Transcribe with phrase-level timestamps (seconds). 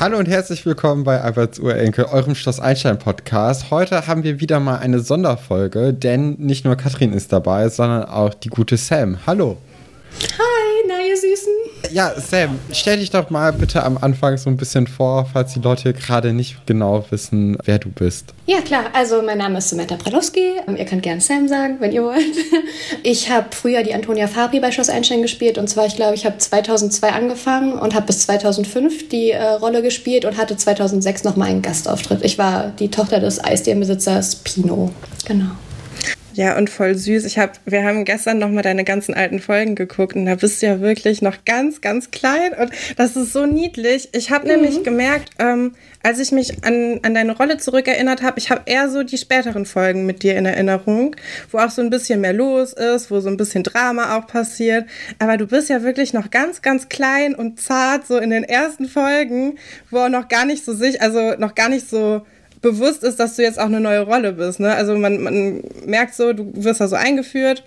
[0.00, 3.72] Hallo und herzlich willkommen bei Alberts Urenkel, eurem Schloss Einstein Podcast.
[3.72, 8.32] Heute haben wir wieder mal eine Sonderfolge, denn nicht nur Katrin ist dabei, sondern auch
[8.32, 9.18] die gute Sam.
[9.26, 9.56] Hallo.
[10.38, 10.57] Hi.
[11.92, 15.60] Ja, Sam, stell dich doch mal bitte am Anfang so ein bisschen vor, falls die
[15.60, 18.34] Leute gerade nicht genau wissen, wer du bist.
[18.46, 18.84] Ja, klar.
[18.92, 20.54] Also, mein Name ist Samantha Bradowski.
[20.76, 22.18] Ihr könnt gerne Sam sagen, wenn ihr wollt.
[23.02, 25.56] Ich habe früher die Antonia Fabri bei Schloss Einstein gespielt.
[25.56, 29.82] Und zwar, ich glaube, ich habe 2002 angefangen und habe bis 2005 die äh, Rolle
[29.82, 32.24] gespielt und hatte 2006 nochmal einen Gastauftritt.
[32.24, 34.90] Ich war die Tochter des Eisdierenbesitzers Pino.
[35.26, 35.50] Genau.
[36.38, 37.24] Ja, und voll süß.
[37.24, 40.62] Ich hab, wir haben gestern noch mal deine ganzen alten Folgen geguckt und da bist
[40.62, 44.10] du ja wirklich noch ganz, ganz klein und das ist so niedlich.
[44.12, 44.52] Ich habe mhm.
[44.52, 45.74] nämlich gemerkt, ähm,
[46.04, 49.66] als ich mich an, an deine Rolle zurückerinnert habe, ich habe eher so die späteren
[49.66, 51.16] Folgen mit dir in Erinnerung,
[51.50, 54.86] wo auch so ein bisschen mehr los ist, wo so ein bisschen Drama auch passiert.
[55.18, 58.86] Aber du bist ja wirklich noch ganz, ganz klein und zart, so in den ersten
[58.86, 59.58] Folgen,
[59.90, 62.22] wo auch noch gar nicht so sich, also noch gar nicht so
[62.60, 64.60] bewusst ist, dass du jetzt auch eine neue Rolle bist.
[64.60, 64.74] Ne?
[64.74, 67.64] Also man, man merkt so, du wirst da so eingeführt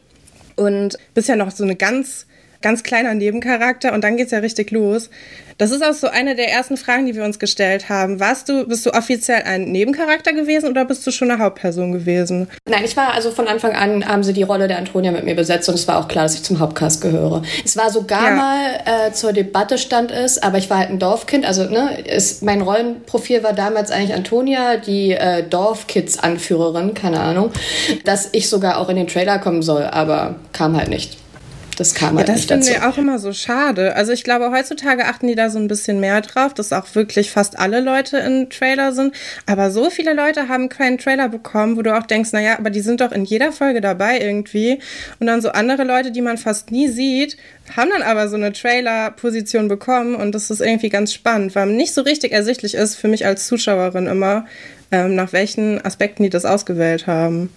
[0.56, 2.25] und bist ja noch so eine ganz
[2.62, 5.09] ganz kleiner Nebencharakter und dann geht es ja richtig los.
[5.62, 8.20] Das ist auch so eine der ersten Fragen, die wir uns gestellt haben.
[8.20, 12.48] Warst du, bist du offiziell ein Nebencharakter gewesen oder bist du schon eine Hauptperson gewesen?
[12.68, 15.36] Nein, ich war also von Anfang an, haben sie die Rolle der Antonia mit mir
[15.36, 17.44] besetzt und es war auch klar, dass ich zum Hauptcast gehöre.
[17.64, 18.36] Es war sogar ja.
[18.36, 22.42] mal äh, zur Debatte stand es, aber ich war halt ein Dorfkind, also ne, ist,
[22.42, 27.52] mein Rollenprofil war damals eigentlich Antonia, die äh, Dorfkids-Anführerin, keine Ahnung,
[28.03, 31.21] dass ich sogar auch in den Trailer kommen soll, aber kam halt nicht.
[31.82, 33.96] Das kam halt ja, das finde ich auch immer so schade.
[33.96, 37.32] Also ich glaube, heutzutage achten die da so ein bisschen mehr drauf, dass auch wirklich
[37.32, 39.16] fast alle Leute in Trailer sind.
[39.48, 42.82] Aber so viele Leute haben keinen Trailer bekommen, wo du auch denkst, naja, aber die
[42.82, 44.78] sind doch in jeder Folge dabei irgendwie.
[45.19, 47.36] Und dann so andere Leute, die man fast nie sieht,
[47.75, 50.13] haben dann aber so eine Trailer-Position bekommen.
[50.13, 53.48] Und das ist irgendwie ganz spannend, weil nicht so richtig ersichtlich ist für mich als
[53.48, 54.46] Zuschauerin immer,
[54.92, 57.50] ähm, nach welchen Aspekten die das ausgewählt haben.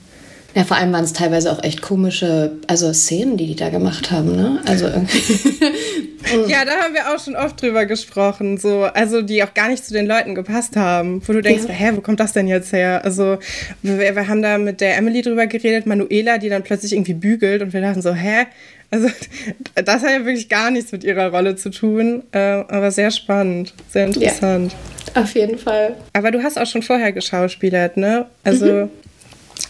[0.55, 4.13] Ja, vor allem waren es teilweise auch echt komische, also Szenen, die die da gemacht
[4.13, 4.61] haben, ne?
[4.67, 4.87] Also
[6.47, 9.85] ja, da haben wir auch schon oft drüber gesprochen, so, also die auch gar nicht
[9.85, 11.75] zu den Leuten gepasst haben, wo du denkst, ja.
[11.75, 13.05] hä, wo kommt das denn jetzt her?
[13.05, 13.39] Also
[13.83, 17.61] wir, wir haben da mit der Emily drüber geredet, Manuela, die dann plötzlich irgendwie bügelt
[17.61, 18.47] und wir dachten so, hä?
[18.93, 19.09] Also
[19.75, 23.75] das hat ja wirklich gar nichts mit ihrer Rolle zu tun, äh, aber sehr spannend,
[23.91, 24.73] sehr interessant.
[25.17, 25.97] Ja, auf jeden Fall.
[26.13, 28.27] Aber du hast auch schon vorher geschauspielert, ne?
[28.45, 28.91] Also mhm.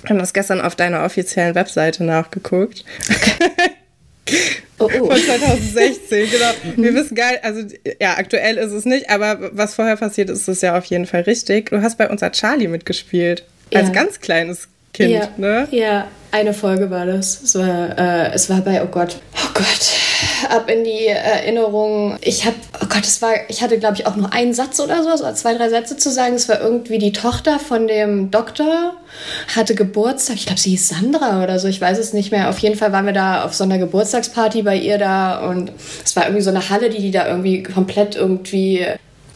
[0.03, 2.85] Wir haben das gestern auf deiner offiziellen Webseite nachgeguckt.
[4.79, 5.07] Oh, oh.
[5.07, 6.51] Von 2016, genau.
[6.77, 7.63] Wir wissen geil, also
[8.01, 11.23] ja, aktuell ist es nicht, aber was vorher passiert ist, ist ja auf jeden Fall
[11.23, 11.71] richtig.
[11.71, 13.45] Du hast bei unser Charlie mitgespielt.
[13.73, 13.95] Als ja.
[13.95, 15.29] ganz kleines Kind, ja.
[15.37, 15.67] ne?
[15.73, 17.43] Ja, eine Folge war das.
[17.43, 19.91] Es war, äh, es war bei, oh Gott, oh Gott,
[20.49, 22.17] ab in die Erinnerung.
[22.21, 25.03] Ich habe, oh Gott, es war, ich hatte glaube ich auch nur einen Satz oder
[25.03, 26.35] so, also zwei, drei Sätze zu sagen.
[26.35, 28.95] Es war irgendwie die Tochter von dem Doktor,
[29.55, 30.37] hatte Geburtstag.
[30.37, 32.49] Ich glaube, sie hieß Sandra oder so, ich weiß es nicht mehr.
[32.49, 35.73] Auf jeden Fall waren wir da auf so einer Geburtstagsparty bei ihr da und
[36.05, 38.87] es war irgendwie so eine Halle, die die da irgendwie komplett irgendwie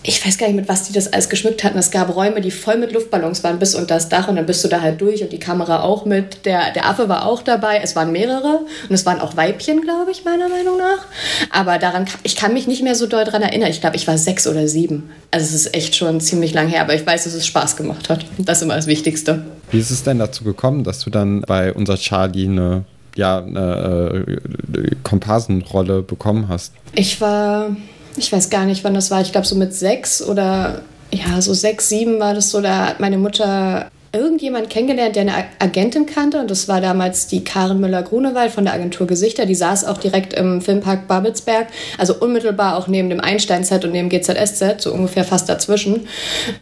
[0.05, 1.77] ich weiß gar nicht, mit was die das alles geschmückt hatten.
[1.77, 4.63] Es gab Räume, die voll mit Luftballons waren, bis unter das Dach und dann bist
[4.63, 6.45] du da halt durch und die Kamera auch mit.
[6.47, 7.81] Der, der Affe war auch dabei.
[7.83, 11.07] Es waren mehrere und es waren auch Weibchen, glaube ich, meiner Meinung nach.
[11.51, 13.71] Aber daran, ich kann mich nicht mehr so doll daran erinnern.
[13.71, 15.11] Ich glaube, ich war sechs oder sieben.
[15.33, 18.09] Also es ist echt schon ziemlich lang her, aber ich weiß, dass es Spaß gemacht
[18.09, 18.25] hat.
[18.39, 19.45] Das ist immer das Wichtigste.
[19.73, 22.85] Wie ist es denn dazu gekommen, dass du dann bei unser Charlie eine
[23.17, 24.25] ja, eine
[24.75, 26.73] äh, Komparsenrolle bekommen hast?
[26.95, 27.77] Ich war
[28.19, 29.21] ich weiß gar nicht, wann das war.
[29.21, 32.61] Ich glaube, so mit sechs oder ja, so sechs, sieben war das so.
[32.61, 36.41] Da hat meine Mutter irgendjemand kennengelernt, der eine Agentin kannte.
[36.41, 39.47] Und das war damals die Karen Müller-Grunewald von der Agentur Gesichter.
[39.47, 41.69] Die saß auch direkt im Filmpark Babelsberg,
[41.99, 46.09] also unmittelbar auch neben dem Einstein-Set und neben GZS-Set, so ungefähr fast dazwischen.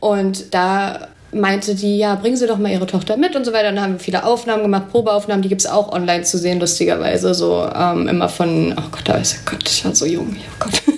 [0.01, 3.73] Und da meinte die, ja, bringen Sie doch mal Ihre Tochter mit und so weiter.
[3.73, 7.35] Dann haben wir viele Aufnahmen gemacht, Probeaufnahmen, die gibt es auch online zu sehen, lustigerweise.
[7.35, 10.57] So ähm, immer von, oh Gott, da ist, oh Gott, ich war so jung, oh
[10.59, 10.83] Gott.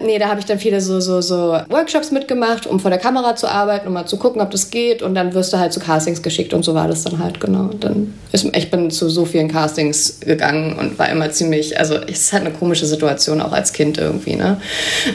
[0.00, 3.36] nee, da habe ich dann viele so, so, so Workshops mitgemacht, um vor der Kamera
[3.36, 5.02] zu arbeiten, um mal zu gucken, ob das geht.
[5.02, 7.70] Und dann wirst du halt zu Castings geschickt und so war das dann halt, genau.
[7.70, 11.94] Und dann ist, ich bin zu so vielen Castings gegangen und war immer ziemlich, also
[11.94, 14.60] es ist halt eine komische Situation auch als Kind irgendwie, ne.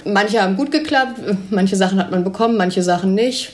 [0.06, 3.52] Manche haben gut geklappt, manche Sachen hat man bekommen, manche Sachen nicht.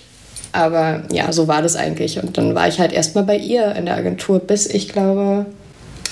[0.52, 2.22] Aber ja, so war das eigentlich.
[2.22, 5.46] Und dann war ich halt erstmal bei ihr in der Agentur, bis ich glaube,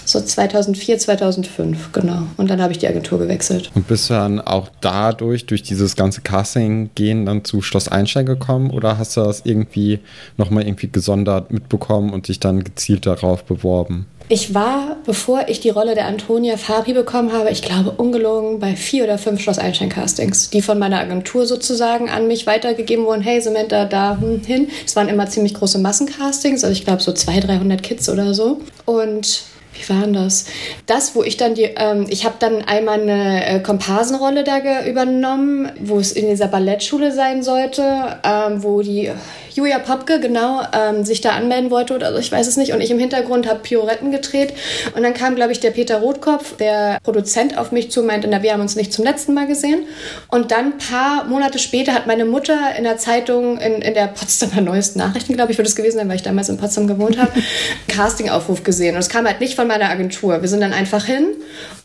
[0.06, 2.28] so 2004, 2005, genau.
[2.38, 3.72] Und dann habe ich die Agentur gewechselt.
[3.74, 8.70] Und bist du dann auch dadurch, durch dieses ganze Casting-Gehen, dann zu Schloss Einstein gekommen?
[8.70, 10.00] Oder hast du das irgendwie
[10.38, 14.06] nochmal irgendwie gesondert mitbekommen und dich dann gezielt darauf beworben?
[14.28, 18.76] Ich war, bevor ich die Rolle der Antonia Fabi bekommen habe, ich glaube ungelogen bei
[18.76, 23.22] vier oder fünf Schloss Einstein Castings, die von meiner Agentur sozusagen an mich weitergegeben wurden.
[23.22, 24.70] Hey, Samantha, da hm, hin.
[24.84, 28.62] Es waren immer ziemlich große Massencastings, also ich glaube so 200, 300 Kids oder so.
[28.86, 29.44] Und
[29.76, 30.46] wie war denn das?
[30.88, 35.72] Das, wo ich dann die, ähm, ich habe dann einmal eine äh, Komparsenrolle da übernommen,
[35.80, 39.12] wo es in dieser Ballettschule sein sollte, ähm, wo die
[39.56, 42.74] Julia Popke, genau, ähm, sich da anmelden wollte oder so, ich weiß es nicht.
[42.74, 44.54] Und ich im Hintergrund habe Pioretten gedreht.
[44.96, 48.28] Und dann kam, glaube ich, der Peter Rotkopf, der Produzent, auf mich zu und meinte,
[48.28, 49.86] na, wir haben uns nicht zum letzten Mal gesehen.
[50.30, 54.08] Und dann ein paar Monate später hat meine Mutter in der Zeitung, in, in der
[54.08, 57.18] Potsdamer Neuesten Nachrichten, glaube ich, wird es gewesen sein, weil ich damals in Potsdam gewohnt
[57.18, 57.32] habe,
[57.88, 58.96] Castingaufruf gesehen.
[58.96, 60.42] Und es kam halt nicht von meiner Agentur.
[60.42, 61.28] Wir sind dann einfach hin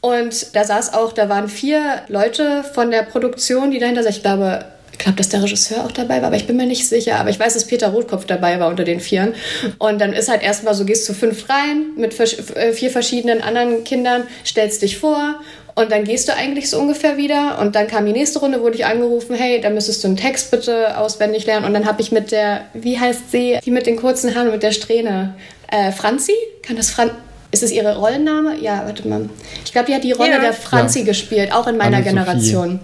[0.01, 4.17] und da saß auch, da waren vier Leute von der Produktion, die dahinter saßen.
[4.17, 4.65] Ich glaube,
[5.01, 7.19] glaube, dass der Regisseur auch dabei war, aber ich bin mir nicht sicher.
[7.19, 9.35] Aber ich weiß, dass Peter Rotkopf dabei war unter den Vieren.
[9.79, 13.85] Und dann ist halt erstmal so, gehst du fünf rein mit äh, vier verschiedenen anderen
[13.85, 15.41] Kindern, stellst dich vor
[15.75, 17.59] und dann gehst du eigentlich so ungefähr wieder.
[17.61, 20.51] Und dann kam die nächste Runde, wurde ich angerufen, hey, da müsstest du einen Text
[20.51, 21.67] bitte auswendig lernen.
[21.67, 24.55] Und dann habe ich mit der, wie heißt sie, die mit den kurzen Haaren und
[24.55, 25.35] mit der Strähne,
[25.71, 26.35] äh, Franzi?
[26.63, 27.15] Kann das Franzi?
[27.53, 28.59] Ist es ihre Rollenname?
[28.61, 29.29] Ja, warte mal.
[29.65, 30.39] Ich glaube, die hat die Rolle ja.
[30.39, 31.07] der Franzi ja.
[31.07, 32.79] gespielt, auch in meiner Generation.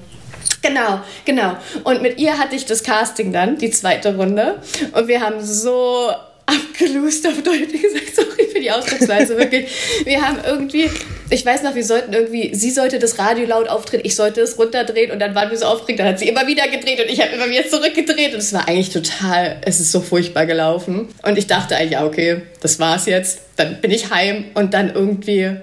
[0.67, 1.57] Genau, genau.
[1.85, 4.61] Und mit ihr hatte ich das Casting dann, die zweite Runde.
[4.93, 6.11] Und wir haben so
[6.47, 9.69] abgelust auf Deutsch gesagt, sorry für die Ausdrucksweise, wirklich.
[10.05, 10.89] Wir haben irgendwie,
[11.31, 14.59] ich weiß noch, wir sollten irgendwie, sie sollte das Radio laut aufdrehen, ich sollte es
[14.59, 17.21] runterdrehen und dann waren wir so aufgeregt, dann hat sie immer wieder gedreht und ich
[17.21, 21.09] habe immer wieder zurückgedreht und es war eigentlich total, es ist so furchtbar gelaufen.
[21.23, 24.95] Und ich dachte eigentlich, ja, okay, das war's jetzt, dann bin ich heim und dann
[24.95, 25.57] irgendwie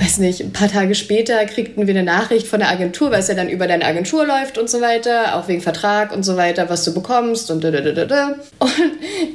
[0.00, 3.28] weiß nicht, ein paar Tage später kriegten wir eine Nachricht von der Agentur, weil es
[3.28, 6.68] ja dann über deine Agentur läuft und so weiter, auch wegen Vertrag und so weiter,
[6.68, 8.34] was du bekommst und da, da, da, da.
[8.58, 8.72] Und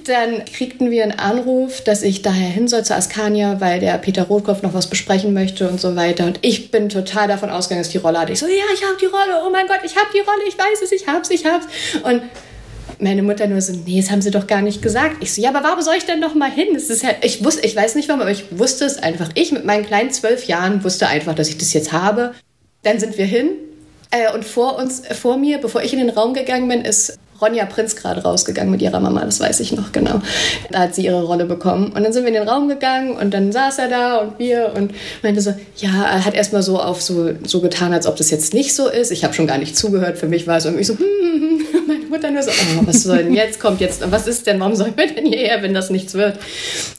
[0.06, 4.24] dann kriegten wir einen Anruf, dass ich daher hin soll zu Askania, weil der Peter
[4.24, 6.26] Rotkopf noch was besprechen möchte und so weiter.
[6.26, 8.34] Und ich bin total davon ausgegangen, dass die Rolle hatte.
[8.34, 10.58] Ich so, ja, ich habe die Rolle, oh mein Gott, ich habe die Rolle, ich
[10.58, 11.68] weiß es, ich hab's, ich hab's.
[12.04, 12.22] Und
[13.04, 15.18] meine Mutter nur so, nee, das haben sie doch gar nicht gesagt.
[15.20, 16.70] Ich so, ja, aber warum soll ich denn noch mal hin?
[16.74, 19.30] Das ist ja, ich wusste, ich weiß nicht warum, aber ich wusste es einfach.
[19.36, 22.34] Ich mit meinen kleinen zwölf Jahren wusste einfach, dass ich das jetzt habe.
[22.82, 23.50] Dann sind wir hin
[24.12, 27.66] äh, und vor uns, vor mir, bevor ich in den Raum gegangen bin, ist Ronja
[27.66, 30.22] Prinz gerade rausgegangen mit ihrer Mama, das weiß ich noch genau.
[30.72, 31.92] Da hat sie ihre Rolle bekommen.
[31.92, 34.72] Und dann sind wir in den Raum gegangen und dann saß er da und wir
[34.76, 38.32] und meinte so, ja, er hat erstmal so auf so, so getan, als ob das
[38.32, 39.12] jetzt nicht so ist.
[39.12, 40.18] Ich habe schon gar nicht zugehört.
[40.18, 42.03] Für mich war es irgendwie so, hm, hm, hm.
[42.14, 44.94] Mutter nur so, oh, was soll denn jetzt, kommt jetzt, was ist denn, warum sollen
[44.96, 46.38] wir denn hierher, wenn das nichts wird?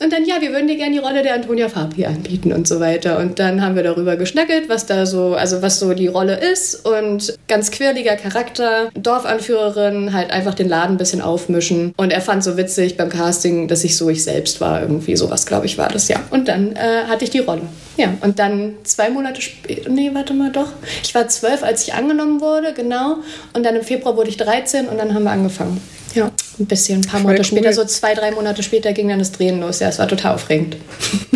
[0.03, 2.81] Und dann, ja, wir würden dir gerne die Rolle der Antonia Fabi anbieten und so
[2.81, 3.19] weiter.
[3.19, 6.85] Und dann haben wir darüber geschnackelt, was da so, also was so die Rolle ist
[6.85, 11.95] und ganz quirliger Charakter, Dorfanführerin, halt einfach den Laden ein bisschen aufmischen.
[11.97, 14.83] Und er fand so witzig beim Casting, dass ich so ich selbst war.
[14.83, 16.21] Irgendwie sowas, glaube ich, war das, ja.
[16.31, 17.63] Und dann äh, hatte ich die Rolle.
[17.97, 20.69] Ja, und dann zwei Monate später, nee, warte mal, doch.
[21.03, 23.19] Ich war zwölf, als ich angenommen wurde, genau.
[23.53, 25.81] Und dann im Februar wurde ich 13 und dann haben wir angefangen.
[26.15, 27.45] Ja, ein bisschen, ein paar Monate cool.
[27.45, 29.81] später, so zwei, drei Monate später ging dann das Drehen los.
[29.81, 30.77] Ja, es war total aufregend.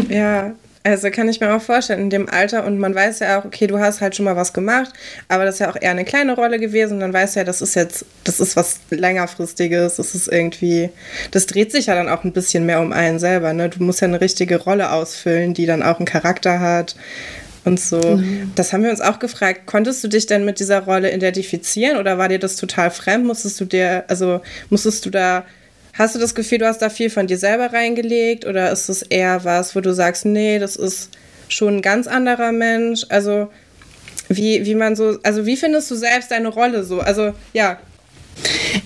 [0.08, 0.52] Ja,
[0.84, 3.66] also kann ich mir auch vorstellen, in dem Alter und man weiß ja auch, okay,
[3.66, 4.92] du hast halt schon mal was gemacht,
[5.28, 7.44] aber das ist ja auch eher eine kleine Rolle gewesen und dann weißt du ja,
[7.44, 10.90] das ist jetzt, das ist was längerfristiges, das ist irgendwie,
[11.30, 13.68] das dreht sich ja dann auch ein bisschen mehr um einen selber, ne?
[13.68, 16.96] Du musst ja eine richtige Rolle ausfüllen, die dann auch einen Charakter hat
[17.64, 18.00] und so.
[18.00, 18.52] Mhm.
[18.54, 19.66] Das haben wir uns auch gefragt.
[19.66, 23.26] Konntest du dich denn mit dieser Rolle identifizieren oder war dir das total fremd?
[23.26, 25.44] Musstest du dir, also musstest du da
[25.98, 29.02] Hast du das Gefühl, du hast da viel von dir selber reingelegt oder ist es
[29.02, 31.10] eher was, wo du sagst, nee, das ist
[31.48, 33.04] schon ein ganz anderer Mensch?
[33.08, 33.50] Also
[34.28, 37.00] wie, wie man so, also wie findest du selbst deine Rolle so?
[37.00, 37.78] Also ja,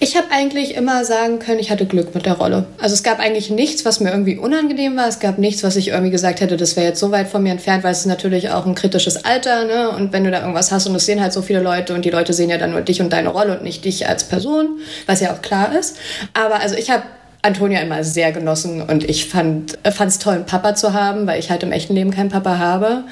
[0.01, 2.67] ich habe eigentlich immer sagen können, ich hatte Glück mit der Rolle.
[2.79, 5.09] Also es gab eigentlich nichts, was mir irgendwie unangenehm war.
[5.09, 7.53] Es gab nichts, was ich irgendwie gesagt hätte, das wäre jetzt so weit von mir
[7.53, 9.65] entfernt, weil es ist natürlich auch ein kritisches Alter.
[9.65, 9.91] Ne?
[9.91, 12.11] Und wenn du da irgendwas hast und es sehen halt so viele Leute und die
[12.11, 15.21] Leute sehen ja dann nur dich und deine Rolle und nicht dich als Person, was
[15.21, 15.97] ja auch klar ist.
[16.35, 17.03] Aber also ich habe
[17.45, 21.51] Antonia immer sehr genossen und ich fand es toll, einen Papa zu haben, weil ich
[21.51, 23.03] halt im echten Leben keinen Papa habe.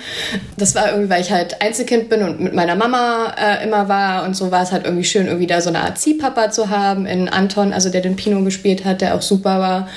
[0.57, 4.25] Das war irgendwie, weil ich halt Einzelkind bin und mit meiner Mama äh, immer war
[4.25, 7.07] und so war es halt irgendwie schön, irgendwie da so eine Art Ziehpapa zu haben
[7.07, 9.89] in Anton, also der den Pino gespielt hat, der auch super war.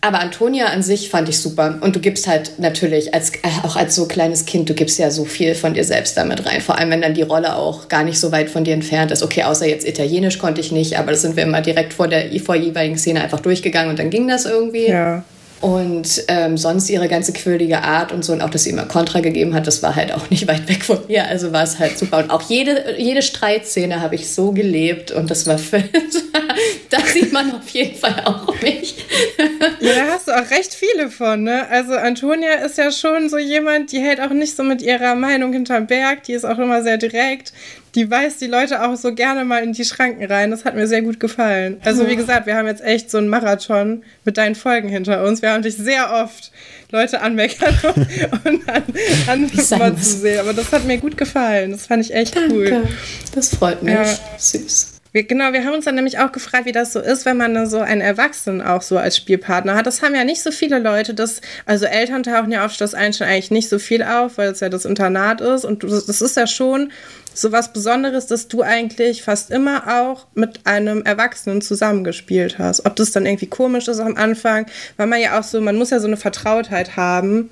[0.00, 3.74] Aber Antonia an sich fand ich super und du gibst halt natürlich als, äh, auch
[3.74, 6.78] als so kleines Kind, du gibst ja so viel von dir selbst damit rein, vor
[6.78, 9.24] allem wenn dann die Rolle auch gar nicht so weit von dir entfernt ist.
[9.24, 12.30] Okay, außer jetzt Italienisch konnte ich nicht, aber das sind wir immer direkt vor der
[12.40, 14.88] vor jeweiligen Szene einfach durchgegangen gegangen und dann ging das irgendwie.
[14.88, 15.24] Ja.
[15.60, 19.20] Und ähm, sonst ihre ganze quirlige Art und so und auch, dass sie immer Kontra
[19.20, 21.26] gegeben hat, das war halt auch nicht weit weg von mir.
[21.26, 22.18] Also war es halt super.
[22.18, 25.56] Und auch jede, jede Streitszene habe ich so gelebt und das war
[26.90, 29.04] da sieht man auf jeden Fall auch mich.
[29.80, 31.68] ja, da hast du auch recht viele von, ne?
[31.68, 35.52] Also Antonia ist ja schon so jemand, die hält auch nicht so mit ihrer Meinung
[35.52, 37.52] hinterm Berg, die ist auch immer sehr direkt.
[37.94, 40.50] Die weist die Leute auch so gerne mal in die Schranken rein.
[40.50, 41.80] Das hat mir sehr gut gefallen.
[41.84, 45.42] Also, wie gesagt, wir haben jetzt echt so einen Marathon mit deinen Folgen hinter uns.
[45.42, 46.52] Wir haben dich sehr oft
[46.92, 47.76] Leute anmeckern
[48.44, 48.82] und an,
[49.26, 50.40] an zu sehen.
[50.40, 51.72] Aber das hat mir gut gefallen.
[51.72, 52.54] Das fand ich echt Danke.
[52.54, 52.88] cool.
[53.34, 53.94] Das freut mich.
[53.94, 54.04] Ja.
[54.38, 54.99] Süß.
[55.12, 57.66] Wir, genau, wir haben uns dann nämlich auch gefragt, wie das so ist, wenn man
[57.66, 59.86] so einen Erwachsenen auch so als Spielpartner hat.
[59.86, 61.14] Das haben ja nicht so viele Leute.
[61.14, 64.60] Das, also Eltern tauchen ja auf Schloss Einstein eigentlich nicht so viel auf, weil es
[64.60, 65.64] ja das Internat ist.
[65.64, 66.92] Und das ist ja schon
[67.34, 72.86] so was Besonderes, dass du eigentlich fast immer auch mit einem Erwachsenen zusammengespielt hast.
[72.86, 75.90] Ob das dann irgendwie komisch ist am Anfang, weil man ja auch so, man muss
[75.90, 77.50] ja so eine Vertrautheit haben.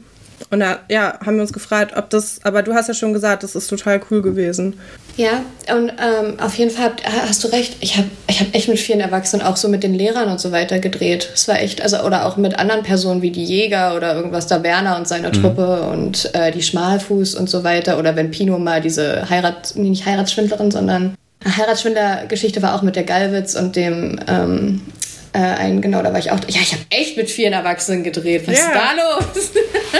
[0.50, 3.42] Und da ja, haben wir uns gefragt, ob das, aber du hast ja schon gesagt,
[3.42, 4.78] das ist total cool gewesen.
[5.16, 5.42] Ja,
[5.75, 6.92] und ähm, auf jeden Fall
[7.26, 7.76] hast du recht.
[7.80, 10.52] Ich habe ich hab echt mit vielen Erwachsenen, auch so mit den Lehrern und so
[10.52, 11.28] weiter gedreht.
[11.35, 14.62] Es war echt, also, oder auch mit anderen Personen wie die Jäger oder irgendwas, da
[14.62, 15.33] Werner und seine mhm.
[15.33, 17.99] Truppe und äh, die Schmalfuß und so weiter.
[17.99, 21.14] Oder wenn Pino mal diese Heirat, nicht Heiratsschwindlerin, sondern
[21.45, 24.83] Heiratsschwindler-Geschichte war auch mit der Gallwitz und dem ähm,
[25.33, 26.39] äh, ein, genau, da war ich auch.
[26.49, 28.47] Ja, ich habe echt mit vielen Erwachsenen gedreht.
[28.47, 28.67] Was yeah.
[28.67, 29.51] ist da los?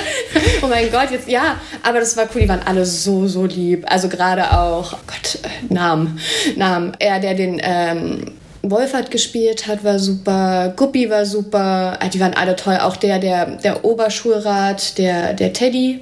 [0.63, 3.85] oh mein Gott, jetzt, ja, aber das war cool, die waren alle so, so lieb.
[3.89, 6.19] Also gerade auch, oh Gott, äh, Namen,
[6.57, 6.93] Namen.
[6.99, 8.33] Er, der den, ähm,
[8.63, 10.73] Wolfert gespielt hat, war super.
[10.77, 11.99] Guppi war super.
[12.01, 12.79] Ah, die waren alle toll.
[12.81, 16.01] Auch der, der, der Oberschulrat, der, der Teddy,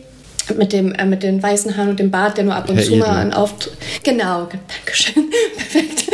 [0.56, 2.84] mit dem äh, mit den weißen Haaren und dem Bart, der nur ab und Herr
[2.84, 3.72] zu mal an Auftritt.
[4.02, 5.30] Genau, Dankeschön.
[5.56, 6.10] Perfekt.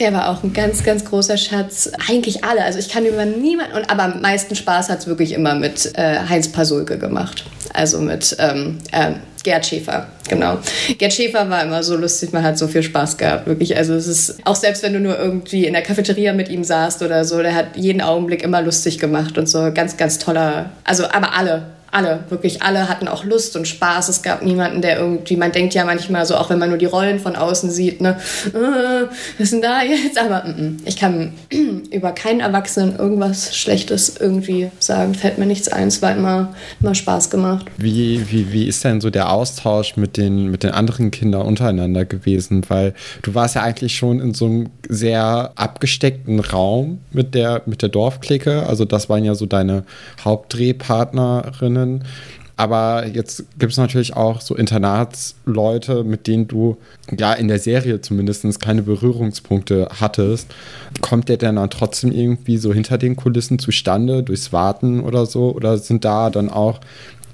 [0.00, 1.90] Der war auch ein ganz, ganz großer Schatz.
[2.08, 2.64] Eigentlich alle.
[2.64, 3.76] Also ich kann über niemanden.
[3.76, 7.44] Und aber am meisten Spaß hat es wirklich immer mit äh, Heinz Pasulke gemacht.
[7.72, 9.12] Also mit ähm, äh,
[9.44, 10.58] Gerd Schäfer, genau.
[10.98, 13.76] Gerd Schäfer war immer so lustig, man hat so viel Spaß gehabt, wirklich.
[13.76, 17.02] Also es ist, auch selbst wenn du nur irgendwie in der Cafeteria mit ihm saßt
[17.02, 21.04] oder so, der hat jeden Augenblick immer lustig gemacht und so ganz, ganz toller, also
[21.04, 24.08] aber alle, alle, wirklich alle hatten auch Lust und Spaß.
[24.08, 26.86] Es gab niemanden, der irgendwie, man denkt ja manchmal so, auch wenn man nur die
[26.86, 28.18] Rollen von außen sieht, ne,
[28.48, 29.06] äh,
[29.38, 30.18] was ist denn da jetzt?
[30.18, 31.32] Aber mm, mm, ich kann
[31.90, 35.14] über keinen Erwachsenen irgendwas Schlechtes irgendwie sagen.
[35.14, 35.88] Fällt mir nichts ein.
[35.88, 37.66] Es war immer, immer Spaß gemacht.
[37.78, 42.04] Wie, wie, wie ist denn so der Austausch mit den, mit den anderen Kindern untereinander
[42.04, 42.62] gewesen?
[42.68, 42.92] Weil
[43.22, 47.88] du warst ja eigentlich schon in so einem sehr abgesteckten Raum mit der, mit der
[47.88, 48.66] Dorfklicke.
[48.66, 49.84] Also das waren ja so deine
[50.22, 52.04] Hauptdrehpartnerinnen können.
[52.56, 56.76] Aber jetzt gibt es natürlich auch so Internatsleute, mit denen du
[57.16, 60.52] ja in der Serie zumindest keine Berührungspunkte hattest.
[61.00, 65.54] Kommt der denn dann trotzdem irgendwie so hinter den Kulissen zustande, durchs Warten oder so?
[65.54, 66.80] Oder sind da dann auch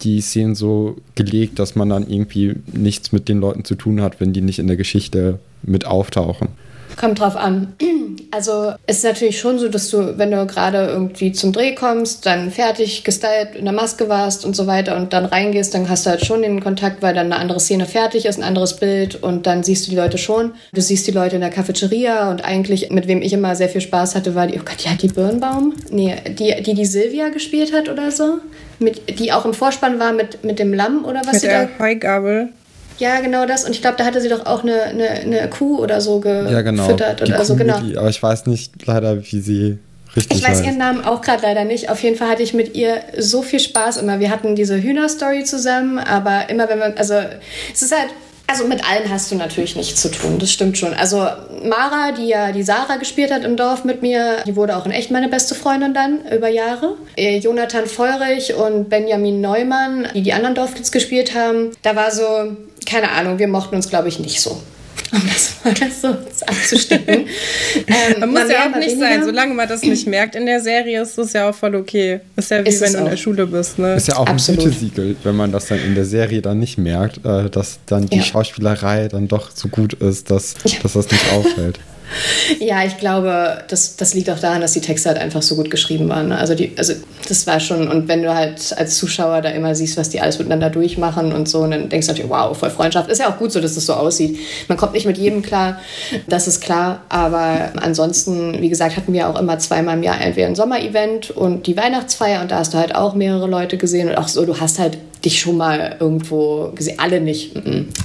[0.03, 4.21] die Szenen so gelegt, dass man dann irgendwie nichts mit den Leuten zu tun hat,
[4.21, 6.49] wenn die nicht in der Geschichte mit auftauchen?
[6.97, 7.75] Kommt drauf an.
[8.31, 12.27] Also es ist natürlich schon so, dass du, wenn du gerade irgendwie zum Dreh kommst,
[12.27, 16.05] dann fertig gestylt in der Maske warst und so weiter und dann reingehst, dann hast
[16.05, 19.23] du halt schon den Kontakt, weil dann eine andere Szene fertig ist, ein anderes Bild
[19.23, 20.53] und dann siehst du die Leute schon.
[20.73, 23.81] Du siehst die Leute in der Cafeteria und eigentlich, mit wem ich immer sehr viel
[23.81, 25.75] Spaß hatte, war die, oh Gott, die hat die Birnbaum?
[25.91, 28.39] Nee, die, die die Silvia gespielt hat oder so.
[28.81, 31.85] Mit, die auch im Vorspann war mit, mit dem Lamm oder was mit der da?
[31.85, 32.49] Heugabel.
[32.99, 33.65] Ja, genau das.
[33.65, 36.53] Und ich glaube, da hatte sie doch auch eine, eine, eine Kuh oder so gefüttert.
[36.53, 36.89] Ja, genau.
[36.91, 37.79] Oder so, genau.
[37.81, 39.79] Die, aber ich weiß nicht leider, wie sie
[40.17, 40.65] richtig Ich weiß heißt.
[40.65, 41.91] ihren Namen auch gerade leider nicht.
[41.91, 44.21] Auf jeden Fall hatte ich mit ihr so viel Spaß immer.
[44.21, 47.15] Wir hatten diese Hühnerstory zusammen, aber immer wenn wir, also
[47.73, 48.11] es ist halt
[48.47, 50.93] also mit allen hast du natürlich nichts zu tun, das stimmt schon.
[50.93, 51.17] Also
[51.65, 54.93] Mara, die ja die Sarah gespielt hat im Dorf mit mir, die wurde auch in
[54.93, 56.95] echt meine beste Freundin dann über Jahre.
[57.17, 62.55] Äh, Jonathan Feurich und Benjamin Neumann, die die anderen Dorfkids gespielt haben, da war so,
[62.87, 64.61] keine Ahnung, wir mochten uns glaube ich nicht so
[65.15, 66.09] um das mal so
[66.47, 67.27] abzustecken.
[67.87, 68.99] ähm, man muss ja auch nicht weniger.
[68.99, 72.21] sein, solange man das nicht merkt in der Serie, ist das ja auch voll okay.
[72.37, 73.79] Ist ja wie ist wenn du in der Schule bist.
[73.79, 73.95] Ne?
[73.95, 74.61] Ist ja auch Absolut.
[74.61, 78.07] ein Gütesiegel, wenn man das dann in der Serie dann nicht merkt, äh, dass dann
[78.07, 78.23] die ja.
[78.23, 80.79] Schauspielerei dann doch so gut ist, dass, ja.
[80.83, 81.79] dass das nicht auffällt.
[82.61, 85.71] Ja, ich glaube, das, das liegt auch daran, dass die Texte halt einfach so gut
[85.71, 86.29] geschrieben waren.
[86.29, 86.39] Ne?
[86.39, 86.95] Also, die, also
[87.29, 90.39] das war schon, und wenn du halt als Zuschauer da immer siehst, was die alles
[90.39, 93.11] miteinander durchmachen und so, und dann denkst du natürlich, wow, voll Freundschaft.
[93.11, 94.39] Ist ja auch gut so, dass das so aussieht.
[94.69, 95.81] Man kommt nicht mit jedem klar,
[96.27, 97.03] das ist klar.
[97.09, 101.67] Aber ansonsten, wie gesagt, hatten wir auch immer zweimal im Jahr entweder ein Sommerevent und
[101.67, 104.61] die Weihnachtsfeier und da hast du halt auch mehrere Leute gesehen und auch so, du
[104.61, 106.99] hast halt dich schon mal irgendwo gesehen.
[106.99, 107.53] Alle nicht,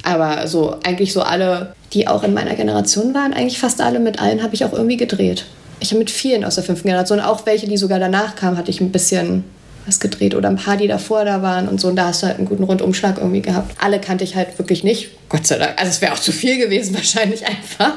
[0.04, 4.00] aber so eigentlich so alle, die auch in meiner Generation waren, eigentlich fast alle.
[4.00, 5.46] Mit allen habe ich auch irgendwie gedreht.
[5.80, 8.70] Ich habe mit vielen aus der fünften Generation, auch welche, die sogar danach kamen, hatte
[8.70, 9.44] ich ein bisschen
[9.86, 11.88] was gedreht oder ein paar, die davor da waren und so.
[11.88, 13.76] Und da hast du halt einen guten Rundumschlag irgendwie gehabt.
[13.80, 15.10] Alle kannte ich halt wirklich nicht.
[15.30, 15.74] Gott sei Dank.
[15.78, 17.94] Also es wäre auch zu viel gewesen wahrscheinlich einfach.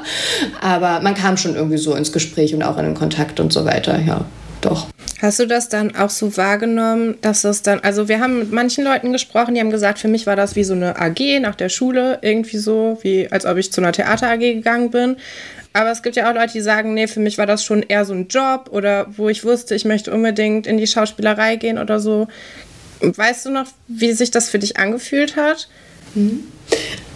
[0.61, 3.65] Aber man kam schon irgendwie so ins Gespräch und auch in den Kontakt und so
[3.65, 4.01] weiter.
[4.01, 4.25] Ja,
[4.61, 4.87] doch.
[5.23, 8.83] Hast du das dann auch so wahrgenommen, dass es dann, also wir haben mit manchen
[8.83, 11.69] Leuten gesprochen, die haben gesagt, für mich war das wie so eine AG nach der
[11.69, 15.17] Schule, irgendwie so, wie als ob ich zu einer Theater AG gegangen bin.
[15.75, 18.05] Aber es gibt ja auch Leute, die sagen, nee, für mich war das schon eher
[18.05, 22.01] so ein Job oder wo ich wusste, ich möchte unbedingt in die Schauspielerei gehen oder
[22.01, 22.27] so.
[23.01, 25.69] Weißt du noch, wie sich das für dich angefühlt hat?
[26.17, 26.41] Mhm.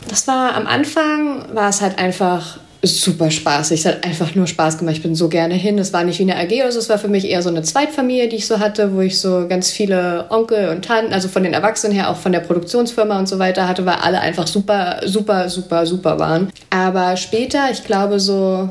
[0.08, 3.80] Das war am Anfang, war es halt einfach super spaßig.
[3.80, 4.96] Es hat einfach nur Spaß gemacht.
[4.96, 5.78] Ich bin so gerne hin.
[5.78, 8.28] Es war nicht wie eine AG, also es war für mich eher so eine Zweitfamilie,
[8.28, 11.52] die ich so hatte, wo ich so ganz viele Onkel und Tanten, also von den
[11.52, 15.48] Erwachsenen her, auch von der Produktionsfirma und so weiter hatte, weil alle einfach super, super,
[15.48, 16.50] super, super waren.
[16.70, 18.68] Aber später, ich glaube so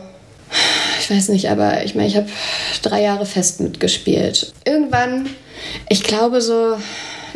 [0.99, 2.27] ich weiß nicht, aber ich meine, ich habe
[2.81, 4.53] drei Jahre fest mitgespielt.
[4.65, 5.29] Irgendwann,
[5.89, 6.77] ich glaube so,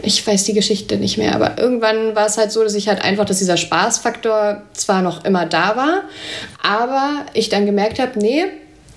[0.03, 3.01] ich weiß die Geschichte nicht mehr, aber irgendwann war es halt so, dass ich halt
[3.03, 6.03] einfach, dass dieser Spaßfaktor zwar noch immer da war,
[6.62, 8.46] aber ich dann gemerkt habe, nee,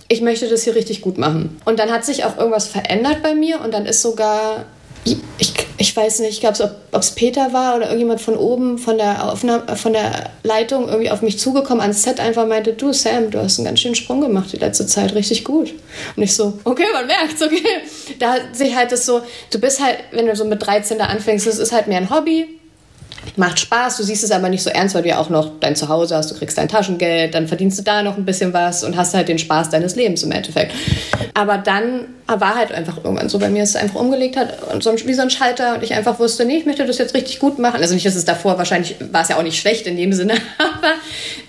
[0.09, 1.61] ich möchte das hier richtig gut machen.
[1.65, 4.67] Und dann hat sich auch irgendwas verändert bei mir und dann ist sogar
[5.05, 5.52] ich,
[5.83, 9.77] ich weiß nicht, ich ob es Peter war oder irgendjemand von oben von der, Aufnahme,
[9.77, 13.59] von der Leitung irgendwie auf mich zugekommen ans Set einfach meinte, du Sam, du hast
[13.59, 15.75] einen ganz schönen Sprung gemacht die letzte Zeit, richtig gut.
[16.15, 17.63] Und ich so, okay, man merkt's, okay.
[18.21, 21.07] Da hat sich halt das so, du bist halt, wenn du so mit 13 da
[21.07, 22.61] anfängst, das ist halt mehr ein Hobby,
[23.37, 25.77] macht Spaß, du siehst es aber nicht so ernst, weil du ja auch noch dein
[25.77, 28.97] Zuhause hast, du kriegst dein Taschengeld, dann verdienst du da noch ein bisschen was und
[28.97, 30.73] hast halt den Spaß deines Lebens im Endeffekt.
[31.35, 34.85] Aber dann war halt einfach irgendwann so bei mir, dass es einfach umgelegt hat, und
[35.07, 37.59] wie so ein Schalter und ich einfach wusste, nee, ich möchte das jetzt richtig gut
[37.59, 37.81] machen.
[37.81, 40.35] Also nicht, dass es davor wahrscheinlich, war es ja auch nicht schlecht in dem Sinne,
[40.59, 40.93] aber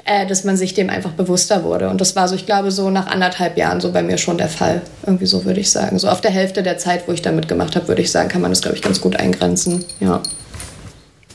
[0.05, 1.89] äh, dass man sich dem einfach bewusster wurde.
[1.89, 4.49] Und das war so, ich glaube, so nach anderthalb Jahren so bei mir schon der
[4.49, 4.81] Fall.
[5.05, 5.99] Irgendwie so würde ich sagen.
[5.99, 8.41] So auf der Hälfte der Zeit, wo ich da mitgemacht habe, würde ich sagen, kann
[8.41, 9.83] man das, glaube ich, ganz gut eingrenzen.
[9.99, 10.21] Ja.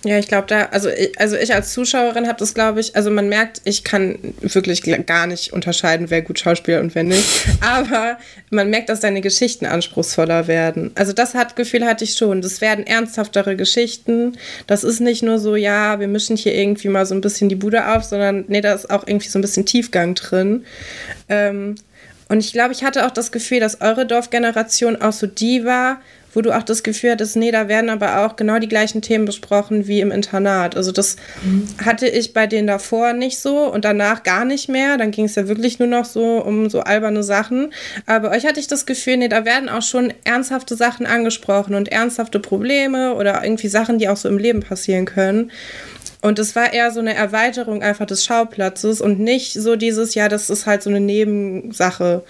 [0.04, 3.10] Ja, ich glaube da, also ich, also ich als Zuschauerin habe das, glaube ich, also
[3.10, 7.46] man merkt, ich kann wirklich gar nicht unterscheiden, wer gut Schauspieler und wer nicht.
[7.60, 8.16] Aber
[8.50, 10.92] man merkt, dass deine Geschichten anspruchsvoller werden.
[10.94, 12.42] Also das hat Gefühl hatte ich schon.
[12.42, 14.38] Das werden ernsthaftere Geschichten.
[14.68, 17.56] Das ist nicht nur so, ja, wir mischen hier irgendwie mal so ein bisschen die
[17.56, 20.64] Bude auf, sondern nee, da ist auch irgendwie so ein bisschen Tiefgang drin.
[21.28, 21.74] Ähm,
[22.28, 26.00] und ich glaube, ich hatte auch das Gefühl, dass eure Dorfgeneration auch so die war,
[26.38, 29.24] wo du auch das Gefühl hattest, nee, da werden aber auch genau die gleichen Themen
[29.24, 30.76] besprochen wie im Internat.
[30.76, 31.66] Also das mhm.
[31.84, 34.98] hatte ich bei denen davor nicht so und danach gar nicht mehr.
[34.98, 37.72] Dann ging es ja wirklich nur noch so um so alberne Sachen.
[38.06, 41.74] Aber bei euch hatte ich das Gefühl, nee, da werden auch schon ernsthafte Sachen angesprochen
[41.74, 45.50] und ernsthafte Probleme oder irgendwie Sachen, die auch so im Leben passieren können.
[46.20, 50.28] Und es war eher so eine Erweiterung einfach des Schauplatzes und nicht so dieses, ja,
[50.28, 52.24] das ist halt so eine Nebensache.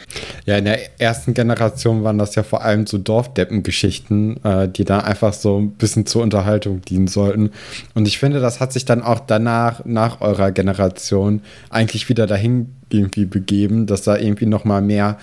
[0.45, 4.99] Ja, in der ersten Generation waren das ja vor allem so Dorfdeppengeschichten, äh, die da
[4.99, 7.51] einfach so ein bisschen zur Unterhaltung dienen sollten.
[7.95, 12.75] Und ich finde, das hat sich dann auch danach, nach eurer Generation, eigentlich wieder dahin
[12.91, 15.19] irgendwie begeben, dass da irgendwie noch mal mehr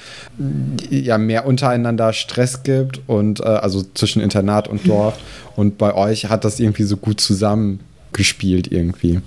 [0.89, 5.17] ja mehr untereinander Stress gibt und äh, also zwischen Internat und Dorf
[5.55, 7.79] und bei euch hat das irgendwie so gut zusammen
[8.15, 9.21] gespielt irgendwie.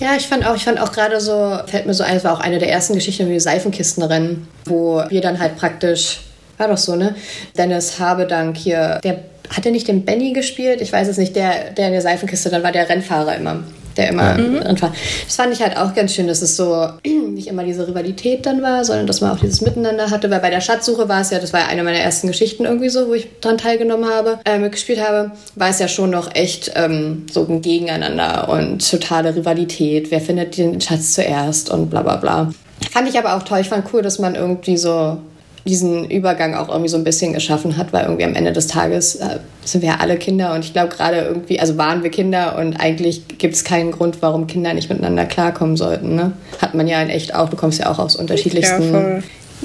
[0.00, 2.32] Ja, ich fand auch, ich fand auch gerade so, fällt mir so ein, es war
[2.32, 6.20] auch eine der ersten Geschichten wie Seifenkistenrennen, wo wir dann halt praktisch,
[6.56, 7.14] war doch so, ne?
[7.56, 10.80] Dennis Habedank hier, der hat er nicht den Benny gespielt?
[10.80, 13.62] Ich weiß es nicht, der, der in der Seifenkiste, dann war der Rennfahrer immer
[13.96, 14.60] der immer mhm.
[14.60, 14.92] drin war.
[15.24, 18.62] Das fand ich halt auch ganz schön, dass es so nicht immer diese Rivalität dann
[18.62, 20.30] war, sondern dass man auch dieses Miteinander hatte.
[20.30, 22.88] Weil bei der Schatzsuche war es ja, das war ja eine meiner ersten Geschichten irgendwie
[22.88, 26.72] so, wo ich dran teilgenommen habe, äh, mitgespielt habe, war es ja schon noch echt
[26.74, 30.10] ähm, so ein Gegeneinander und totale Rivalität.
[30.10, 32.50] Wer findet den Schatz zuerst und bla bla bla.
[32.90, 33.60] Fand ich aber auch toll.
[33.60, 35.18] Ich fand cool, dass man irgendwie so
[35.66, 39.16] diesen Übergang auch irgendwie so ein bisschen geschaffen hat, weil irgendwie am Ende des Tages
[39.16, 42.56] äh, sind wir ja alle Kinder und ich glaube gerade irgendwie, also waren wir Kinder
[42.56, 46.14] und eigentlich gibt es keinen Grund, warum Kinder nicht miteinander klarkommen sollten.
[46.14, 46.32] Ne?
[46.62, 49.22] Hat man ja in echt auch, du kommst ja auch aus unterschiedlichsten ja,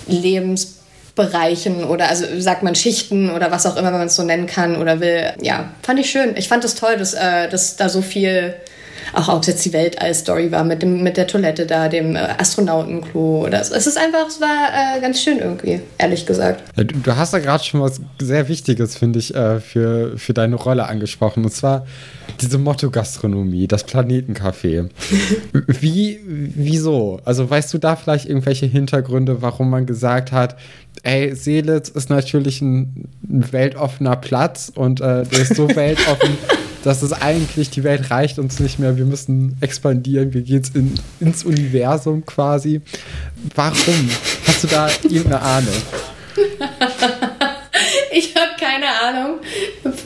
[0.07, 4.47] Lebensbereichen oder also sagt man Schichten oder was auch immer, wenn man es so nennen
[4.47, 5.33] kann oder will.
[5.41, 6.35] Ja, fand ich schön.
[6.35, 8.55] Ich fand es das toll, dass, äh, dass da so viel
[9.13, 12.19] auch ob es jetzt die Weltall-Story war mit, dem, mit der Toilette da, dem äh,
[12.37, 13.45] Astronautenklo.
[13.45, 13.73] Oder so.
[13.73, 16.63] Es ist einfach, es war äh, ganz schön irgendwie, ehrlich gesagt.
[16.75, 20.55] Du, du hast da gerade schon was sehr Wichtiges, finde ich, äh, für, für deine
[20.55, 21.43] Rolle angesprochen.
[21.43, 21.85] Und zwar
[22.39, 24.89] diese Motto-Gastronomie, das Planetencafé.
[25.67, 27.19] Wie, wieso?
[27.25, 30.55] Also weißt du da vielleicht irgendwelche Hintergründe, warum man gesagt hat,
[31.03, 36.37] ey, Seelitz ist natürlich ein, ein weltoffener Platz und äh, der ist so weltoffen,
[36.83, 40.93] dass es eigentlich, die Welt reicht uns nicht mehr, wir müssen expandieren, wir gehen in,
[41.19, 42.81] ins Universum quasi.
[43.55, 44.09] Warum?
[44.47, 45.73] Hast du da irgendeine Ahnung?
[48.11, 49.39] ich habe keine Ahnung,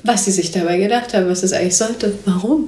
[0.04, 2.14] was sie sich dabei gedacht haben, was das eigentlich sollte.
[2.26, 2.68] Warum?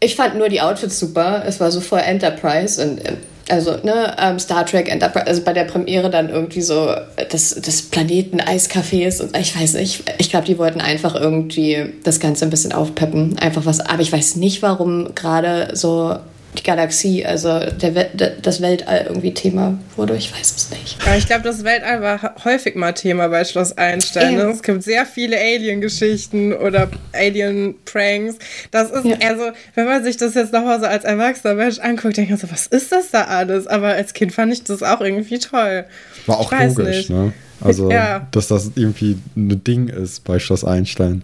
[0.00, 1.42] Ich fand nur die Outfits super.
[1.46, 3.14] Es war so voll Enterprise und äh,
[3.50, 6.94] also ne, ähm, Star Trek Enterprise, also bei der Premiere dann irgendwie so
[7.30, 12.20] das, das Planeten Eiscafés und ich weiß nicht, ich glaube, die wollten einfach irgendwie das
[12.20, 16.16] Ganze ein bisschen aufpeppen, einfach was, aber ich weiß nicht, warum gerade so
[16.56, 18.06] die Galaxie, also der,
[18.40, 20.16] das Weltall irgendwie Thema wurde.
[20.16, 20.96] Ich weiß es nicht.
[21.04, 24.36] Aber ich glaube, das Weltall war häufig mal Thema bei Schloss Einstein.
[24.36, 24.42] Ne?
[24.44, 28.36] Es gibt sehr viele Alien-Geschichten oder Alien-Pranks.
[28.70, 29.16] Das ist, ja.
[29.28, 32.50] also, wenn man sich das jetzt nochmal so als erwachsener Mensch anguckt, denkt man so,
[32.50, 33.66] was ist das da alles?
[33.66, 35.84] Aber als Kind fand ich das auch irgendwie toll.
[36.26, 37.32] War auch logisch, ne?
[37.60, 38.26] Also, ja.
[38.30, 41.22] dass das irgendwie ein Ding ist bei Schloss Einstein.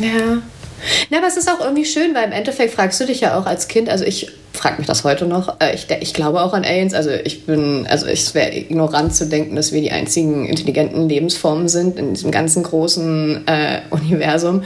[0.00, 0.40] Ja.
[1.10, 3.46] Na, aber es ist auch irgendwie schön, weil im Endeffekt fragst du dich ja auch
[3.46, 6.64] als Kind, also ich frage mich das heute noch, äh, ich, ich glaube auch an
[6.64, 11.08] Aliens, also ich bin, also es wäre ignorant zu denken, dass wir die einzigen intelligenten
[11.08, 14.64] Lebensformen sind in diesem ganzen großen äh, Universum.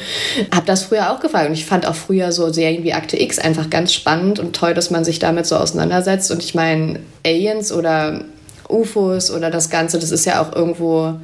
[0.54, 3.38] Hab das früher auch gefragt und ich fand auch früher so Serien wie Akte X
[3.38, 7.72] einfach ganz spannend und toll, dass man sich damit so auseinandersetzt und ich meine, Aliens
[7.72, 8.24] oder
[8.68, 11.14] UFOs oder das Ganze, das ist ja auch irgendwo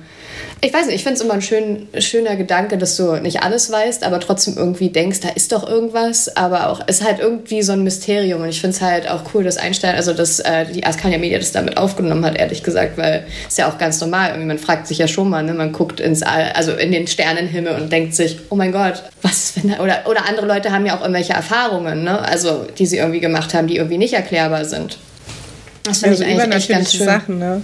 [0.60, 3.70] ich weiß nicht, ich finde es immer ein schön, schöner Gedanke, dass du nicht alles
[3.70, 7.72] weißt, aber trotzdem irgendwie denkst, da ist doch irgendwas, aber auch ist halt irgendwie so
[7.72, 10.84] ein Mysterium und ich finde es halt auch cool, dass Einstein, also dass äh, die
[10.84, 14.48] Askania Media das damit aufgenommen hat, ehrlich gesagt, weil es ja auch ganz normal, irgendwie
[14.48, 15.54] man fragt sich ja schon mal, ne?
[15.54, 19.52] man guckt ins All, also in den Sternenhimmel und denkt sich, oh mein Gott, was
[19.56, 22.20] wenn da, oder, oder andere Leute haben ja auch irgendwelche Erfahrungen, ne?
[22.20, 24.98] also die sie irgendwie gemacht haben, die irgendwie nicht erklärbar sind.
[25.84, 27.06] Das finde also ich eigentlich echt ganz schön.
[27.06, 27.62] Sachen, ne?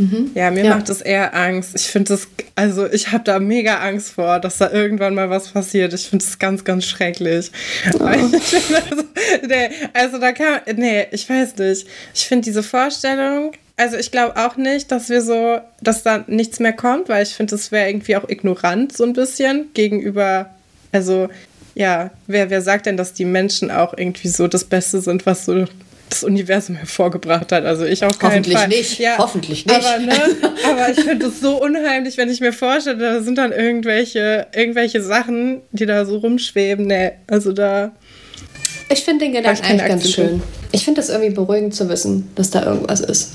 [0.00, 0.30] Mhm.
[0.34, 0.76] Ja, mir ja.
[0.76, 1.72] macht es eher Angst.
[1.74, 5.48] Ich finde das, also ich habe da mega Angst vor, dass da irgendwann mal was
[5.48, 5.92] passiert.
[5.92, 7.50] Ich finde es ganz, ganz schrecklich.
[7.98, 8.04] Oh.
[8.04, 8.26] also,
[9.46, 11.86] nee, also da kann, nee, ich weiß nicht.
[12.14, 16.60] Ich finde diese Vorstellung, also ich glaube auch nicht, dass wir so, dass da nichts
[16.60, 20.48] mehr kommt, weil ich finde, das wäre irgendwie auch ignorant so ein bisschen gegenüber,
[20.92, 21.28] also
[21.74, 25.44] ja, wer, wer sagt denn, dass die Menschen auch irgendwie so das Beste sind, was
[25.44, 25.66] so
[26.10, 27.64] das Universum hervorgebracht hat.
[27.64, 28.68] Also ich auch Hoffentlich Fall.
[28.68, 28.98] nicht.
[28.98, 29.76] Ja, Hoffentlich nicht.
[29.76, 30.12] Aber, ne,
[30.68, 35.02] aber ich finde es so unheimlich, wenn ich mir vorstelle, da sind dann irgendwelche, irgendwelche
[35.02, 36.86] Sachen, die da so rumschweben.
[36.86, 37.92] Nee, also da.
[38.88, 40.42] Ich finde den Gedanken eigentlich ganz schön.
[40.72, 43.30] Ich finde es irgendwie beruhigend zu wissen, dass da irgendwas ist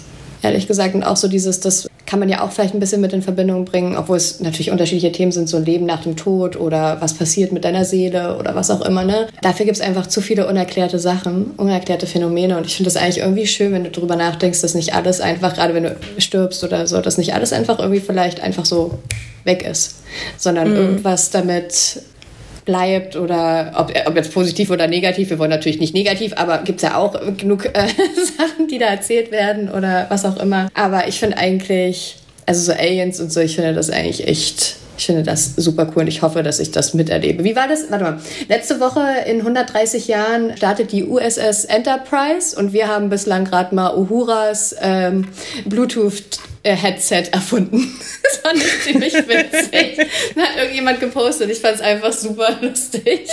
[0.45, 0.95] ehrlich gesagt.
[0.95, 3.65] Und auch so dieses, das kann man ja auch vielleicht ein bisschen mit in Verbindung
[3.65, 7.51] bringen, obwohl es natürlich unterschiedliche Themen sind, so Leben nach dem Tod oder was passiert
[7.51, 9.03] mit deiner Seele oder was auch immer.
[9.03, 9.27] Ne?
[9.41, 12.57] Dafür gibt es einfach zu viele unerklärte Sachen, unerklärte Phänomene.
[12.57, 15.55] Und ich finde das eigentlich irgendwie schön, wenn du darüber nachdenkst, dass nicht alles einfach,
[15.55, 18.99] gerade wenn du stirbst oder so, dass nicht alles einfach irgendwie vielleicht einfach so
[19.43, 19.97] weg ist,
[20.37, 20.75] sondern mhm.
[20.75, 22.01] irgendwas damit
[22.65, 25.29] bleibt oder ob, ob jetzt positiv oder negativ.
[25.29, 27.87] Wir wollen natürlich nicht negativ, aber gibt es ja auch genug äh,
[28.37, 30.69] Sachen, die da erzählt werden oder was auch immer.
[30.73, 35.07] Aber ich finde eigentlich, also so Aliens und so, ich finde das eigentlich echt ich
[35.07, 37.43] finde das super cool und ich hoffe, dass ich das miterlebe.
[37.43, 37.91] Wie war das?
[37.91, 38.19] Warte mal.
[38.47, 43.95] Letzte Woche in 130 Jahren startet die USS Enterprise und wir haben bislang gerade mal
[43.95, 45.27] Uhuras ähm,
[45.65, 47.93] Bluetooth äh, Headset erfunden.
[48.25, 50.07] Das fand ich ziemlich witzig.
[50.35, 51.51] da hat irgendjemand gepostet.
[51.51, 53.27] Ich fand es einfach super lustig.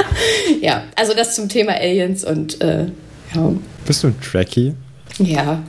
[0.62, 2.86] ja, also das zum Thema Aliens und äh,
[3.34, 3.52] ja.
[3.84, 4.74] Bist du ein Trekkie?
[5.18, 5.62] Ja.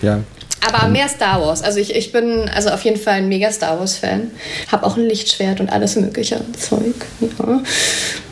[0.00, 0.20] Ja,
[0.66, 1.62] aber mehr Star Wars.
[1.62, 4.30] Also ich, ich bin also auf jeden Fall ein mega Star Wars-Fan.
[4.70, 6.94] Hab auch ein Lichtschwert und alles mögliche Zeug.
[7.20, 7.62] Ja.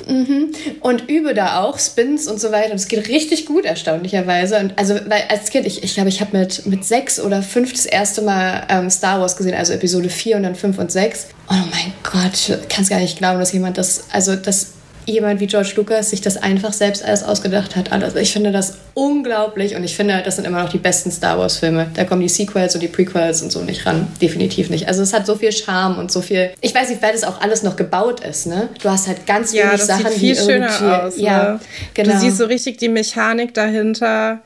[0.06, 0.52] Mhm.
[0.80, 2.70] Und übe da auch Spins und so weiter.
[2.70, 4.58] Und es geht richtig gut, erstaunlicherweise.
[4.58, 7.42] Und also, weil als Kind, ich glaube, ich, glaub, ich habe mit, mit sechs oder
[7.42, 10.92] fünf das erste Mal ähm, Star Wars gesehen, also Episode 4 und dann 5 und
[10.92, 11.28] 6.
[11.48, 14.73] Oh mein Gott, ich kann es gar nicht glauben, dass jemand das, also das
[15.06, 17.92] jemand wie George Lucas sich das einfach selbst alles ausgedacht hat.
[17.92, 18.14] Alles.
[18.14, 21.88] Ich finde das unglaublich und ich finde, das sind immer noch die besten Star Wars-Filme.
[21.94, 24.08] Da kommen die Sequels und die Prequels und so nicht ran.
[24.20, 24.88] Definitiv nicht.
[24.88, 26.50] Also es hat so viel Charme und so viel.
[26.60, 28.46] Ich weiß nicht, weil das auch alles noch gebaut ist.
[28.46, 28.68] Ne?
[28.82, 31.18] Du hast halt ganz ja, wenig Sachen, sieht viel die schöner aus.
[31.18, 31.60] Ja, ne?
[31.92, 32.12] genau.
[32.12, 34.40] Du siehst so richtig die Mechanik dahinter.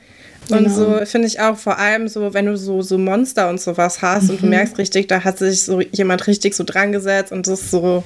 [0.51, 0.75] Und genau.
[0.75, 4.25] so finde ich auch vor allem so, wenn du so, so Monster und sowas hast
[4.25, 4.31] mhm.
[4.31, 4.51] und du mhm.
[4.51, 8.03] merkst richtig, da hat sich so jemand richtig so dran gesetzt und das ist so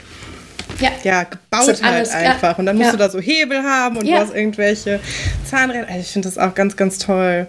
[0.80, 2.52] ja, ja gebaut halt alles, einfach.
[2.52, 2.54] Ja.
[2.58, 2.92] Und dann musst ja.
[2.92, 4.16] du da so Hebel haben und ja.
[4.16, 5.00] du hast irgendwelche
[5.48, 5.88] Zahnräder.
[5.88, 7.46] Also ich finde das auch ganz, ganz toll.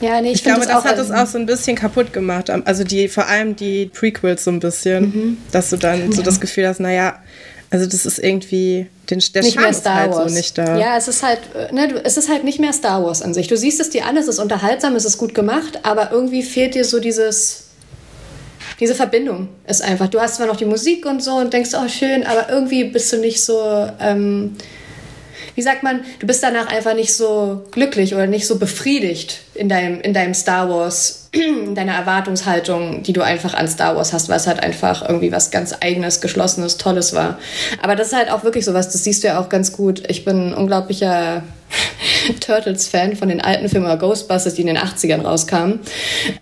[0.00, 2.50] Ja, nee, ich, ich glaube, das, das hat es auch so ein bisschen kaputt gemacht.
[2.50, 5.38] Also die, vor allem die Prequels so ein bisschen, mhm.
[5.52, 7.20] dass du dann so das Gefühl hast, naja,
[7.70, 10.30] also das ist irgendwie den der nicht mehr Star halt Wars.
[10.30, 10.76] so nicht da.
[10.76, 11.40] Ja, es ist halt,
[11.72, 13.48] ne, es ist halt nicht mehr Star Wars an sich.
[13.48, 16.74] Du siehst es dir an, es ist unterhaltsam, es ist gut gemacht, aber irgendwie fehlt
[16.74, 17.61] dir so dieses
[18.82, 20.08] diese Verbindung ist einfach.
[20.08, 23.12] Du hast zwar noch die Musik und so und denkst, oh schön, aber irgendwie bist
[23.12, 24.56] du nicht so, ähm,
[25.54, 29.68] wie sagt man, du bist danach einfach nicht so glücklich oder nicht so befriedigt in
[29.68, 34.28] deinem, in deinem Star Wars in deiner Erwartungshaltung, die du einfach an Star Wars hast,
[34.28, 37.38] weil es halt einfach irgendwie was ganz eigenes, geschlossenes, tolles war.
[37.82, 40.02] Aber das ist halt auch wirklich sowas, das siehst du ja auch ganz gut.
[40.08, 41.44] Ich bin ein unglaublicher
[42.40, 45.80] Turtles-Fan von den alten Filmen Ghostbusters, die in den 80ern rauskamen.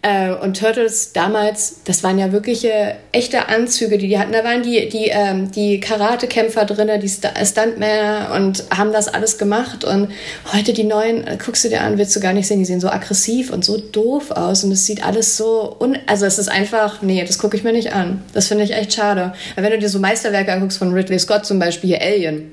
[0.03, 4.33] Äh, und Turtles damals, das waren ja wirkliche echte Anzüge, die die hatten.
[4.33, 9.39] Da waren die, die, ähm, die Karatekämpfer drin, die St Stuntmänner und haben das alles
[9.39, 9.85] gemacht.
[9.85, 10.09] Und
[10.53, 12.81] heute die neuen, äh, guckst du dir an, willst du gar nicht sehen, die sehen
[12.81, 14.65] so aggressiv und so doof aus.
[14.65, 17.73] Und es sieht alles so, un also es ist einfach, nee, das gucke ich mir
[17.73, 18.23] nicht an.
[18.33, 19.33] Das finde ich echt schade.
[19.55, 22.53] Weil wenn du dir so Meisterwerke anguckst von Ridley Scott zum Beispiel, hier Alien,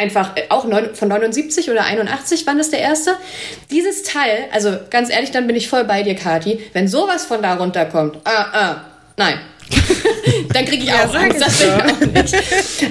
[0.00, 3.12] einfach äh, auch neun, von 79 oder 81, wann ist der erste?
[3.70, 6.58] Dieses Teil, also ganz ehrlich, dann bin ich voll bei dir, Kati.
[6.72, 8.84] Wenn sowas von da runterkommt, ah, ah,
[9.16, 9.38] nein.
[10.52, 12.34] dann kriege ich ja, auch Angst, das ich auch nicht.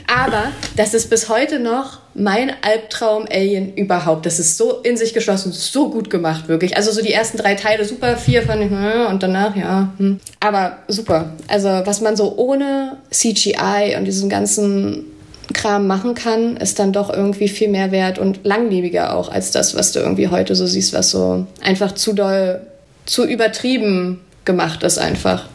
[0.07, 4.25] Aber das ist bis heute noch mein Albtraum-Alien überhaupt.
[4.25, 6.77] Das ist so in sich geschlossen, so gut gemacht, wirklich.
[6.77, 9.91] Also so die ersten drei Teile super, vier fand ich, und danach, ja.
[9.97, 10.21] Hm.
[10.39, 11.33] Aber super.
[11.49, 15.05] Also was man so ohne CGI und diesen ganzen
[15.53, 19.75] Kram machen kann, ist dann doch irgendwie viel mehr wert und langlebiger auch als das,
[19.75, 22.61] was du irgendwie heute so siehst, was so einfach zu doll,
[23.05, 25.47] zu übertrieben gemacht ist einfach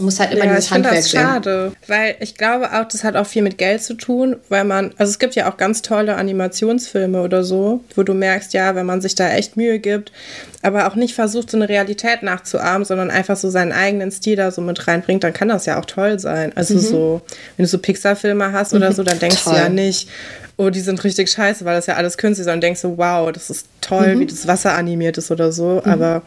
[0.00, 3.16] muss halt immer ja, dieses ich Handwerk das schade, weil ich glaube auch, das hat
[3.16, 6.16] auch viel mit Geld zu tun, weil man, also es gibt ja auch ganz tolle
[6.16, 10.12] Animationsfilme oder so, wo du merkst, ja, wenn man sich da echt Mühe gibt,
[10.62, 14.50] aber auch nicht versucht, so eine Realität nachzuahmen, sondern einfach so seinen eigenen Stil da
[14.50, 16.52] so mit reinbringt, dann kann das ja auch toll sein.
[16.54, 16.80] Also mhm.
[16.80, 17.22] so,
[17.56, 18.94] wenn du so Pixar-Filme hast oder mhm.
[18.94, 19.54] so, dann denkst toll.
[19.54, 20.08] du ja nicht,
[20.56, 23.32] oh, die sind richtig scheiße, weil das ja alles künstlich ist, sondern denkst so, wow,
[23.32, 24.20] das ist toll, mhm.
[24.20, 25.90] wie das Wasser animiert ist oder so, mhm.
[25.90, 26.22] aber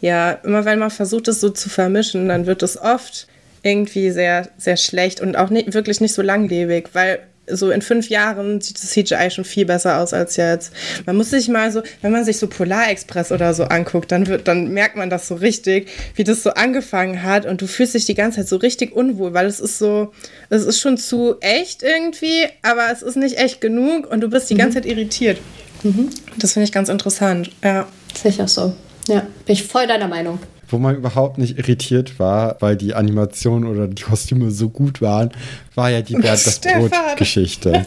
[0.00, 3.26] ja, immer wenn man versucht, es so zu vermischen, dann wird es oft
[3.62, 8.08] irgendwie sehr, sehr schlecht und auch nicht, wirklich nicht so langlebig, weil so in fünf
[8.08, 10.72] Jahren sieht das CGI schon viel besser aus als jetzt.
[11.06, 14.26] Man muss sich mal so, wenn man sich so Polar Express oder so anguckt, dann
[14.26, 17.94] wird, dann merkt man das so richtig, wie das so angefangen hat und du fühlst
[17.94, 20.12] dich die ganze Zeit so richtig unwohl, weil es ist so,
[20.50, 24.50] es ist schon zu echt irgendwie, aber es ist nicht echt genug und du bist
[24.50, 24.82] die ganze mhm.
[24.82, 25.38] Zeit irritiert.
[25.82, 26.10] Mhm.
[26.36, 27.86] Das finde ich ganz interessant, ja.
[28.14, 28.74] Sicher so.
[29.08, 30.38] Ja, bin ich voll deiner Meinung.
[30.68, 35.30] Wo man überhaupt nicht irritiert war, weil die Animationen oder die Kostüme so gut waren,
[35.74, 37.82] war ja die Bernd das Brot-Geschichte.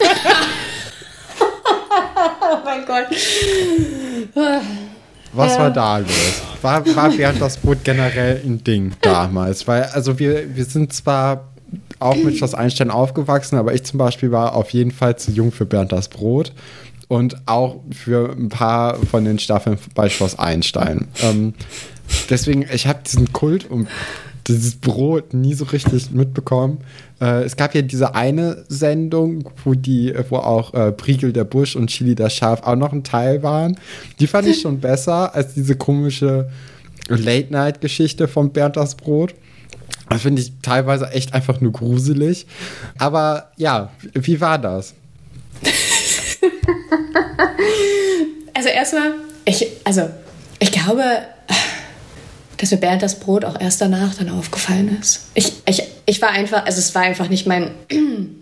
[1.40, 3.06] oh mein Gott.
[5.32, 6.42] Was war da los?
[6.60, 9.66] War, war Bernd das Brot generell ein Ding damals?
[9.68, 11.48] Weil, also wir, wir sind zwar
[12.00, 15.52] auch mit Schloss Einstein aufgewachsen, aber ich zum Beispiel war auf jeden Fall zu jung
[15.52, 16.52] für Bernd das Brot
[17.12, 21.08] und auch für ein paar von den Staffeln bei Schloss Einstein.
[21.22, 21.52] Ähm,
[22.30, 23.86] deswegen, ich habe diesen Kult um
[24.46, 26.78] dieses Brot nie so richtig mitbekommen.
[27.20, 31.76] Äh, es gab ja diese eine Sendung, wo die, wo auch äh, Priegel der Busch
[31.76, 33.76] und Chili das Schaf auch noch ein Teil waren.
[34.18, 36.48] Die fand ich schon besser als diese komische
[37.08, 39.34] Late-Night-Geschichte von Bernd das Brot.
[40.08, 42.46] Das finde ich teilweise echt einfach nur gruselig.
[42.96, 44.94] Aber ja, wie war das?
[48.54, 50.10] also erstmal, ich, also
[50.58, 51.04] ich glaube,
[52.62, 55.22] dass mir Bernd das Brot auch erst danach dann aufgefallen ist.
[55.34, 57.72] Ich, ich, ich war einfach, also es war einfach nicht mein,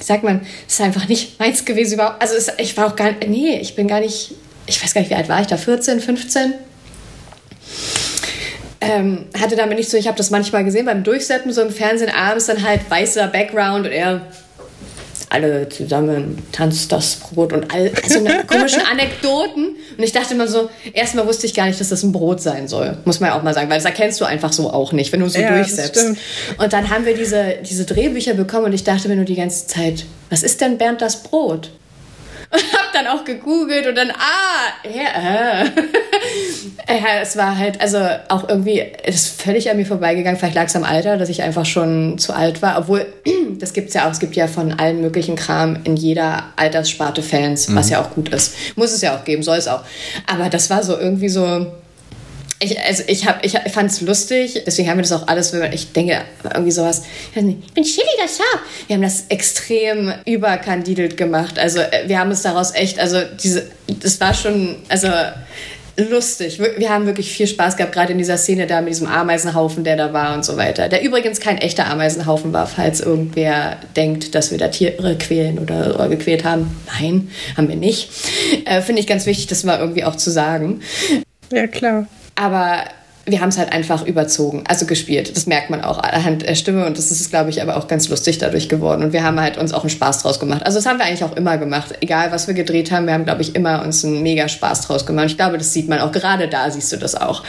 [0.00, 2.20] sagt man, es ist einfach nicht meins gewesen überhaupt.
[2.20, 4.34] Also es, ich war auch gar nicht, nee, ich bin gar nicht,
[4.66, 6.54] ich weiß gar nicht, wie alt war ich da, 14, 15?
[8.80, 12.10] Ähm, hatte damit nicht so, ich habe das manchmal gesehen beim Durchsetzen, so im Fernsehen
[12.10, 14.22] abends dann halt weißer Background und er
[15.30, 19.76] alle zusammen tanzt das Brot und all also eine komischen Anekdoten.
[19.96, 22.68] Und ich dachte immer so, erstmal wusste ich gar nicht, dass das ein Brot sein
[22.68, 22.96] soll.
[23.04, 25.20] Muss man ja auch mal sagen, weil das erkennst du einfach so auch nicht, wenn
[25.20, 26.04] du so ja, durchsetzt.
[26.58, 29.66] Und dann haben wir diese, diese Drehbücher bekommen und ich dachte mir nur die ganze
[29.66, 31.70] Zeit, was ist denn Bernd das Brot?
[32.50, 35.70] und hab dann auch gegoogelt und dann, ah, ja, äh.
[36.88, 40.38] ja, es war halt, also auch irgendwie, es ist völlig an mir vorbeigegangen.
[40.38, 42.78] Vielleicht lag es am Alter, dass ich einfach schon zu alt war.
[42.78, 43.06] Obwohl,
[43.58, 47.68] das gibt's ja auch, es gibt ja von allen möglichen Kram in jeder Alterssparte Fans,
[47.68, 47.76] mhm.
[47.76, 48.54] was ja auch gut ist.
[48.76, 49.82] Muss es ja auch geben, soll es auch.
[50.26, 51.66] Aber das war so irgendwie so,
[52.60, 55.92] ich, also ich, hab, ich fand es lustig, deswegen haben wir das auch alles, ich
[55.92, 57.02] denke, irgendwie sowas,
[57.34, 58.60] ich bin Chili das Schaf.
[58.88, 61.58] Wir haben das extrem überkandidelt gemacht.
[61.58, 65.08] Also äh, wir haben es daraus echt, also diese, das war schon, also
[65.98, 66.60] lustig.
[66.60, 69.96] Wir haben wirklich viel Spaß gehabt, gerade in dieser Szene da mit diesem Ameisenhaufen, der
[69.96, 70.88] da war und so weiter.
[70.88, 75.94] Der übrigens kein echter Ameisenhaufen war, falls irgendwer denkt, dass wir da Tiere quälen oder,
[75.94, 76.76] oder gequält haben.
[77.00, 78.10] Nein, haben wir nicht.
[78.64, 80.80] Äh, Finde ich ganz wichtig, das mal irgendwie auch zu sagen.
[81.52, 82.06] Ja, klar.
[82.36, 82.84] Aber
[83.30, 85.36] wir haben es halt einfach überzogen, also gespielt.
[85.36, 88.08] Das merkt man auch anhand der Stimme und das ist, glaube ich, aber auch ganz
[88.08, 89.02] lustig dadurch geworden.
[89.02, 90.64] Und wir haben halt uns auch einen Spaß draus gemacht.
[90.64, 91.94] Also das haben wir eigentlich auch immer gemacht.
[92.00, 95.06] Egal, was wir gedreht haben, wir haben, glaube ich, immer uns einen mega Spaß draus
[95.06, 95.26] gemacht.
[95.26, 96.12] Ich glaube, das sieht man auch.
[96.12, 97.42] Gerade da siehst du das auch.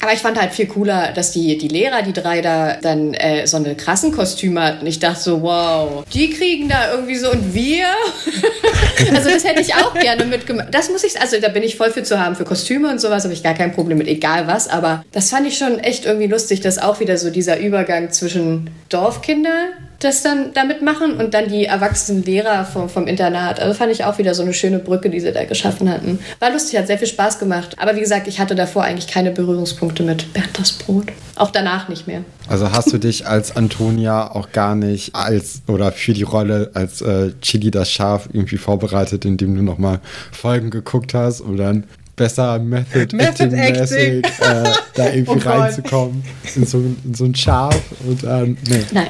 [0.00, 3.46] Aber ich fand halt viel cooler, dass die, die Lehrer, die drei da, dann äh,
[3.46, 4.86] so eine krassen Kostüme hatten.
[4.86, 7.86] Ich dachte so, wow, die kriegen da irgendwie so und wir?
[9.14, 10.68] also das hätte ich auch gerne mitgemacht.
[10.72, 12.36] Das muss ich, also da bin ich voll für zu haben.
[12.36, 14.68] Für Kostüme und sowas habe ich gar kein Problem mit, egal was.
[14.68, 18.70] Aber das fand ich schon echt irgendwie lustig, dass auch wieder so dieser Übergang zwischen
[18.90, 19.70] Dorfkinder
[20.06, 23.60] das dann damit machen und dann die erwachsenen Lehrer vom, vom Internat.
[23.60, 26.18] Also fand ich auch wieder so eine schöne Brücke, die sie da geschaffen hatten.
[26.38, 27.76] War lustig, hat sehr viel Spaß gemacht.
[27.78, 31.06] Aber wie gesagt, ich hatte davor eigentlich keine Berührungspunkte mit Bernd das Brot.
[31.34, 32.24] Auch danach nicht mehr.
[32.48, 37.02] Also hast du dich als Antonia auch gar nicht als oder für die Rolle als
[37.02, 40.00] äh, Chili das Schaf irgendwie vorbereitet, indem du nochmal
[40.32, 46.66] Folgen geguckt hast oder dann besser Method, Method Acting, äh, da irgendwie oh reinzukommen in
[46.66, 48.84] so, in so ein Schaf und dann, nee.
[48.92, 49.08] Nein.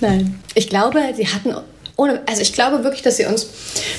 [0.00, 0.40] Nein.
[0.54, 1.54] Ich glaube, sie hatten
[2.26, 3.46] also ich glaube wirklich, dass sie uns,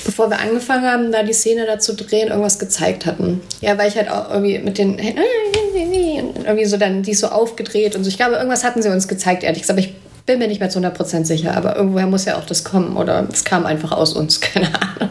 [0.04, 3.40] bevor wir angefangen haben, da die Szene dazu drehen, irgendwas gezeigt hatten.
[3.60, 5.20] Ja, weil ich halt auch irgendwie mit den Händen
[6.44, 8.08] irgendwie so dann die so aufgedreht und so.
[8.08, 9.78] Ich glaube, irgendwas hatten sie uns gezeigt, ehrlich gesagt.
[9.78, 9.94] Aber ich
[10.26, 11.56] bin mir nicht mehr zu 100% sicher.
[11.56, 15.10] Aber irgendwoher muss ja auch das kommen oder es kam einfach aus uns, keine Ahnung.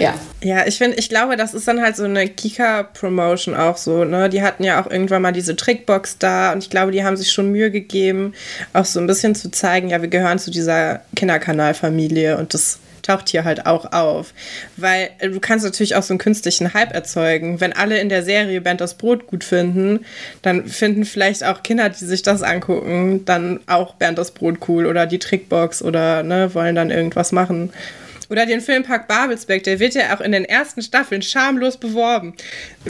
[0.00, 0.14] Ja.
[0.44, 4.28] Ja, ich finde, ich glaube, das ist dann halt so eine Kika-Promotion auch so, ne?
[4.28, 7.30] Die hatten ja auch irgendwann mal diese Trickbox da und ich glaube, die haben sich
[7.30, 8.34] schon Mühe gegeben,
[8.72, 13.28] auch so ein bisschen zu zeigen, ja, wir gehören zu dieser Kinderkanalfamilie und das taucht
[13.28, 14.32] hier halt auch auf.
[14.76, 17.60] Weil äh, du kannst natürlich auch so einen künstlichen Hype erzeugen.
[17.60, 20.04] Wenn alle in der Serie Bernd das Brot gut finden,
[20.42, 24.86] dann finden vielleicht auch Kinder, die sich das angucken, dann auch Bernd das Brot cool
[24.86, 27.72] oder die Trickbox oder ne, wollen dann irgendwas machen.
[28.32, 32.34] Oder den Filmpark Babelsberg, der wird ja auch in den ersten Staffeln schamlos beworben.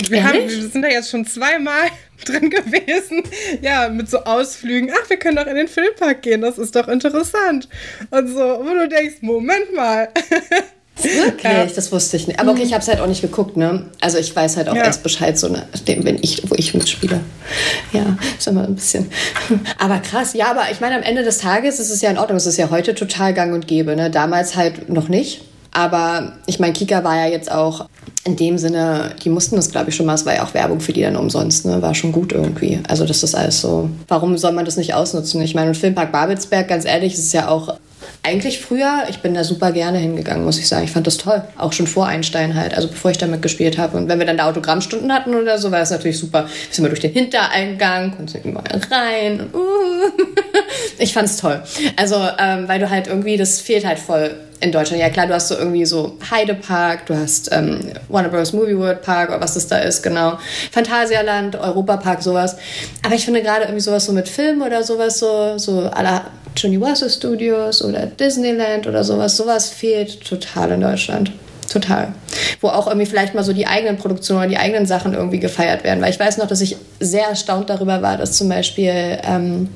[0.08, 1.88] Wir, haben, wir sind da jetzt schon zweimal
[2.24, 3.24] drin gewesen.
[3.60, 4.92] Ja, mit so Ausflügen.
[4.94, 7.68] Ach, wir können doch in den Filmpark gehen, das ist doch interessant.
[8.10, 10.10] Und so, wo du denkst, Moment mal.
[11.00, 11.44] Wirklich?
[11.44, 11.64] Ja.
[11.64, 12.38] Das wusste ich nicht.
[12.38, 13.86] Aber okay, ich habe es halt auch nicht geguckt, ne?
[14.00, 14.84] Also ich weiß halt auch ja.
[14.84, 17.20] erst Bescheid, so nachdem, wenn ich, wo ich mitspiele.
[17.92, 19.10] Ja, ist immer ein bisschen.
[19.78, 22.36] Aber krass, ja, aber ich meine, am Ende des Tages ist es ja in Ordnung.
[22.36, 24.10] Es ist ja heute total gang und gäbe, ne?
[24.10, 25.42] Damals halt noch nicht.
[25.72, 27.86] Aber ich meine, Kika war ja jetzt auch
[28.24, 30.14] in dem Sinne, die mussten das, glaube ich, schon mal.
[30.14, 31.80] Es war ja auch Werbung für die dann umsonst, ne?
[31.80, 32.80] War schon gut irgendwie.
[32.88, 33.88] Also, das ist alles so.
[34.08, 35.40] Warum soll man das nicht ausnutzen?
[35.40, 37.76] Ich meine, und Filmpark Babelsberg, ganz ehrlich, ist ja auch
[38.24, 40.84] eigentlich früher, ich bin da super gerne hingegangen, muss ich sagen.
[40.84, 41.42] Ich fand das toll.
[41.58, 43.96] Auch schon vor Einstein halt, also bevor ich damit gespielt habe.
[43.96, 46.44] Und wenn wir dann da Autogrammstunden hatten oder so, war das natürlich super.
[46.44, 49.40] Wir sind mal durch den Hintereingang, konnten überall rein.
[49.40, 50.10] Und, uh.
[50.98, 51.62] ich fand's toll.
[51.96, 55.02] Also, ähm, weil du halt irgendwie, das fehlt halt voll in Deutschland.
[55.02, 58.52] Ja klar, du hast so irgendwie so Heidepark, du hast ähm, Warner Bros.
[58.52, 60.38] Movie World Park oder was das da ist, genau.
[60.70, 62.56] Phantasialand, Europapark, sowas.
[63.04, 66.26] Aber ich finde gerade irgendwie sowas so mit Film oder sowas so, so aller
[66.62, 71.32] Universal Studios oder Disneyland oder sowas, sowas fehlt total in Deutschland.
[71.72, 72.12] Total.
[72.60, 75.84] Wo auch irgendwie vielleicht mal so die eigenen Produktionen oder die eigenen Sachen irgendwie gefeiert
[75.84, 76.02] werden.
[76.02, 79.68] Weil ich weiß noch, dass ich sehr erstaunt darüber war, dass zum Beispiel, ähm,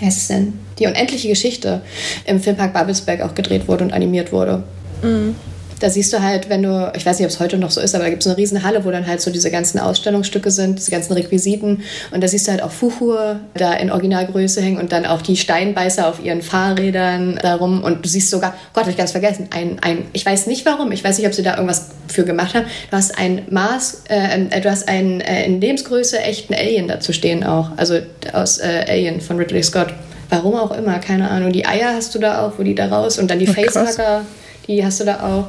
[0.00, 0.58] heißt es denn?
[0.82, 1.80] Die unendliche Geschichte
[2.24, 4.64] im Filmpark Babelsberg auch gedreht wurde und animiert wurde.
[5.02, 5.36] Mhm.
[5.78, 7.96] Da siehst du halt, wenn du, ich weiß nicht, ob es heute noch so ist,
[7.96, 10.78] aber da gibt es eine riesen Halle, wo dann halt so diese ganzen Ausstellungsstücke sind,
[10.78, 11.82] diese ganzen Requisiten.
[12.12, 15.36] Und da siehst du halt auch Fuchur da in Originalgröße hängen und dann auch die
[15.36, 17.82] Steinbeißer auf ihren Fahrrädern darum.
[17.82, 20.92] Und du siehst sogar, Gott, hab ich ganz vergessen, ein, ein, ich weiß nicht warum,
[20.92, 22.66] ich weiß nicht, ob sie da irgendwas für gemacht haben.
[22.90, 27.42] Du hast ein Maß, äh, du hast einen äh, in Lebensgröße echten Alien dazu stehen
[27.42, 27.70] auch.
[27.76, 27.98] Also
[28.32, 29.92] aus äh, Alien von Ridley Scott.
[30.32, 31.52] Warum auch immer, keine Ahnung.
[31.52, 34.24] Die Eier hast du da auch, wo die da raus und dann die oh, Facehacker
[34.66, 35.48] die hast du da auch.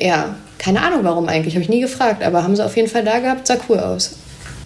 [0.00, 3.04] Ja, keine Ahnung warum eigentlich, habe ich nie gefragt, aber haben sie auf jeden Fall
[3.04, 4.16] da gehabt, sah cool aus.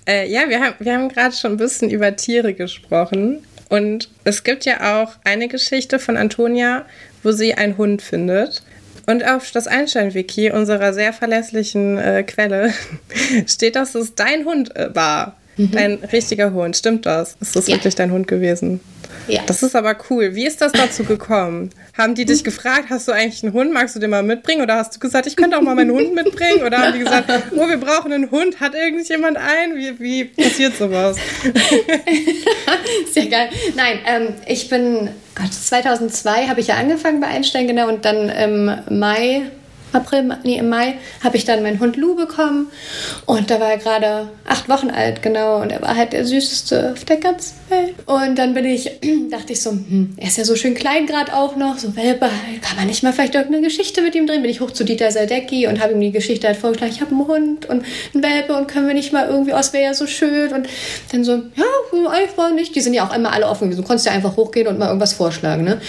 [0.07, 3.45] Äh, ja, wir haben, wir haben gerade schon ein bisschen über Tiere gesprochen.
[3.69, 6.85] Und es gibt ja auch eine Geschichte von Antonia,
[7.23, 8.63] wo sie einen Hund findet.
[9.07, 12.73] Und auf das Einstein-Wiki, unserer sehr verlässlichen äh, Quelle,
[13.47, 15.37] steht, dass es dein Hund äh, war.
[15.57, 15.71] Mhm.
[15.71, 16.77] Dein richtiger Hund.
[16.77, 17.37] Stimmt das?
[17.41, 17.77] Ist das ja.
[17.77, 18.81] wirklich dein Hund gewesen?
[19.29, 19.43] Ja.
[19.47, 20.35] Das ist aber cool.
[20.35, 21.71] Wie ist das dazu gekommen?
[21.97, 24.63] Haben die dich gefragt, hast du eigentlich einen Hund, magst du den mal mitbringen?
[24.63, 26.63] Oder hast du gesagt, ich könnte auch mal meinen Hund mitbringen?
[26.65, 29.77] Oder haben die gesagt, oh, wir brauchen einen Hund, hat irgendjemand einen?
[29.77, 31.17] Wie, wie passiert sowas?
[33.13, 33.49] Sehr geil.
[33.77, 38.29] Nein, ähm, ich bin, Gott, 2002 habe ich ja angefangen bei Einstein, genau, und dann
[38.29, 39.43] im Mai
[39.93, 42.69] April, nee, im Mai habe ich dann meinen Hund Lou bekommen
[43.27, 46.93] und da war er gerade acht Wochen alt, genau, und er war halt der süßeste
[46.95, 47.95] auf der ganzen Welt.
[48.07, 48.91] Und dann bin ich,
[49.31, 52.29] dachte ich so, hm, er ist ja so schön klein gerade auch noch, so Welpe,
[52.63, 54.43] kann man nicht mal vielleicht irgendeine Geschichte mit ihm drehen?
[54.43, 57.13] Bin ich hoch zu Dieter Sadecki und habe ihm die Geschichte halt vorgeschlagen, ich habe
[57.13, 57.85] einen Hund und
[58.15, 60.69] einen Welpe und können wir nicht mal irgendwie, oh, es wäre ja so schön und
[61.11, 61.65] dann so, ja,
[62.11, 62.75] einfach nicht.
[62.75, 65.13] Die sind ja auch immer alle offen, du konntest ja einfach hochgehen und mal irgendwas
[65.13, 65.81] vorschlagen, ne?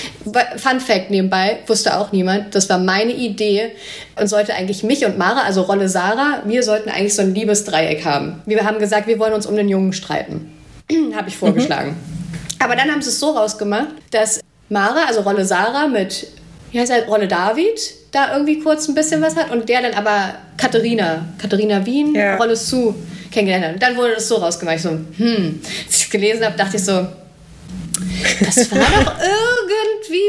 [0.58, 3.72] Fun Fact nebenbei, wusste auch niemand, das war meine Idee,
[4.20, 8.06] und sollte eigentlich mich und Mara, also Rolle Sarah, wir sollten eigentlich so ein Liebesdreieck
[8.06, 8.42] haben.
[8.46, 10.52] Wir haben gesagt, wir wollen uns um den Jungen streiten.
[11.16, 11.92] Habe ich vorgeschlagen.
[11.92, 12.64] Mhm.
[12.64, 14.40] Aber dann haben sie es so rausgemacht, dass
[14.70, 16.28] Mara, also Rolle Sarah mit,
[16.72, 19.94] wie heißt er, Rolle David, da irgendwie kurz ein bisschen was hat und der dann
[19.94, 22.38] aber Katharina, Katharina Wien, ja.
[22.38, 22.96] Rolle Sue
[23.32, 23.74] kennengelernt hat.
[23.74, 24.78] Und dann wurde das so rausgemacht.
[24.78, 27.08] Ich so, hm, als ich es gelesen habe, dachte ich so,
[28.40, 29.83] das war doch irgendwie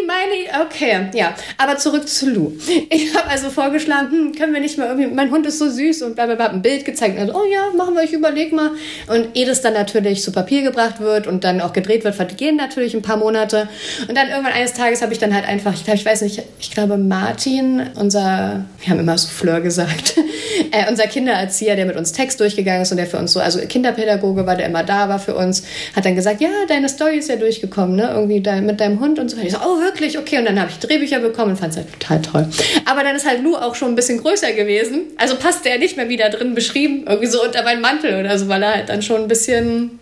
[0.06, 0.66] meine.
[0.66, 1.34] Okay, ja.
[1.58, 2.52] Aber zurück zu Lou.
[2.90, 5.08] Ich habe also vorgeschlagen, hm, können wir nicht mal irgendwie.
[5.08, 6.46] Mein Hund ist so süß und bla bla bla.
[6.46, 7.16] Ein Bild gezeigt.
[7.16, 8.70] Und also, oh ja, machen wir, ich überleg mal.
[9.08, 12.56] Und ehe das dann natürlich zu Papier gebracht wird und dann auch gedreht wird, vergehen
[12.56, 13.68] natürlich ein paar Monate.
[14.08, 16.42] Und dann irgendwann eines Tages habe ich dann halt einfach, ich glaube, ich weiß nicht,
[16.58, 20.14] ich glaube, Martin, unser, wir haben immer so Fleur gesagt,
[20.70, 23.60] äh, unser Kindererzieher, der mit uns Text durchgegangen ist und der für uns so, also
[23.60, 25.64] Kinderpädagoge war, der immer da war für uns,
[25.94, 28.10] hat dann gesagt, ja, deine Story ist ja durchgekommen, ne?
[28.14, 29.36] Irgendwie da, mit deinem Hund und so.
[29.38, 30.18] Ich so, oh, wirklich?
[30.18, 30.38] Okay.
[30.38, 32.48] Und dann habe ich Drehbücher bekommen und fand es halt total toll.
[32.86, 35.02] Aber dann ist halt Lou auch schon ein bisschen größer gewesen.
[35.16, 38.48] Also passte er nicht mehr wieder drin beschrieben, irgendwie so unter meinen Mantel oder so,
[38.48, 39.98] weil er halt dann schon ein bisschen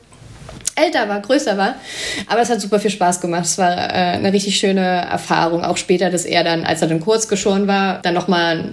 [0.75, 1.77] älter war, größer war.
[2.29, 3.45] Aber es hat super viel Spaß gemacht.
[3.45, 5.65] Es war äh, eine richtig schöne Erfahrung.
[5.65, 8.65] Auch später, dass er dann, als er dann kurz geschoren war, dann nochmal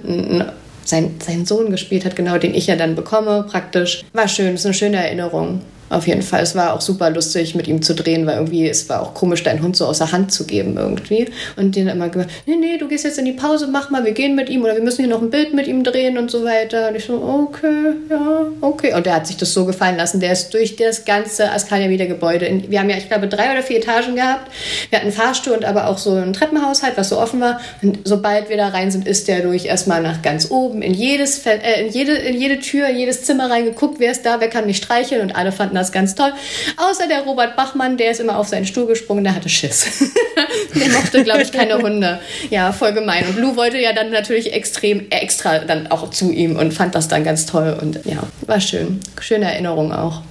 [0.86, 4.04] sein, seinen Sohn gespielt hat, genau den ich ja dann bekomme, praktisch.
[4.14, 5.62] War schön, ist eine schöne Erinnerung.
[5.90, 6.44] Auf jeden Fall.
[6.44, 9.44] Es war auch super lustig, mit ihm zu drehen, weil irgendwie es war auch komisch,
[9.44, 11.28] deinen Hund so außer Hand zu geben irgendwie.
[11.56, 14.12] Und den immer gesagt, nee, nee, du gehst jetzt in die Pause, mach mal, wir
[14.12, 16.44] gehen mit ihm oder wir müssen hier noch ein Bild mit ihm drehen und so
[16.44, 16.90] weiter.
[16.90, 18.94] Und ich so, okay, ja, okay.
[18.94, 20.20] Und der hat sich das so gefallen lassen.
[20.20, 22.46] Der ist durch das ganze Askalia wieder Gebäude.
[22.46, 24.52] In, wir haben ja, ich glaube, drei oder vier Etagen gehabt.
[24.90, 27.60] Wir hatten einen Fahrstuhl und aber auch so ein Treppenhaushalt, was so offen war.
[27.82, 31.46] Und sobald wir da rein sind, ist der durch erstmal nach ganz oben in jedes
[31.46, 34.66] äh, in jede, in jede Tür, in jedes Zimmer reingeguckt, wer ist da, wer kann
[34.66, 36.32] mich streicheln und alle fanden das ganz toll.
[36.78, 40.12] Außer der Robert Bachmann, der ist immer auf seinen Stuhl gesprungen, der hatte Schiss.
[40.76, 42.20] der mochte, glaube ich, keine Hunde.
[42.50, 43.26] Ja, voll gemein.
[43.28, 47.08] Und Lou wollte ja dann natürlich extrem extra dann auch zu ihm und fand das
[47.08, 47.78] dann ganz toll.
[47.82, 49.00] Und ja, war schön.
[49.20, 50.22] Schöne Erinnerung auch.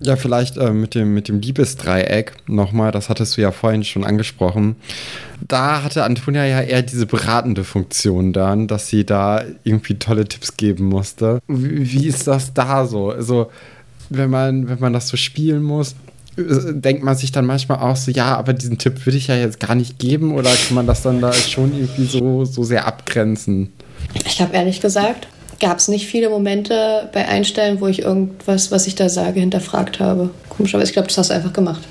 [0.00, 4.04] Ja, vielleicht äh, mit, dem, mit dem Liebesdreieck nochmal, das hattest du ja vorhin schon
[4.04, 4.76] angesprochen.
[5.46, 10.56] Da hatte Antonia ja eher diese beratende Funktion dann, dass sie da irgendwie tolle Tipps
[10.56, 11.40] geben musste.
[11.48, 13.10] Wie, wie ist das da so?
[13.10, 13.50] Also,
[14.10, 15.94] wenn man, wenn man das so spielen muss,
[16.36, 19.58] denkt man sich dann manchmal auch so, ja, aber diesen Tipp würde ich ja jetzt
[19.58, 23.72] gar nicht geben oder kann man das dann da schon irgendwie so, so sehr abgrenzen?
[24.24, 25.26] Ich habe ehrlich gesagt,
[25.60, 29.98] gab es nicht viele Momente bei Einstellen, wo ich irgendwas, was ich da sage, hinterfragt
[30.00, 30.30] habe.
[30.48, 31.82] Komischerweise, ich glaube, das hast du einfach gemacht.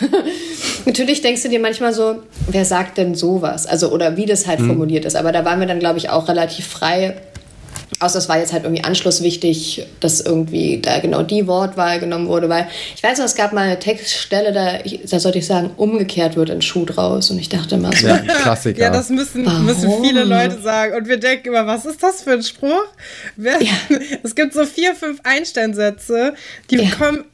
[0.86, 2.16] Natürlich denkst du dir manchmal so,
[2.48, 3.66] wer sagt denn sowas?
[3.66, 4.68] Also, oder wie das halt mhm.
[4.68, 5.16] formuliert ist.
[5.16, 7.16] Aber da waren wir dann, glaube ich, auch relativ frei,
[7.98, 12.48] Außer es war jetzt halt irgendwie anschlusswichtig, dass irgendwie da genau die Wortwahl genommen wurde,
[12.48, 14.78] weil ich weiß noch, es gab mal eine Textstelle, da,
[15.10, 17.30] da sollte ich sagen, umgekehrt wird ein Schuh draus.
[17.30, 18.06] Und ich dachte immer so.
[18.06, 18.80] Ja, Klassiker.
[18.80, 20.94] Ja, das müssen, müssen viele Leute sagen.
[20.94, 22.84] Und wir denken immer, was ist das für ein Spruch?
[23.36, 23.72] Wer, ja.
[24.22, 26.34] Es gibt so vier, fünf Einsteinsätze,
[26.70, 26.90] die ja.
[26.90, 27.24] kommen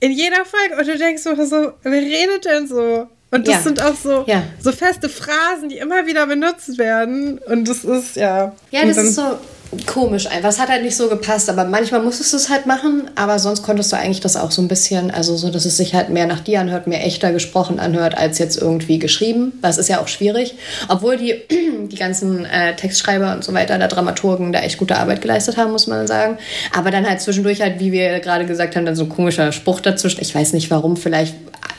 [0.00, 3.08] in jeder Folge und du denkst so, so wer redet denn so?
[3.30, 3.60] Und das ja.
[3.62, 4.44] sind auch so, ja.
[4.60, 7.38] so feste Phrasen, die immer wieder benutzt werden.
[7.38, 8.54] Und das ist, ja.
[8.70, 9.38] Ja, das ist so,
[9.86, 10.48] komisch einfach.
[10.48, 13.62] Es hat halt nicht so gepasst, aber manchmal musstest du es halt machen, aber sonst
[13.62, 16.26] konntest du eigentlich das auch so ein bisschen, also so, dass es sich halt mehr
[16.26, 20.08] nach dir anhört, mehr echter gesprochen anhört, als jetzt irgendwie geschrieben, Was ist ja auch
[20.08, 20.54] schwierig,
[20.88, 21.34] obwohl die,
[21.88, 25.72] die ganzen äh, Textschreiber und so weiter, da Dramaturgen da echt gute Arbeit geleistet haben,
[25.72, 26.38] muss man sagen.
[26.76, 29.80] Aber dann halt zwischendurch halt, wie wir gerade gesagt haben, dann so ein komischer Spruch
[29.80, 30.20] dazwischen.
[30.20, 31.34] Ich weiß nicht warum, vielleicht,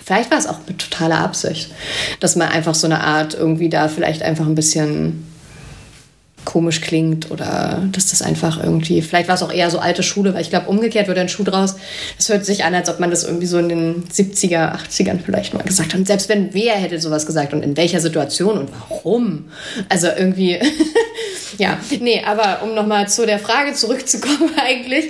[0.05, 1.71] vielleicht war es auch mit totaler Absicht,
[2.19, 5.25] dass man einfach so eine Art irgendwie da vielleicht einfach ein bisschen
[6.45, 10.33] komisch klingt oder dass das einfach irgendwie, vielleicht war es auch eher so alte Schule,
[10.33, 11.75] weil ich glaube, umgekehrt wird ein Schuh draus.
[12.17, 15.53] Es hört sich an, als ob man das irgendwie so in den 70er, 80ern vielleicht
[15.53, 15.99] mal gesagt hat.
[15.99, 19.45] Und selbst wenn wer hätte sowas gesagt und in welcher Situation und warum?
[19.89, 20.59] Also irgendwie,
[21.57, 25.05] ja, nee, aber um nochmal zu der Frage zurückzukommen eigentlich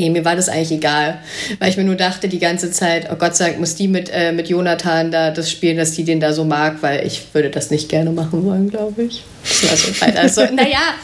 [0.00, 1.18] Nee, mir war das eigentlich egal,
[1.58, 4.10] weil ich mir nur dachte die ganze Zeit, oh Gott sei Dank muss die mit,
[4.10, 7.50] äh, mit Jonathan da das spielen, dass die den da so mag, weil ich würde
[7.50, 9.22] das nicht gerne machen wollen, glaube ich.
[9.70, 10.94] Also, also naja.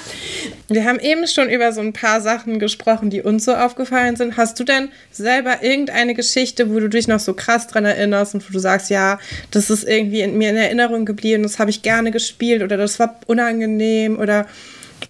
[0.68, 4.38] Wir haben eben schon über so ein paar Sachen gesprochen, die uns so aufgefallen sind.
[4.38, 8.48] Hast du denn selber irgendeine Geschichte, wo du dich noch so krass dran erinnerst und
[8.48, 9.18] wo du sagst, ja,
[9.50, 12.98] das ist irgendwie in mir in Erinnerung geblieben, das habe ich gerne gespielt oder das
[12.98, 14.46] war unangenehm oder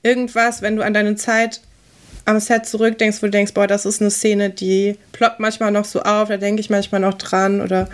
[0.02, 1.60] irgendwas, wenn du an deine Zeit
[2.26, 5.84] am Set zurückdenkst, wo du denkst, boah, das ist eine Szene, die ploppt manchmal noch
[5.84, 7.88] so auf, da denke ich manchmal noch dran oder.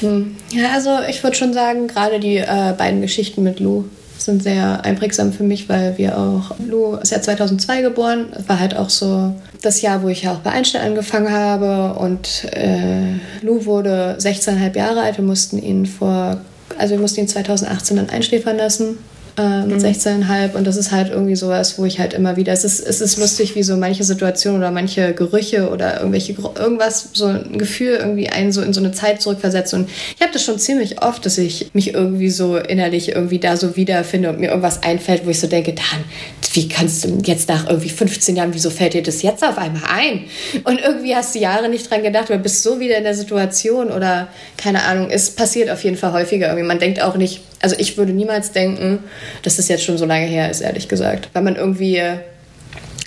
[0.00, 0.36] Hm.
[0.50, 3.84] Ja, also ich würde schon sagen, gerade die äh, beiden Geschichten mit Lou
[4.18, 8.76] sind sehr einprägsam für mich, weil wir auch, Lou ist ja 2002 geboren, war halt
[8.76, 13.64] auch so das Jahr, wo ich ja auch bei Einstein angefangen habe und äh, Lou
[13.64, 16.40] wurde 16,5 Jahre alt, wir mussten ihn vor,
[16.78, 18.98] also wir mussten ihn 2018 dann einschläfern lassen
[19.36, 19.86] äh, mit mhm.
[19.86, 23.00] 16,5 und das ist halt irgendwie sowas, wo ich halt immer wieder, es ist, es
[23.00, 27.96] ist lustig, wie so manche Situationen oder manche Gerüche oder irgendwelche, irgendwas, so ein Gefühl
[27.98, 31.26] irgendwie einen so in so eine Zeit zurückversetzt und ich habe das schon ziemlich oft,
[31.26, 35.30] dass ich mich irgendwie so innerlich irgendwie da so wiederfinde und mir irgendwas einfällt, wo
[35.30, 36.04] ich so denke, Dan,
[36.52, 39.82] wie kannst du jetzt nach irgendwie 15 Jahren, wieso fällt dir das jetzt auf einmal
[39.88, 40.24] ein?
[40.62, 43.90] Und irgendwie hast du Jahre nicht dran gedacht oder bist so wieder in der Situation
[43.90, 46.66] oder keine Ahnung, es passiert auf jeden Fall häufiger irgendwie.
[46.66, 48.98] Man denkt auch nicht, also ich würde niemals denken,
[49.42, 51.30] dass das jetzt schon so lange her ist, ehrlich gesagt.
[51.32, 52.02] Weil man irgendwie,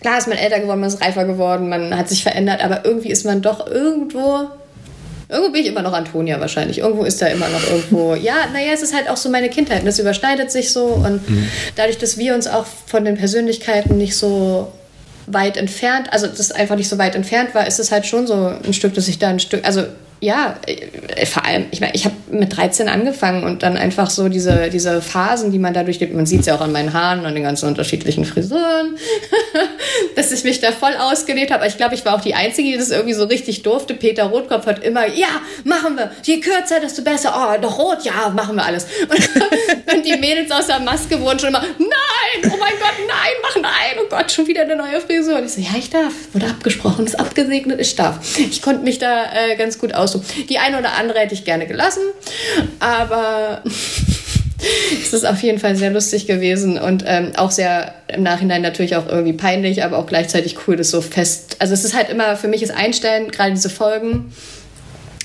[0.01, 3.09] klar ist man älter geworden, man ist reifer geworden, man hat sich verändert, aber irgendwie
[3.09, 4.47] ist man doch irgendwo
[5.29, 6.77] Irgendwo bin ich immer noch Antonia wahrscheinlich.
[6.77, 8.15] Irgendwo ist da immer noch irgendwo.
[8.27, 9.81] Ja, naja, es ist halt auch so meine Kindheit.
[9.81, 10.85] Und das überschneidet sich so.
[10.85, 11.49] Und mhm.
[11.75, 14.71] dadurch, dass wir uns auch von den Persönlichkeiten nicht so
[15.25, 18.53] weit entfernt, also das einfach nicht so weit entfernt war, ist es halt schon so
[18.65, 19.83] ein Stück, dass ich da ein Stück, also
[20.21, 24.29] ja, äh, vor allem, ich meine, ich habe mit 13 angefangen und dann einfach so
[24.29, 27.25] diese, diese Phasen, die man da durchlebt, man sieht es ja auch an meinen Haaren
[27.25, 28.97] und den ganzen unterschiedlichen Frisuren,
[30.15, 31.67] dass ich mich da voll ausgelebt habe.
[31.67, 33.93] Ich glaube, ich war auch die Einzige, die das irgendwie so richtig durfte.
[33.93, 35.27] Peter Rotkopf hat immer, ja,
[35.63, 37.33] machen wir, je kürzer, desto besser.
[37.35, 38.87] Oh, noch rot, ja, machen wir alles.
[39.09, 43.33] Und, und die Mädels aus der Maske wurden schon immer, nein, oh mein Gott, nein,
[43.41, 45.37] mach nein, oh Gott, schon wieder eine neue Frisur.
[45.37, 48.19] Und ich so, ja, ich darf, wurde abgesprochen, ist abgesegnet, ich darf.
[48.37, 50.21] Ich konnte mich da äh, ganz gut aus aus.
[50.49, 52.01] Die eine oder andere hätte ich gerne gelassen,
[52.79, 53.61] aber
[55.01, 58.95] es ist auf jeden Fall sehr lustig gewesen und ähm, auch sehr im Nachhinein natürlich
[58.95, 61.57] auch irgendwie peinlich, aber auch gleichzeitig cool, das so fest.
[61.59, 64.33] Also es ist halt immer für mich das Einstellen, gerade diese Folgen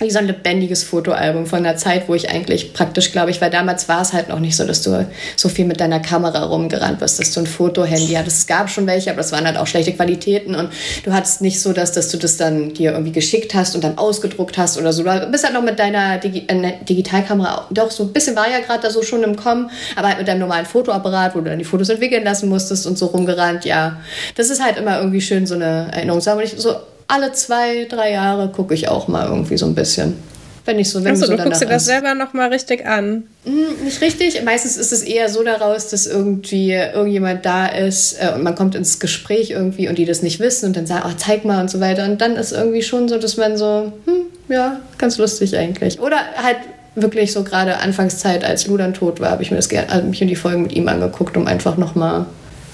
[0.03, 3.50] wie so ein lebendiges Fotoalbum von der Zeit, wo ich eigentlich praktisch, glaube ich, weil
[3.50, 6.98] damals war es halt noch nicht so, dass du so viel mit deiner Kamera rumgerannt
[6.98, 8.38] bist, dass du ein Fotohandy hattest.
[8.38, 10.70] Es gab schon welche, aber das waren halt auch schlechte Qualitäten und
[11.05, 13.98] du hattest nicht so, dass, dass du das dann dir irgendwie geschickt hast und dann
[13.98, 15.03] ausgedruckt hast oder so.
[15.03, 18.61] Du bist halt noch mit deiner Digi äh, Digitalkamera, doch so ein bisschen war ja
[18.61, 21.59] gerade da so schon im Kommen, aber halt mit deinem normalen Fotoapparat, wo du dann
[21.59, 23.98] die Fotos entwickeln lassen musstest und so rumgerannt, ja.
[24.36, 26.20] Das ist halt immer irgendwie schön, so eine Erinnerung.
[26.20, 26.76] So
[27.09, 30.14] alle zwei, drei Jahre gucke ich auch mal irgendwie so ein bisschen.
[30.64, 31.88] Wenn ich so, wenn Achso, so du guckst dir das ist.
[31.88, 33.24] selber nochmal richtig an.
[33.44, 34.44] Hm, nicht richtig.
[34.44, 38.76] Meistens ist es eher so daraus, dass irgendwie irgendjemand da ist äh, und man kommt
[38.76, 41.68] ins Gespräch irgendwie und die das nicht wissen und dann sagen, oh, zeig mal und
[41.68, 42.05] so weiter.
[42.05, 46.00] Und dann ist irgendwie schon so, dass man so, hm, ja, ganz lustig eigentlich.
[46.00, 46.59] Oder halt
[46.94, 50.18] wirklich so gerade Anfangszeit, als Ludan tot war, habe ich mir das gerne, also mich
[50.20, 52.26] die Folgen mit ihm angeguckt, um einfach nochmal,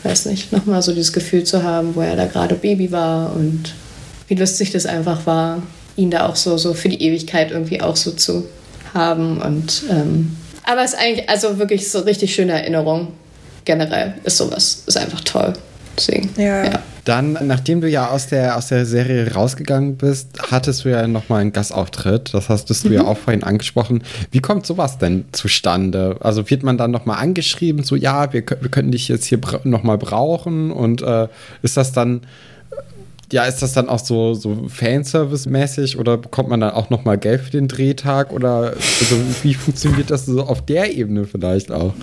[0.03, 3.73] weiß nicht, nochmal so dieses Gefühl zu haben, wo er da gerade Baby war und
[4.29, 5.63] wie lustig das einfach war,
[5.97, 8.47] ihn da auch so, so für die Ewigkeit irgendwie auch so zu
[8.95, 9.41] haben.
[9.43, 13.09] Und ähm, aber es ist eigentlich, also wirklich so richtig schöne Erinnerung.
[13.65, 15.55] Generell ist sowas, ist einfach toll.
[15.97, 16.65] Deswegen, ja.
[16.65, 16.79] ja.
[17.05, 21.41] Dann, nachdem du ja aus der, aus der Serie rausgegangen bist, hattest du ja nochmal
[21.41, 22.35] einen Gastauftritt.
[22.35, 22.95] Das hast du mhm.
[22.95, 24.03] ja auch vorhin angesprochen.
[24.31, 26.19] Wie kommt sowas denn zustande?
[26.21, 29.97] Also wird man dann nochmal angeschrieben, so ja, wir, wir könnten dich jetzt hier nochmal
[29.97, 31.29] brauchen und äh,
[31.63, 32.21] ist das dann
[33.33, 37.43] ja, ist das dann auch so, so Fanservice-mäßig oder bekommt man dann auch nochmal Geld
[37.43, 41.95] für den Drehtag oder also wie funktioniert das so auf der Ebene vielleicht auch?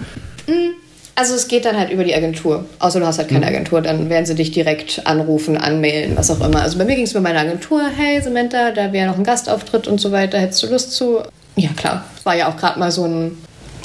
[0.48, 0.76] Mm,
[1.16, 2.66] also es geht dann halt über die Agentur.
[2.80, 3.56] Außer du hast halt keine mhm.
[3.56, 6.62] Agentur, dann werden sie dich direkt anrufen, anmailen, was auch immer.
[6.62, 9.88] Also bei mir ging es mit meiner Agentur, hey Samantha, da wäre noch ein Gastauftritt
[9.88, 11.22] und so weiter, hättest du Lust zu?
[11.56, 13.38] Ja klar, war ja auch gerade mal so ein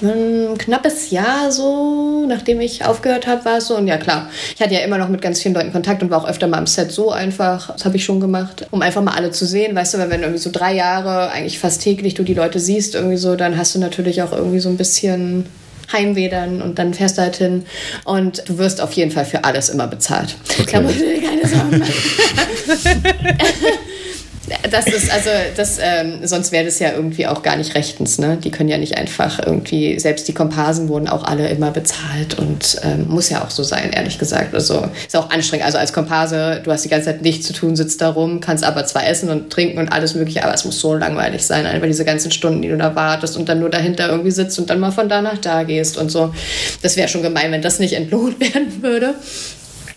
[0.03, 3.77] ein knappes Jahr so, nachdem ich aufgehört habe, war es so.
[3.77, 6.23] Und ja, klar, ich hatte ja immer noch mit ganz vielen Leuten Kontakt und war
[6.23, 7.73] auch öfter mal am Set so einfach.
[7.73, 9.75] Das habe ich schon gemacht, um einfach mal alle zu sehen.
[9.75, 12.95] Weißt du, weil wenn irgendwie so drei Jahre, eigentlich fast täglich du die Leute siehst,
[12.95, 15.47] irgendwie so, dann hast du natürlich auch irgendwie so ein bisschen
[15.93, 17.65] Heimweh dann und dann fährst du halt hin
[18.05, 20.37] und du wirst auf jeden Fall für alles immer bezahlt.
[20.59, 20.71] Okay.
[20.73, 21.93] Da musst du dir keine Sorgen machen.
[24.71, 28.19] Das ist also, das, ähm, sonst wäre das ja irgendwie auch gar nicht rechtens.
[28.19, 28.37] Ne?
[28.37, 32.81] Die können ja nicht einfach irgendwie, selbst die Komparsen wurden auch alle immer bezahlt und
[32.83, 34.55] ähm, muss ja auch so sein, ehrlich gesagt.
[34.55, 35.67] Also ist auch anstrengend.
[35.67, 38.65] Also als Komparse, du hast die ganze Zeit nichts zu tun, sitzt da rum, kannst
[38.65, 41.87] aber zwar essen und trinken und alles Mögliche, aber es muss so langweilig sein, einfach
[41.87, 44.81] diese ganzen Stunden, die du da wartest und dann nur dahinter irgendwie sitzt und dann
[44.81, 46.35] mal von da nach da gehst und so.
[46.83, 49.15] Das wäre schon gemein, wenn das nicht entlohnt werden würde.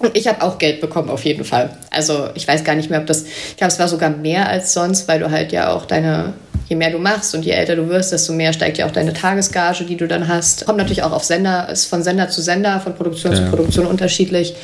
[0.03, 1.69] Und ich habe auch Geld bekommen, auf jeden Fall.
[1.89, 4.73] Also ich weiß gar nicht mehr, ob das, ich glaube, es war sogar mehr als
[4.73, 6.33] sonst, weil du halt ja auch deine,
[6.67, 9.13] je mehr du machst und je älter du wirst, desto mehr steigt ja auch deine
[9.13, 10.65] Tagesgage, die du dann hast.
[10.65, 13.37] Kommt natürlich auch auf Sender, ist von Sender zu Sender, von Produktion ja.
[13.37, 14.55] zu Produktion unterschiedlich.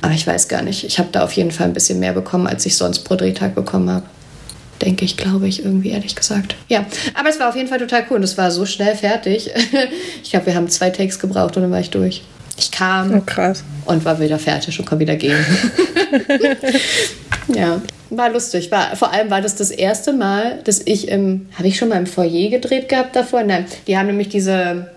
[0.00, 0.84] Aber ich weiß gar nicht.
[0.84, 3.54] Ich habe da auf jeden Fall ein bisschen mehr bekommen, als ich sonst pro Drehtag
[3.54, 4.04] bekommen habe
[4.82, 6.56] denke ich, glaube ich, irgendwie ehrlich gesagt.
[6.68, 9.48] Ja, aber es war auf jeden Fall total cool und es war so schnell fertig.
[10.22, 12.22] ich glaube, wir haben zwei Takes gebraucht und dann war ich durch.
[12.56, 13.52] Ich kam oh,
[13.86, 15.44] und war wieder fertig und konnte wieder gehen.
[17.54, 17.80] ja,
[18.10, 18.70] war lustig.
[18.70, 21.98] War, vor allem war das das erste Mal, dass ich im, habe ich schon mal
[21.98, 23.42] im Foyer gedreht gehabt davor?
[23.42, 24.90] Nein, die haben nämlich diese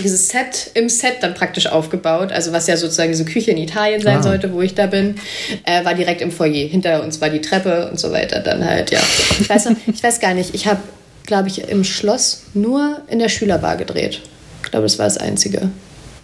[0.00, 4.00] dieses Set im Set dann praktisch aufgebaut, also was ja sozusagen diese Küche in Italien
[4.00, 4.22] sein ah.
[4.22, 5.16] sollte, wo ich da bin,
[5.64, 6.68] äh, war direkt im Foyer.
[6.68, 8.40] Hinter uns war die Treppe und so weiter.
[8.40, 9.00] Dann halt, ja.
[9.40, 10.80] Ich weiß, noch, ich weiß gar nicht, ich habe,
[11.26, 14.20] glaube ich, im Schloss nur in der Schülerbar gedreht.
[14.62, 15.70] Ich glaube, das war das Einzige.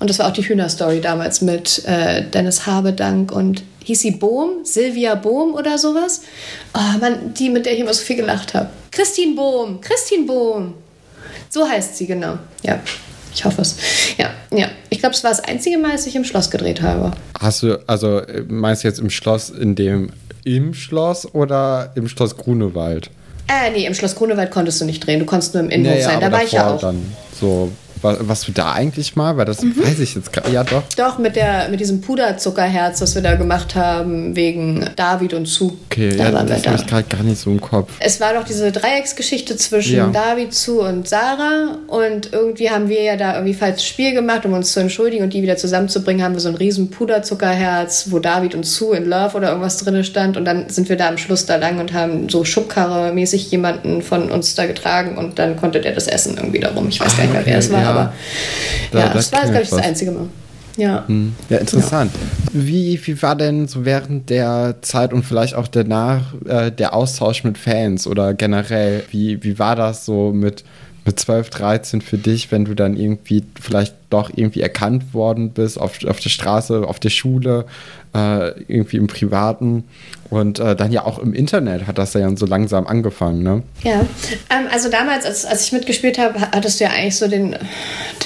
[0.01, 4.65] Und das war auch die Hühnerstory damals mit äh, Dennis Habedank und hieß sie Bohm,
[4.65, 6.23] Silvia Bohm oder sowas.
[6.75, 8.69] Oh Mann, die, mit der ich immer so viel gelacht habe.
[8.91, 10.75] Christine Bohm, Christine Bohm.
[11.49, 12.39] So heißt sie, genau.
[12.63, 12.81] Ja,
[13.35, 13.77] ich hoffe es.
[14.19, 14.69] Ja, ja.
[14.91, 17.13] Ich glaube, es war das einzige Mal, dass ich im Schloss gedreht habe.
[17.39, 20.11] Hast du, also meinst du jetzt im Schloss, in dem
[20.45, 23.11] im Schloss oder im Schloss Grunewald?
[23.49, 25.21] Äh, nee, im Schloss Grunewald konntest du nicht drehen.
[25.21, 26.21] Du konntest nur im Innenhof naja, sein.
[26.21, 26.81] Da war ich ja auch.
[26.81, 27.71] Dann so
[28.05, 29.77] was du da eigentlich mal, weil das mhm.
[29.83, 30.51] weiß ich jetzt gerade.
[30.53, 30.83] Ja, doch.
[30.97, 35.79] Doch, mit, der, mit diesem Puderzuckerherz, das wir da gemacht haben, wegen David und Zu.
[35.87, 37.91] Okay, da ja, das habe ich gerade gar nicht so im Kopf.
[38.01, 40.07] Es war doch diese Dreiecksgeschichte zwischen ja.
[40.09, 41.79] David, Zu und Sarah.
[41.87, 45.33] Und irgendwie haben wir ja da irgendwie falsches Spiel gemacht, um uns zu entschuldigen und
[45.33, 49.37] die wieder zusammenzubringen, haben wir so ein riesen Puderzuckerherz, wo David und Zu in Love
[49.37, 50.37] oder irgendwas drin stand.
[50.37, 54.31] Und dann sind wir da am Schluss da lang und haben so Schubkarre-mäßig jemanden von
[54.31, 56.89] uns da getragen und dann konnte der das essen irgendwie darum.
[56.89, 57.81] Ich weiß ah, gar nicht mehr, okay, wer es war.
[57.81, 58.13] Ja aber
[58.91, 60.29] da, ja, das, das war, glaube ich, das einzige Mal.
[60.77, 61.05] Ja.
[61.07, 61.35] Hm.
[61.49, 62.13] Ja, interessant.
[62.13, 62.61] Ja.
[62.67, 67.45] Wie, wie war denn so während der Zeit und vielleicht auch danach äh, der Austausch
[67.45, 69.05] mit Fans oder generell?
[69.11, 70.65] Wie, wie war das so mit,
[71.05, 75.81] mit 12, 13 für dich, wenn du dann irgendwie vielleicht doch irgendwie erkannt worden bist
[75.81, 77.67] auf, auf der Straße, auf der Schule,
[78.15, 79.85] äh, irgendwie im Privaten?
[80.35, 83.63] Und äh, dann ja auch im Internet hat das ja so langsam angefangen, ne?
[83.85, 84.01] Ja,
[84.51, 87.57] ähm, also damals, als, als ich mitgespielt habe, hattest du ja eigentlich so den,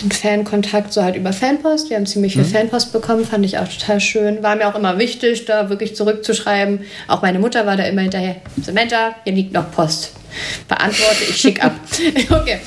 [0.01, 1.91] den Fankontakt so halt über Fanpost.
[1.91, 2.49] Wir haben ziemlich viel mhm.
[2.49, 4.43] Fanpost bekommen, fand ich auch total schön.
[4.43, 6.81] War mir auch immer wichtig, da wirklich zurückzuschreiben.
[7.09, 8.37] Auch meine Mutter war da immer hinterher.
[8.63, 10.13] Samantha, hier liegt noch Post.
[10.67, 11.73] Beantworte ich schick ab.
[12.31, 12.61] okay.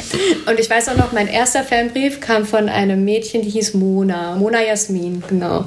[0.46, 4.36] Und ich weiß auch noch, mein erster Fanbrief kam von einem Mädchen, die hieß Mona.
[4.36, 5.66] Mona Jasmin, genau.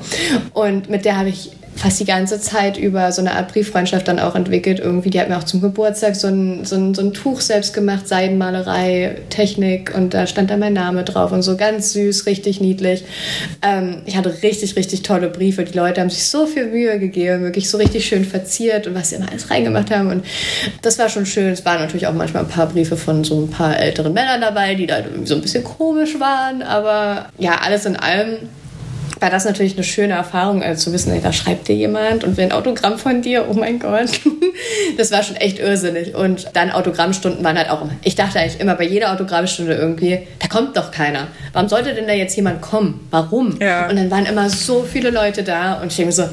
[0.52, 4.18] Und mit der habe ich fast die ganze Zeit über so eine Art Brieffreundschaft dann
[4.18, 4.78] auch entwickelt.
[4.78, 7.74] Irgendwie, die hat mir auch zum Geburtstag so ein, so ein, so ein Tuch selbst
[7.74, 12.60] gemacht, Seidenmalerei, Technik und da stand dann mein Name drauf und so ganz süß, richtig
[12.60, 13.04] niedlich.
[13.62, 15.64] Ähm, ich hatte richtig, richtig tolle Briefe.
[15.64, 19.10] Die Leute haben sich so viel Mühe gegeben, wirklich so richtig schön verziert und was
[19.10, 20.24] sie immer alles reingemacht haben und
[20.82, 21.52] das war schon schön.
[21.52, 24.74] Es waren natürlich auch manchmal ein paar Briefe von so ein paar älteren Männern dabei,
[24.74, 28.36] die da so ein bisschen komisch waren, aber ja, alles in allem
[29.20, 32.36] war das natürlich eine schöne Erfahrung, also zu wissen, ey, da schreibt dir jemand und
[32.36, 34.10] will ein Autogramm von dir, oh mein Gott.
[34.96, 36.14] Das war schon echt irrsinnig.
[36.14, 37.92] Und dann Autogrammstunden waren halt auch immer.
[38.04, 41.26] Ich dachte eigentlich immer bei jeder Autogrammstunde irgendwie, da kommt doch keiner.
[41.52, 43.06] Warum sollte denn da jetzt jemand kommen?
[43.10, 43.58] Warum?
[43.60, 43.88] Ja.
[43.88, 46.28] Und dann waren immer so viele Leute da und ich denke so,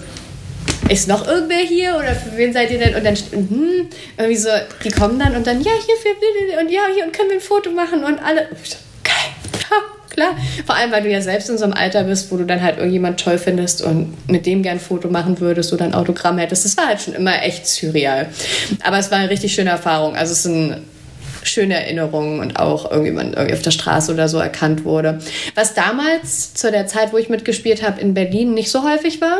[0.89, 2.95] ist noch irgendwer hier oder für wen seid ihr denn?
[2.95, 4.49] Und dann hm, irgendwie so,
[4.83, 7.41] die kommen dann und dann, ja, hier für und ja, hier und können wir ein
[7.41, 8.47] Foto machen und alle.
[9.03, 9.31] Geil
[10.11, 10.35] klar.
[10.65, 12.77] Vor allem, weil du ja selbst in so einem Alter bist, wo du dann halt
[12.77, 16.65] irgendjemand toll findest und mit dem gern ein Foto machen würdest oder ein Autogramm hättest.
[16.65, 18.29] Das war halt schon immer echt surreal.
[18.83, 20.15] Aber es war eine richtig schöne Erfahrung.
[20.15, 20.77] Also es sind
[21.43, 25.19] schöne Erinnerungen und auch irgendwie man irgendwie auf der Straße oder so erkannt wurde.
[25.55, 29.39] Was damals zu der Zeit, wo ich mitgespielt habe, in Berlin nicht so häufig war,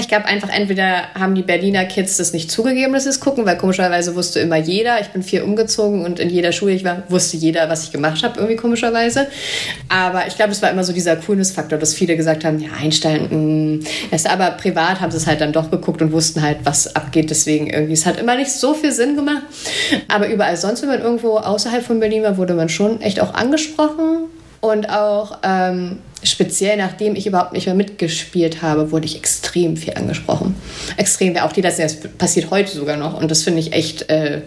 [0.00, 3.46] ich glaube einfach, entweder haben die Berliner Kids das nicht zugegeben, dass sie es gucken,
[3.46, 7.02] weil komischerweise wusste immer jeder, ich bin viel umgezogen und in jeder Schule, ich war,
[7.08, 9.26] wusste jeder, was ich gemacht habe, irgendwie komischerweise.
[9.88, 13.78] Aber ich glaube, es war immer so dieser Coolness-Faktor, dass viele gesagt haben, ja, Einstein,
[13.78, 13.84] mh.
[14.10, 17.30] Erst aber privat haben sie es halt dann doch geguckt und wussten halt, was abgeht.
[17.30, 19.42] Deswegen irgendwie, es hat immer nicht so viel Sinn gemacht.
[20.08, 23.34] Aber überall sonst, wenn man irgendwo außerhalb von Berlin war, wurde man schon echt auch
[23.34, 24.24] angesprochen
[24.60, 29.94] und auch ähm, speziell nachdem ich überhaupt nicht mehr mitgespielt habe, wurde ich extrem viel
[29.94, 30.54] angesprochen.
[30.96, 34.42] Extrem, auch die das, das passiert heute sogar noch und das finde ich echt äh,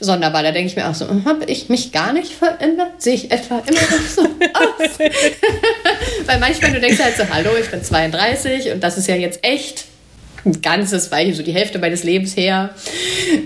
[0.00, 0.42] sonderbar.
[0.42, 3.02] Da denke ich mir auch so, habe ich mich gar nicht verändert?
[3.02, 4.98] Sehe ich etwa immer noch so aus?
[6.26, 9.40] Weil manchmal du denkst halt so, hallo, ich bin 32 und das ist ja jetzt
[9.42, 9.84] echt
[10.46, 12.70] ein ganzes Weilchen, so die Hälfte meines Lebens her.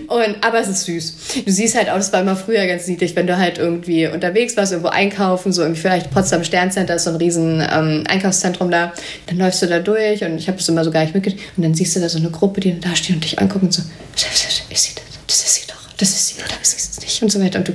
[0.07, 1.15] Und, aber es ist süß.
[1.47, 4.57] Du siehst halt auch, das war immer früher ganz niedlich, wenn du halt irgendwie unterwegs
[4.57, 8.93] warst, irgendwo einkaufen, so irgendwie vielleicht Potsdam Sterncenter ist so ein riesen ähm, Einkaufszentrum da,
[9.27, 11.63] dann läufst du da durch und ich habe das immer so gar nicht mitgekriegt und
[11.63, 13.83] dann siehst du da so eine Gruppe, die da steht und dich angucken und so,
[14.15, 15.05] ist sie das?
[15.27, 17.69] Das ist sie doch, das ist sie, da ist sie nicht und so weiter und
[17.69, 17.73] du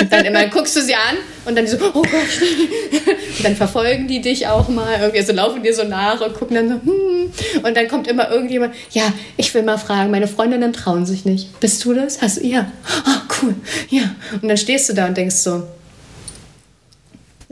[0.00, 2.12] und dann immer guckst du sie an und dann so, oh Gott.
[3.38, 6.56] Und dann verfolgen die dich auch mal, irgendwie, also laufen dir so nach und gucken
[6.56, 7.32] dann so, hm.
[7.62, 11.58] Und dann kommt immer irgendjemand, ja, ich will mal fragen, meine Freundinnen trauen sich nicht.
[11.60, 12.20] Bist du das?
[12.20, 12.70] Hast du, ja.
[13.06, 13.54] Oh, cool,
[13.88, 14.02] ja.
[14.40, 15.66] Und dann stehst du da und denkst so,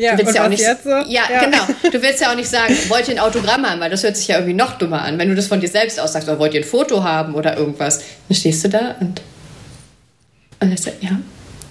[0.01, 0.89] ja, du willst ja auch nicht, so?
[0.89, 1.59] ja, ja, genau.
[1.93, 4.29] Du willst ja auch nicht sagen, wollt ihr ein Autogramm haben, weil das hört sich
[4.29, 5.19] ja irgendwie noch dummer an.
[5.19, 7.59] Wenn du das von dir selbst aus sagst, oder wollt ihr ein Foto haben oder
[7.59, 7.99] irgendwas,
[8.29, 9.21] dann stehst du da und, und
[10.59, 11.21] dann sagst du, ja,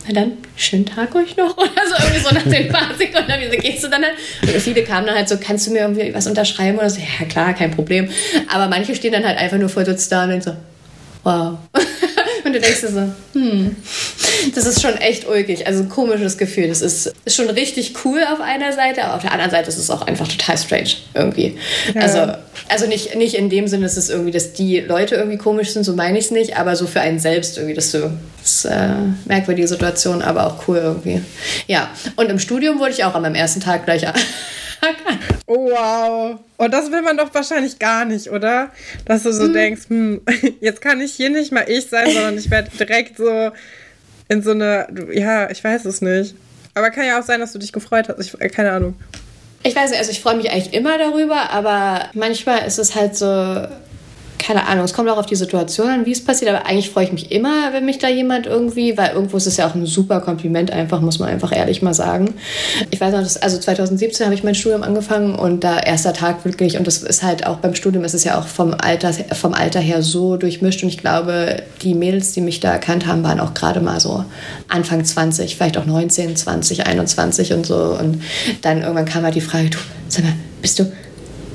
[0.09, 1.55] na dann, schönen Tag euch noch.
[1.57, 4.15] Oder so irgendwie so nach den paar Sekunden, wieso gehst du dann halt?
[4.41, 6.99] Und viele kamen dann halt so, kannst du mir irgendwie was unterschreiben oder so?
[6.99, 8.09] Ja, klar, kein Problem.
[8.51, 10.55] Aber manche stehen dann halt einfach nur verdutzt da und denken so,
[11.23, 11.57] wow.
[12.43, 13.75] Und du denkst dir so, hm,
[14.55, 15.67] das ist schon echt ulkig.
[15.67, 16.67] Also ein komisches Gefühl.
[16.67, 19.77] Das ist, ist schon richtig cool auf einer Seite, aber auf der anderen Seite ist
[19.77, 21.57] es auch einfach total strange irgendwie.
[21.93, 22.01] Ja.
[22.01, 22.33] Also,
[22.69, 25.83] also nicht, nicht in dem Sinne, dass es irgendwie, dass die Leute irgendwie komisch sind,
[25.83, 28.11] so meine ich es nicht, aber so für einen selbst irgendwie, dass du,
[28.41, 28.89] das ist äh,
[29.25, 31.21] merkwürdige Situation, aber auch cool irgendwie.
[31.67, 34.05] Ja, und im Studium wurde ich auch an meinem ersten Tag gleich
[35.45, 36.39] Oh, wow.
[36.57, 38.71] Und das will man doch wahrscheinlich gar nicht, oder?
[39.05, 39.53] Dass du so hm.
[39.53, 40.21] denkst, hm,
[40.61, 43.51] jetzt kann ich hier nicht mal ich sein, sondern ich werde direkt so
[44.27, 46.35] in so eine, ja, ich weiß es nicht.
[46.75, 48.19] Aber kann ja auch sein, dass du dich gefreut hast.
[48.19, 48.95] Ich, keine Ahnung.
[49.63, 53.17] Ich weiß nicht, also ich freue mich eigentlich immer darüber, aber manchmal ist es halt
[53.17, 53.25] so,
[54.39, 57.03] keine Ahnung, es kommt auch auf die Situation an, wie es passiert, aber eigentlich freue
[57.03, 59.85] ich mich immer, wenn mich da jemand irgendwie, weil irgendwo ist es ja auch ein
[59.85, 62.33] super Kompliment einfach, muss man einfach ehrlich mal sagen.
[62.89, 66.45] Ich weiß noch, dass, also 2017 habe ich mein Studium angefangen und da erster Tag
[66.45, 69.53] wirklich, und das ist halt auch beim Studium ist es ja auch vom Alter, vom
[69.53, 73.39] Alter her so durchmischt und ich glaube, die Mädels, die mich da erkannt haben, waren
[73.39, 74.23] auch gerade mal so
[74.69, 78.23] Anfang 20, vielleicht auch 19, 20, 21 und so und
[78.61, 79.77] dann irgendwann kam halt die Frage, du,
[80.07, 80.91] sag mal, bist du,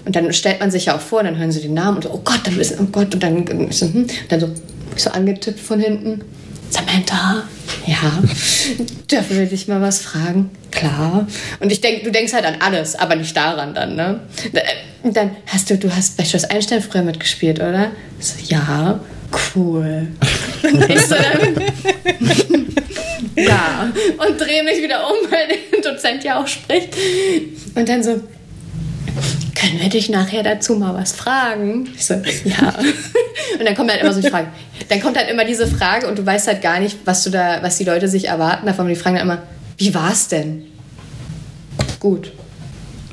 [0.05, 2.11] und dann stellt man sich ja auch vor, dann hören sie den Namen und so,
[2.13, 4.51] oh Gott, dann wissen, oh Gott, und dann, so, hm, dann so,
[4.97, 6.23] so angetippt von hinten.
[6.71, 7.45] Samantha,
[7.87, 8.23] ja,
[9.11, 10.51] dürfen wir dich mal was fragen?
[10.73, 11.27] Klar.
[11.61, 14.21] Und ich denke, du denkst halt an alles, aber nicht daran dann, ne?
[15.05, 17.93] Und dann hast du, du hast bei Schloss Einstein früher mitgespielt, oder?
[18.19, 18.99] So, ja,
[19.55, 20.09] cool.
[20.65, 21.63] Und ich so dann,
[23.37, 23.93] ja.
[24.27, 26.91] Und drehe mich wieder um, weil der Dozent ja auch spricht.
[27.75, 28.21] Und dann so,
[29.55, 31.89] können wir dich nachher dazu mal was fragen?
[31.95, 32.75] Ich so, ja.
[33.59, 34.49] Und dann kommt halt immer so die Frage.
[34.89, 37.63] Dann kommt halt immer diese Frage und du weißt halt gar nicht, was du da,
[37.63, 38.89] was die Leute sich erwarten davon.
[38.89, 39.43] Die fragen dann immer,
[39.79, 40.65] wie war's denn?
[42.01, 42.33] Gut.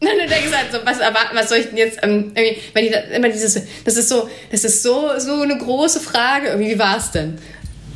[0.00, 2.84] Und dann denkst du halt so, was erwarten, was soll ich denn jetzt, ähm, wenn
[2.84, 6.78] die immer dieses, das ist so, das ist so, so eine große Frage, irgendwie, wie
[6.78, 7.38] war's denn?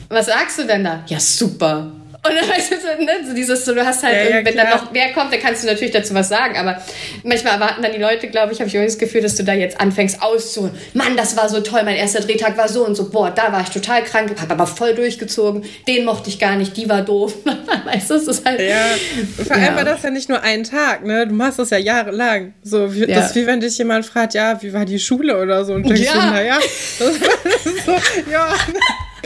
[0.09, 1.03] Was sagst du denn da?
[1.09, 1.93] Ja, super.
[2.29, 4.57] Und dann weißt du, so, ne, so dieses, so, du hast halt, ja, ja, wenn
[4.57, 6.57] dann noch wer kommt, dann kannst du natürlich dazu was sagen.
[6.57, 6.83] Aber
[7.23, 9.53] manchmal erwarten dann die Leute, glaube ich, habe ich irgendwie das Gefühl, dass du da
[9.53, 10.75] jetzt anfängst auszuholen.
[10.95, 13.11] Mann, das war so toll, mein erster Drehtag war so und so.
[13.11, 15.65] Boah, da war ich total krank, hab aber voll durchgezogen.
[15.87, 17.35] Den mochte ich gar nicht, die war doof.
[17.85, 18.61] weißt du, das ist halt.
[18.61, 18.87] Ja,
[19.45, 21.27] vor allem war das ja nicht nur ein Tag, ne?
[21.27, 22.55] Du machst das ja jahrelang.
[22.63, 25.65] So, wie, das ist wie wenn dich jemand fragt, ja, wie war die Schule oder
[25.65, 25.75] so.
[25.75, 26.13] Und denkst ja.
[26.13, 26.59] du, naja,
[26.99, 27.15] das,
[27.65, 27.93] das ist so,
[28.31, 28.55] ja.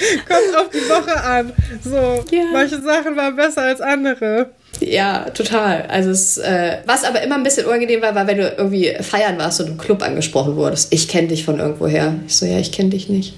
[0.28, 1.52] Kommt auf die Woche an.
[1.84, 2.44] So, ja.
[2.52, 4.50] manche Sachen waren besser als andere.
[4.80, 5.82] Ja, total.
[5.88, 9.38] Also es, äh, was aber immer ein bisschen unangenehm war, war, wenn du irgendwie feiern
[9.38, 10.92] warst und im Club angesprochen wurdest.
[10.92, 12.14] Ich kenne dich von irgendwoher.
[12.26, 13.34] Ich so, ja, ich kenne dich nicht.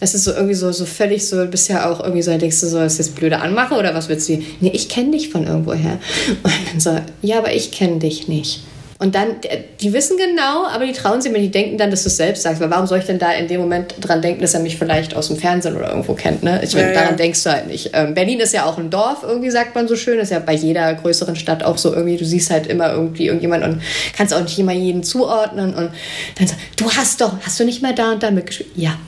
[0.00, 2.80] Das ist so irgendwie so, so völlig so, bisher auch irgendwie so, denkst du so,
[2.80, 4.42] ist das blöde anmachen oder was willst du?
[4.60, 5.98] Nee, ich kenne dich von irgendwoher.
[6.42, 8.62] Und dann so, ja, aber ich kenne dich nicht.
[9.00, 9.36] Und dann,
[9.80, 12.42] die wissen genau, aber die trauen sich mir, die denken dann, dass du es selbst
[12.42, 12.60] sagst.
[12.60, 15.14] Weil warum soll ich denn da in dem Moment dran denken, dass er mich vielleicht
[15.14, 16.42] aus dem Fernsehen oder irgendwo kennt?
[16.42, 16.60] Ne?
[16.64, 17.16] Ich meine, ja, daran ja.
[17.16, 17.90] denkst du halt nicht.
[17.92, 20.18] Ähm, Berlin ist ja auch ein Dorf, irgendwie sagt man so schön.
[20.18, 22.16] Ist ja bei jeder größeren Stadt auch so irgendwie.
[22.16, 23.82] Du siehst halt immer irgendwie irgendjemand und
[24.16, 25.74] kannst auch nicht immer jeden zuordnen.
[25.74, 25.90] Und
[26.36, 28.70] dann so, du hast doch, hast du nicht mal da und da mitgespielt?
[28.74, 28.98] Ja.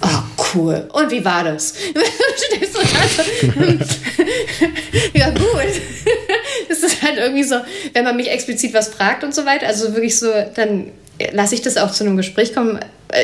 [0.00, 0.88] Oh, cool.
[0.92, 1.74] Und wie war das?
[1.94, 3.78] Du
[5.18, 5.72] ja, gut.
[7.24, 7.56] Das irgendwie so,
[7.92, 10.90] wenn man mich explizit was fragt und so weiter, also wirklich so, dann
[11.32, 12.78] lasse ich das auch zu einem Gespräch kommen.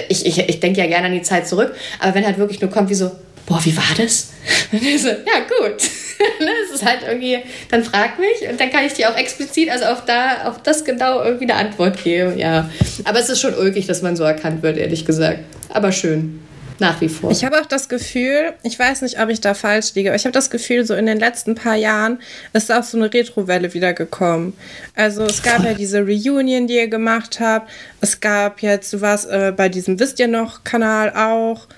[0.08, 2.70] Ich, ich, ich denke ja gerne an die Zeit zurück, aber wenn halt wirklich nur
[2.70, 3.10] kommt wie so,
[3.46, 4.30] boah, wie war das?
[4.72, 5.82] Und ich so, ja, gut.
[6.70, 7.38] Es ist halt irgendwie,
[7.70, 10.84] dann frag mich und dann kann ich dir auch explizit, also auf da, auf das
[10.84, 12.70] genau irgendwie eine Antwort geben, ja.
[13.04, 15.38] Aber es ist schon ulkig, dass man so erkannt wird, ehrlich gesagt.
[15.70, 16.40] Aber schön.
[16.80, 17.30] Nach wie vor.
[17.30, 20.24] Ich habe auch das Gefühl, ich weiß nicht, ob ich da falsch liege, aber ich
[20.24, 22.18] habe das Gefühl, so in den letzten paar Jahren
[22.54, 24.54] ist auch so eine Retrowelle wieder gekommen.
[24.96, 27.70] Also es gab ja diese Reunion, die ihr gemacht habt.
[28.00, 31.68] Es gab jetzt, du warst äh, bei diesem Wisst ihr noch Kanal auch.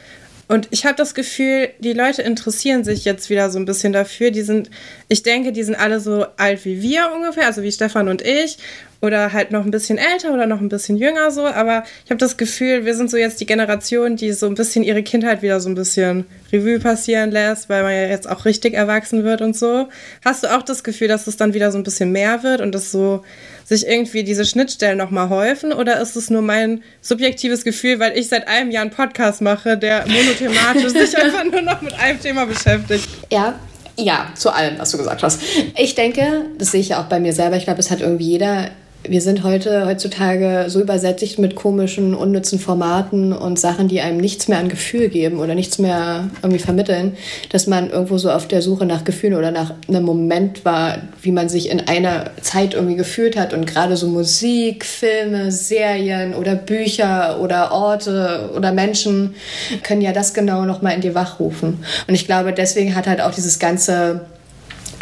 [0.47, 4.31] Und ich habe das Gefühl, die Leute interessieren sich jetzt wieder so ein bisschen dafür.
[4.31, 4.71] Die sind,
[5.09, 8.59] ich denke, die sind alle so alt wie wir ungefähr, also wie Stefan und ich
[9.03, 11.45] oder halt noch ein bisschen älter oder noch ein bisschen jünger so.
[11.45, 14.85] Aber ich habe das Gefühl, wir sind so jetzt die Generation, die so ein bisschen
[14.85, 18.75] ihre Kindheit wieder so ein bisschen Revue passieren lässt, weil man ja jetzt auch richtig
[18.75, 19.89] erwachsen wird und so.
[20.25, 22.73] Hast du auch das Gefühl, dass es dann wieder so ein bisschen mehr wird und
[22.73, 23.25] dass so
[23.65, 25.73] sich irgendwie diese Schnittstellen nochmal häufen?
[25.73, 29.77] Oder ist es nur mein subjektives Gefühl, weil ich seit einem Jahr einen Podcast mache,
[29.77, 33.09] der monothematisch sich einfach nur noch mit einem Thema beschäftigt?
[33.33, 33.59] Ja,
[33.97, 35.43] ja, zu allem, was du gesagt hast.
[35.77, 38.31] Ich denke, das sehe ich ja auch bei mir selber, ich glaube, es hat irgendwie
[38.31, 38.71] jeder
[39.05, 44.49] wir sind heute heutzutage so übersättigt mit komischen, unnützen Formaten und Sachen, die einem nichts
[44.49, 47.17] mehr an Gefühl geben oder nichts mehr irgendwie vermitteln,
[47.51, 51.33] dass man irgendwo so auf der Suche nach Gefühlen oder nach einem Moment war, wie
[51.33, 53.53] man sich in einer Zeit irgendwie gefühlt hat.
[53.53, 59.35] Und gerade so Musik, Filme, Serien oder Bücher oder Orte oder Menschen
[59.83, 61.85] können ja das genau nochmal in dir wachrufen.
[62.07, 64.21] Und ich glaube, deswegen hat halt auch dieses ganze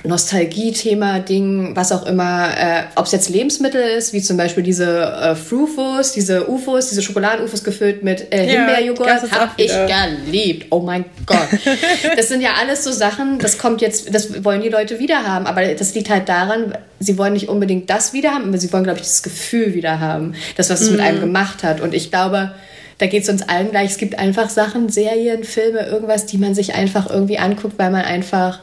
[0.04, 5.02] Nostalgie-Thema, Ding, was auch immer, äh, ob es jetzt Lebensmittel ist, wie zum Beispiel diese
[5.02, 10.66] äh, Frufos, diese UFOs, diese Schokoladen-UFOs gefüllt mit äh, Himbeerjoghurt, habe ich geliebt.
[10.70, 11.48] Oh mein Gott.
[12.16, 15.46] das sind ja alles so Sachen, das kommt jetzt, das wollen die Leute wieder haben,
[15.46, 18.84] aber das liegt halt daran, sie wollen nicht unbedingt das wieder haben, aber sie wollen,
[18.84, 20.92] glaube ich, das Gefühl wieder haben, das, was es mm.
[20.92, 21.22] mit einem mhm.
[21.22, 21.80] gemacht hat.
[21.80, 22.54] Und ich glaube,
[22.98, 23.90] da geht es uns allen gleich.
[23.90, 28.02] Es gibt einfach Sachen, Serien, Filme, irgendwas, die man sich einfach irgendwie anguckt, weil man
[28.02, 28.60] einfach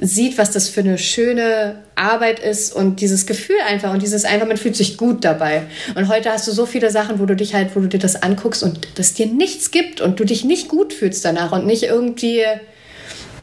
[0.00, 4.46] sieht, was das für eine schöne Arbeit ist und dieses Gefühl einfach und dieses einfach,
[4.46, 5.62] man fühlt sich gut dabei.
[5.94, 8.22] Und heute hast du so viele Sachen, wo du dich halt, wo du dir das
[8.22, 11.84] anguckst und das dir nichts gibt und du dich nicht gut fühlst danach und nicht
[11.84, 12.42] irgendwie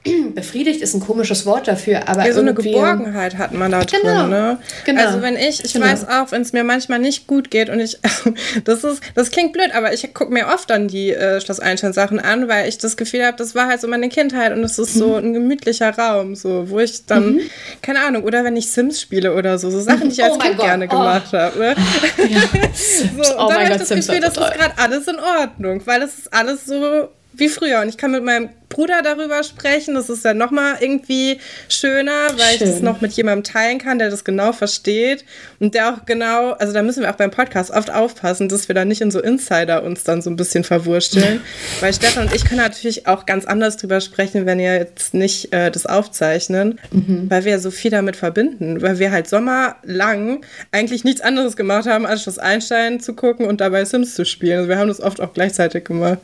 [0.36, 4.22] befriedigt ist ein komisches Wort dafür, aber ja, so eine Geborgenheit hat man da genau,
[4.22, 4.30] drin.
[4.30, 4.58] Ne?
[4.86, 5.02] Genau.
[5.02, 5.86] Also wenn ich, ich genau.
[5.86, 8.00] weiß auch, wenn es mir manchmal nicht gut geht und ich,
[8.66, 11.94] das ist, das klingt blöd, aber ich gucke mir oft dann die äh, Schloss Einstein
[11.94, 14.78] Sachen an, weil ich das Gefühl habe, das war halt so meine Kindheit und es
[14.78, 15.00] ist mhm.
[15.00, 17.42] so ein gemütlicher Raum, so wo ich dann, mhm.
[17.82, 20.40] keine Ahnung, oder wenn ich Sims spiele oder so, so Sachen, die ich als oh
[20.40, 20.90] Kind gerne oh.
[20.90, 21.60] gemacht habe.
[21.60, 21.76] Ne?
[22.30, 22.40] Ja.
[22.74, 26.02] so, und oh dann habe ich das Gefühl, das ist gerade alles in Ordnung, weil
[26.02, 27.82] es ist alles so wie früher.
[27.82, 29.94] Und ich kann mit meinem Bruder darüber sprechen.
[29.94, 32.68] Das ist ja nochmal irgendwie schöner, weil Schön.
[32.68, 35.24] ich das noch mit jemandem teilen kann, der das genau versteht
[35.60, 38.76] und der auch genau, also da müssen wir auch beim Podcast oft aufpassen, dass wir
[38.76, 41.42] da nicht in so Insider uns dann so ein bisschen verwursteln.
[41.82, 45.54] weil Stefan und ich können natürlich auch ganz anders drüber sprechen, wenn ihr jetzt nicht
[45.54, 47.30] äh, das aufzeichnen, mhm.
[47.30, 52.08] weil wir so viel damit verbinden, weil wir halt sommerlang eigentlich nichts anderes gemacht haben,
[52.08, 54.58] als das Einstein zu gucken und dabei Sims zu spielen.
[54.58, 56.18] Also wir haben das oft auch gleichzeitig gemacht.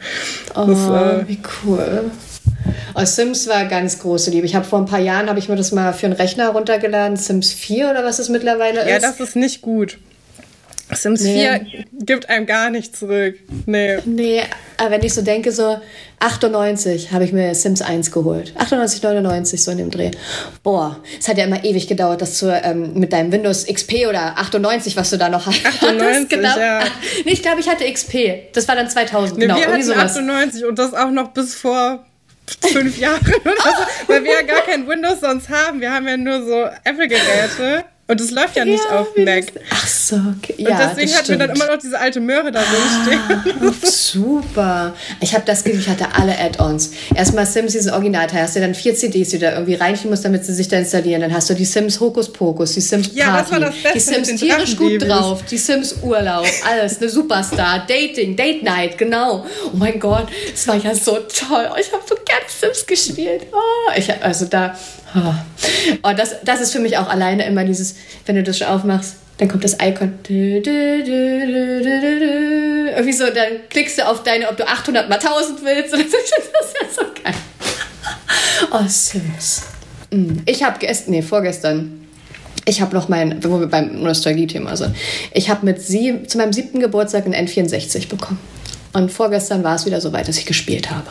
[0.55, 2.11] Oh, das, äh, wie cool.
[2.95, 4.45] Oh, Sims war ganz große Liebe.
[4.45, 7.17] Ich habe vor ein paar Jahren habe ich mir das mal für einen Rechner runtergeladen,
[7.17, 8.89] Sims 4 oder was es mittlerweile ist.
[8.89, 9.97] Ja, das ist nicht gut.
[10.91, 11.33] Sims nee.
[11.33, 13.35] 4 gibt einem gar nicht zurück.
[13.65, 13.99] Nee.
[14.05, 14.41] Nee,
[14.77, 15.79] aber wenn ich so denke, so
[16.19, 18.53] 98 habe ich mir Sims 1 geholt.
[18.57, 20.11] 98, 99, so in dem Dreh.
[20.63, 24.37] Boah, es hat ja immer ewig gedauert, dass du ähm, mit deinem Windows XP oder
[24.37, 25.65] 98, was du da noch hattest.
[25.65, 26.57] 98, genau.
[26.57, 26.83] ja.
[27.23, 28.53] Nee, ich glaube, ich hatte XP.
[28.53, 29.57] Das war dann 2000, nee, genau.
[29.57, 30.17] Wir hatten sowas.
[30.17, 32.03] 98 und das auch noch bis vor
[32.71, 35.81] fünf Jahre oder so, weil wir ja gar kein Windows sonst haben.
[35.81, 37.85] Wir haben ja nur so Apple-Geräte.
[38.09, 39.45] Und es läuft ja, ja nicht auf Mac.
[39.69, 40.55] Ach so, okay.
[40.57, 43.19] Ja, und deswegen hatten wir dann immer noch diese alte Möhre da drin
[43.61, 44.95] ah, super.
[45.21, 46.89] Ich habe das Gefühl, ich hatte alle Add-ons.
[47.13, 48.41] Erstmal Sims, diesen Originalteil.
[48.41, 50.79] Hast du dann vier CDs, die du da irgendwie reinschieben musst, damit sie sich da
[50.79, 51.21] installieren.
[51.21, 54.19] Dann hast du die Sims Hokus Pokus, die Sims Party, ja, das war das Beste
[54.19, 56.99] die Sims tierisch gut drauf, die Sims Urlaub, alles.
[56.99, 59.45] Eine Superstar, Dating, Date Night, genau.
[59.67, 61.69] Oh mein Gott, das war ja so toll.
[61.79, 62.15] Ich habe so
[62.47, 63.47] Sims gespielt.
[63.51, 64.75] Oh, ich, also da
[66.03, 69.15] Oh, das, das ist für mich auch alleine immer dieses, wenn du das schon aufmachst,
[69.37, 70.19] dann kommt das Icon.
[70.27, 70.63] Irgendwie
[73.13, 75.93] so, dann klickst du auf deine, ob du 800 mal 1000 willst.
[75.97, 77.33] Das ist ja so geil.
[78.71, 79.63] Oh, Sims.
[80.11, 80.39] Mm.
[80.45, 82.07] Ich habe gestern, nee, vorgestern,
[82.65, 84.95] ich habe noch mein, wo wir beim Nostalgie-Thema sind,
[85.33, 88.39] ich habe mit sie zu meinem siebten Geburtstag ein N64 bekommen.
[88.93, 91.07] Und vorgestern war es wieder so weit, dass ich gespielt habe.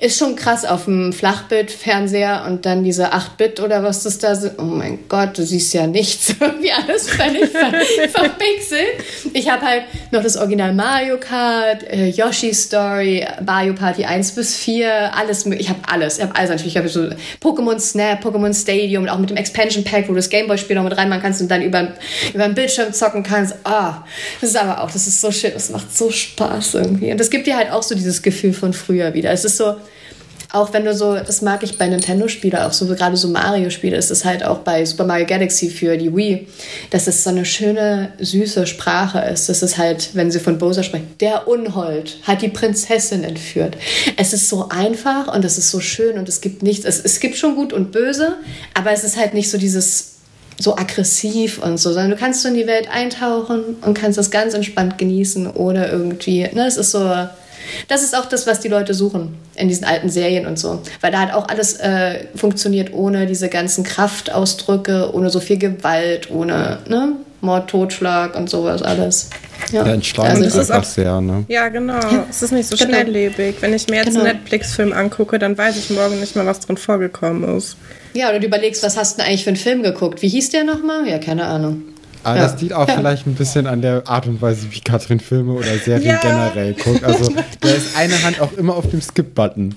[0.00, 4.54] Ist schon krass auf dem Flachbildfernseher und dann diese 8-Bit oder was das da sind.
[4.58, 6.34] Oh mein Gott, du siehst ja nichts.
[6.40, 7.48] Irgendwie alles völlig
[8.10, 9.04] verpixelt.
[9.32, 14.56] Ich habe halt noch das Original Mario Kart, äh, Yoshi Story, Mario Party 1 bis
[14.56, 15.46] 4, alles.
[15.46, 16.18] Ich habe alles.
[16.18, 16.74] Ich habe alles natürlich.
[16.74, 17.08] Ich habe so
[17.40, 20.84] Pokémon Snap, Pokémon Stadium und auch mit dem Expansion Pack, wo du das Gameboy-Spiel noch
[20.84, 21.92] mit reinmachen kannst und dann über,
[22.34, 23.54] über den Bildschirm zocken kannst.
[23.64, 24.04] Ah, oh,
[24.40, 25.52] das ist aber auch, das ist so schön.
[25.54, 27.12] Das macht so Spaß irgendwie.
[27.12, 29.30] Und das gibt dir halt auch so dieses Gefühl von früher wieder.
[29.30, 29.76] Es ist so,
[30.52, 34.10] auch wenn du so, das mag ich bei Nintendo-Spielen, auch so gerade so Mario-Spiele, ist
[34.10, 36.46] es halt auch bei Super Mario Galaxy für die Wii,
[36.90, 39.48] dass es so eine schöne, süße Sprache ist.
[39.48, 43.78] Das ist halt, wenn sie von Bowser sprechen, der Unhold hat die Prinzessin entführt.
[44.18, 47.18] Es ist so einfach und es ist so schön und es gibt nichts, es, es
[47.20, 48.36] gibt schon gut und böse,
[48.74, 50.10] aber es ist halt nicht so dieses
[50.58, 54.30] so aggressiv und so, sondern du kannst so in die Welt eintauchen und kannst das
[54.30, 57.00] ganz entspannt genießen oder irgendwie, ne, es ist so
[57.88, 60.82] das ist auch das, was die Leute suchen in diesen alten Serien und so.
[61.00, 66.30] Weil da hat auch alles äh, funktioniert ohne diese ganzen Kraftausdrücke, ohne so viel Gewalt,
[66.30, 67.12] ohne ne?
[67.42, 69.28] Mord, Totschlag und sowas alles.
[69.72, 71.44] Ja, ja entschleunigt also einfach auch, sehr, ne?
[71.48, 71.98] Ja, genau.
[72.30, 72.90] Es ist nicht so genau.
[72.90, 73.56] schnelllebig.
[73.60, 74.20] Wenn ich mir jetzt genau.
[74.20, 77.76] einen Netflix-Film angucke, dann weiß ich morgen nicht mehr, was drin vorgekommen ist.
[78.14, 80.22] Ja, oder du überlegst, was hast du denn eigentlich für einen Film geguckt?
[80.22, 81.08] Wie hieß der nochmal?
[81.08, 81.82] Ja, keine Ahnung.
[82.24, 82.42] Aber ja.
[82.42, 82.94] das liegt auch ja.
[82.94, 86.20] vielleicht ein bisschen an der Art und Weise, wie Katrin Filme oder Serien ja.
[86.20, 87.02] generell guckt.
[87.02, 89.74] Also da ist eine Hand auch immer auf dem Skip-Button.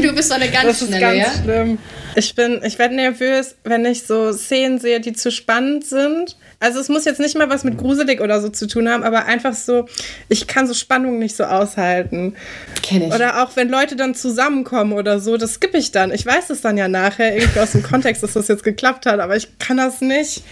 [0.00, 1.42] du bist so eine ganz das schnelle, ist ganz ja?
[1.42, 1.78] schlimm.
[2.14, 6.36] Ich bin, ich werde nervös, wenn ich so Szenen sehe, die zu spannend sind.
[6.60, 9.26] Also es muss jetzt nicht mal was mit gruselig oder so zu tun haben, aber
[9.26, 9.86] einfach so,
[10.28, 12.34] ich kann so Spannung nicht so aushalten.
[12.82, 13.14] Kenn ich.
[13.14, 16.12] Oder auch wenn Leute dann zusammenkommen oder so, das skippe ich dann.
[16.12, 19.20] Ich weiß es dann ja nachher irgendwie aus dem Kontext, dass das jetzt geklappt hat,
[19.20, 20.42] aber ich kann das nicht.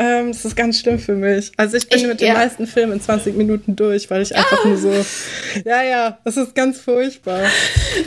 [0.00, 1.50] Ähm, das ist ganz schlimm für mich.
[1.56, 4.64] Also ich bin ich, mit den meisten Filmen in 20 Minuten durch, weil ich einfach
[4.64, 4.68] ah.
[4.68, 4.92] nur so,
[5.64, 7.40] ja, ja, das ist ganz furchtbar.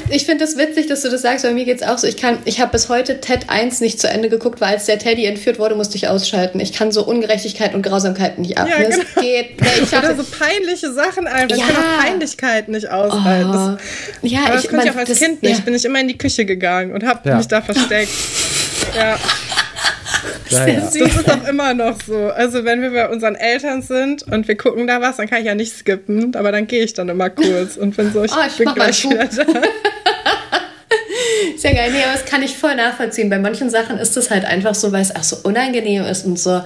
[0.10, 2.08] Ich finde es das witzig, dass du das sagst, weil mir geht es auch so.
[2.08, 2.16] Ich
[2.46, 5.60] ich habe bis heute Ted 1 nicht zu Ende geguckt, weil als der Teddy entführt
[5.60, 6.62] wurde, musste ich ausschalten.
[6.62, 8.70] Ich kann so Ungerechtigkeit und Grausamkeit nicht ab.
[8.70, 8.90] Ja, ne?
[8.90, 9.22] genau.
[9.22, 9.62] geht.
[9.62, 11.58] Nee, ich Oder so peinliche Sachen einfach.
[11.58, 11.66] Ja.
[11.68, 13.50] Ich kann auch Peinlichkeit nicht aushalten.
[13.50, 13.78] Oh.
[14.22, 15.60] Das, ja, aber das ich, konnte ich auch als das, Kind nicht.
[15.60, 15.66] Ja.
[15.66, 17.38] Bin ich immer in die Küche gegangen und habe ja.
[17.38, 18.12] mich da versteckt.
[18.96, 19.18] ja.
[20.52, 20.82] Ja, ja.
[20.82, 22.30] Das ist auch immer noch so.
[22.30, 25.46] Also wenn wir bei unseren Eltern sind und wir gucken da was, dann kann ich
[25.46, 28.46] ja nicht skippen, aber dann gehe ich dann immer kurz und bin so, ich, oh,
[28.48, 29.44] ich bin gleich wieder da.
[31.58, 31.92] Sehr geil.
[31.92, 33.30] Nee, aber das kann ich voll nachvollziehen.
[33.30, 36.40] Bei manchen Sachen ist es halt einfach so, weil es auch so unangenehm ist und
[36.40, 36.62] so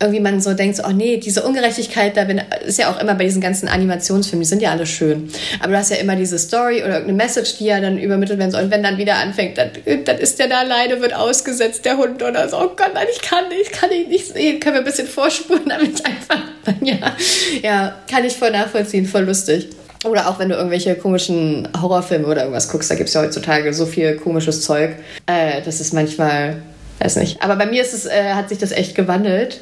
[0.00, 3.14] irgendwie man so denkt, so, oh nee, diese Ungerechtigkeit, da bin, ist ja auch immer
[3.14, 5.28] bei diesen ganzen Animationsfilmen, die sind ja alle schön.
[5.58, 8.52] Aber du hast ja immer diese Story oder irgendeine Message, die ja dann übermittelt werden
[8.52, 8.62] soll.
[8.64, 9.70] Und wenn dann wieder anfängt, dann,
[10.04, 12.58] dann ist der da alleine, wird ausgesetzt, der Hund oder so.
[12.58, 14.60] Oh Gott, nein, ich kann nicht, kann ich nicht sehen.
[14.60, 16.42] Können wir ein bisschen vorspulen, damit ich einfach,
[16.80, 17.16] ja,
[17.62, 19.68] ja, kann ich voll nachvollziehen, voll lustig.
[20.04, 23.72] Oder auch wenn du irgendwelche komischen Horrorfilme oder irgendwas guckst, da gibt es ja heutzutage
[23.74, 24.96] so viel komisches Zeug.
[25.26, 26.62] Äh, das ist manchmal,
[27.00, 27.42] weiß nicht.
[27.42, 29.60] Aber bei mir ist es, äh, hat sich das echt gewandelt.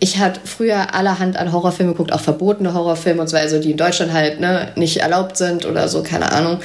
[0.00, 3.76] Ich hatte früher allerhand an Horrorfilme geguckt, auch verbotene Horrorfilme, und zwar also die in
[3.76, 6.60] Deutschland halt ne, nicht erlaubt sind oder so, keine Ahnung.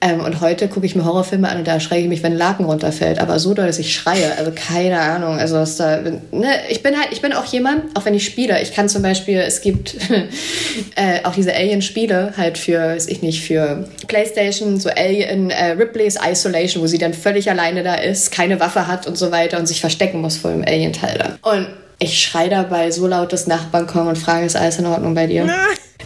[0.00, 2.38] Ähm, und heute gucke ich mir Horrorfilme an und da schreie ich mich, wenn ein
[2.38, 3.18] Laken runterfällt.
[3.18, 4.36] Aber so doll, dass ich schreie.
[4.38, 5.38] Also keine Ahnung.
[5.38, 5.98] Also was da.
[5.98, 9.02] Ne, ich bin halt, ich bin auch jemand, auch wenn ich spiele, ich kann zum
[9.02, 9.96] Beispiel, es gibt
[10.96, 16.16] äh, auch diese Alien-Spiele halt für, weiß ich nicht, für Playstation, so Alien äh, Ripley's
[16.16, 19.66] Isolation, wo sie dann völlig alleine da ist, keine Waffe hat und so weiter und
[19.66, 21.50] sich verstecken muss vor dem Alien-Teil da.
[21.50, 21.66] Und
[22.00, 25.26] ich schreie dabei so laut, dass Nachbarn kommen und fragen, ist alles in Ordnung bei
[25.26, 25.48] dir?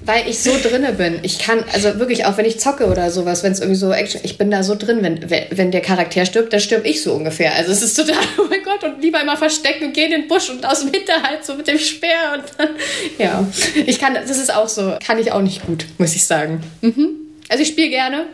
[0.05, 1.21] Weil ich so drinne bin.
[1.23, 4.21] Ich kann, also wirklich, auch wenn ich zocke oder sowas, wenn es irgendwie so Action,
[4.25, 5.21] ich bin da so drin, wenn,
[5.51, 7.55] wenn der Charakter stirbt, dann stirb ich so ungefähr.
[7.55, 10.29] Also es ist total, oh mein Gott, und lieber immer verstecken und geh in den
[10.29, 12.69] Busch und aus dem Hinterhalt so mit dem Speer und dann,
[13.17, 13.47] ja.
[13.87, 16.61] Ich kann, das ist auch so, kann ich auch nicht gut, muss ich sagen.
[16.83, 17.11] Mhm.
[17.49, 18.27] Also ich spiele gerne,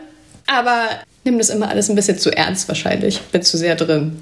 [0.47, 0.89] aber
[1.23, 3.21] nimm das immer alles ein bisschen zu ernst wahrscheinlich.
[3.21, 4.19] Bin zu sehr drin.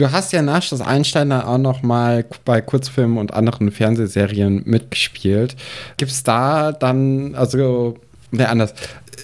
[0.00, 5.56] Du hast ja nach das Einstein auch noch mal bei Kurzfilmen und anderen Fernsehserien mitgespielt.
[5.98, 7.98] Gibt es da dann, also,
[8.30, 8.72] ne, anders.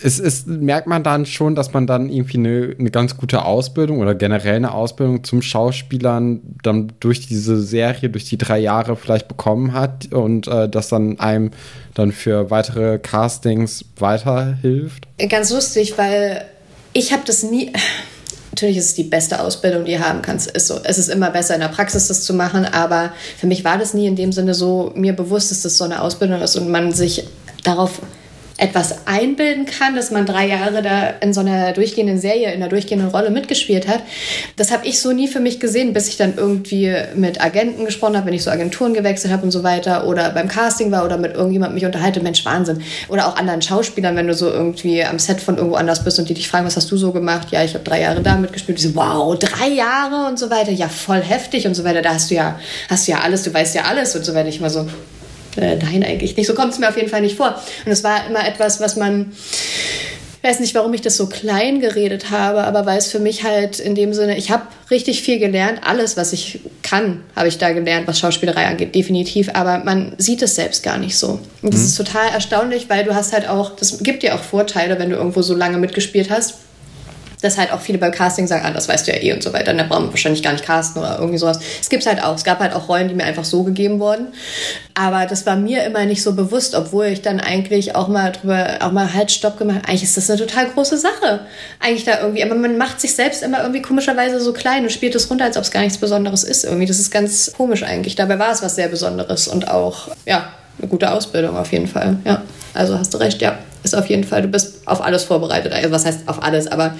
[0.02, 4.00] Es ist, merkt man dann schon, dass man dann irgendwie eine, eine ganz gute Ausbildung
[4.00, 9.28] oder generell eine Ausbildung zum Schauspielern dann durch diese Serie, durch die drei Jahre vielleicht
[9.28, 11.52] bekommen hat und äh, das dann einem
[11.94, 15.08] dann für weitere Castings weiterhilft?
[15.30, 16.44] Ganz lustig, weil
[16.92, 17.72] ich habe das nie
[18.56, 20.50] natürlich ist es die beste Ausbildung, die du haben kannst.
[20.50, 20.80] Ist so.
[20.82, 23.92] Es ist immer besser in der Praxis das zu machen, aber für mich war das
[23.92, 26.92] nie in dem Sinne so mir bewusst, dass das so eine Ausbildung ist und man
[26.94, 27.24] sich
[27.64, 28.00] darauf
[28.58, 32.68] etwas einbilden kann, dass man drei Jahre da in so einer durchgehenden Serie, in einer
[32.68, 34.02] durchgehenden Rolle mitgespielt hat.
[34.56, 38.16] Das habe ich so nie für mich gesehen, bis ich dann irgendwie mit Agenten gesprochen
[38.16, 41.18] habe, wenn ich so Agenturen gewechselt habe und so weiter oder beim Casting war oder
[41.18, 42.20] mit irgendjemandem mich unterhalte.
[42.20, 42.82] Mensch, Wahnsinn.
[43.08, 46.28] Oder auch anderen Schauspielern, wenn du so irgendwie am Set von irgendwo anders bist und
[46.28, 47.48] die dich fragen, was hast du so gemacht?
[47.50, 48.78] Ja, ich habe drei Jahre da mitgespielt.
[48.78, 50.72] Die so, wow, drei Jahre und so weiter.
[50.72, 52.00] Ja, voll heftig und so weiter.
[52.00, 54.48] Da hast du ja, hast du ja alles, du weißt ja alles und so weiter.
[54.48, 54.86] Ich immer so,
[55.58, 56.46] äh, nein, eigentlich nicht.
[56.46, 57.60] So kommt es mir auf jeden Fall nicht vor.
[57.84, 59.32] Und es war immer etwas, was man
[60.46, 63.42] ich weiß nicht, warum ich das so klein geredet habe, aber weil es für mich
[63.42, 65.80] halt in dem Sinne, ich habe richtig viel gelernt.
[65.82, 69.50] Alles, was ich kann, habe ich da gelernt, was Schauspielerei angeht, definitiv.
[69.54, 71.40] Aber man sieht es selbst gar nicht so.
[71.62, 71.86] Und das mhm.
[71.86, 75.16] ist total erstaunlich, weil du hast halt auch, das gibt dir auch Vorteile, wenn du
[75.16, 76.54] irgendwo so lange mitgespielt hast
[77.42, 79.52] dass halt auch viele beim Casting sagen, ah, das weißt du ja eh und so
[79.52, 79.72] weiter.
[79.72, 81.58] Und da brauchen wir wahrscheinlich gar nicht casten oder irgendwie sowas.
[81.80, 82.34] Es gibt halt auch.
[82.34, 84.28] Es gab halt auch Rollen, die mir einfach so gegeben wurden.
[84.94, 88.78] Aber das war mir immer nicht so bewusst, obwohl ich dann eigentlich auch mal drüber,
[88.80, 91.40] auch mal halt Stopp gemacht Eigentlich ist das eine total große Sache.
[91.80, 92.42] Eigentlich da irgendwie.
[92.42, 95.56] Aber man macht sich selbst immer irgendwie komischerweise so klein und spielt es runter, als
[95.56, 96.64] ob es gar nichts Besonderes ist.
[96.64, 98.14] Irgendwie, das ist ganz komisch eigentlich.
[98.14, 102.18] Dabei war es was sehr Besonderes und auch, ja, eine gute Ausbildung auf jeden Fall.
[102.24, 102.42] Ja,
[102.74, 105.72] also hast du recht, ja ist auf jeden Fall, du bist auf alles vorbereitet.
[105.72, 106.94] Also was heißt auf alles, aber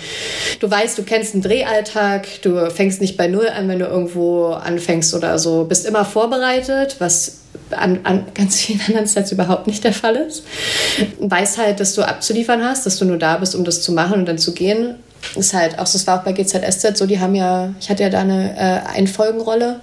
[0.61, 4.47] du weißt, du kennst einen Drehalltag, du fängst nicht bei Null an, wenn du irgendwo
[4.47, 7.39] anfängst oder so, bist immer vorbereitet, was
[7.73, 10.45] an, an ganz vielen anderen Sets überhaupt nicht der Fall ist.
[11.19, 14.21] Weißt halt, dass du abzuliefern hast, dass du nur da bist, um das zu machen
[14.21, 14.97] und dann zu gehen.
[15.35, 18.03] Ist halt auch so, es war auch bei GZSZ so, die haben ja, ich hatte
[18.03, 19.81] ja da eine äh, Einfolgenrolle.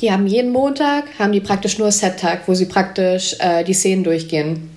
[0.00, 4.04] Die haben jeden Montag, haben die praktisch nur Set-Tag, wo sie praktisch äh, die Szenen
[4.04, 4.70] durchgehen.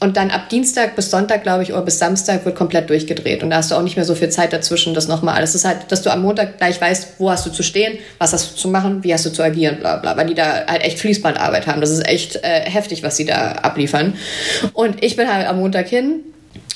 [0.00, 3.42] Und dann ab Dienstag bis Sonntag, glaube ich, oder bis Samstag wird komplett durchgedreht.
[3.42, 5.56] Und da hast du auch nicht mehr so viel Zeit dazwischen, das nochmal alles.
[5.56, 8.52] ist halt, dass du am Montag gleich weißt, wo hast du zu stehen, was hast
[8.52, 10.16] du zu machen, wie hast du zu agieren, bla bla.
[10.16, 11.80] Weil die da halt echt Fließbandarbeit haben.
[11.80, 14.14] Das ist echt äh, heftig, was sie da abliefern.
[14.72, 16.20] Und ich bin halt am Montag hin,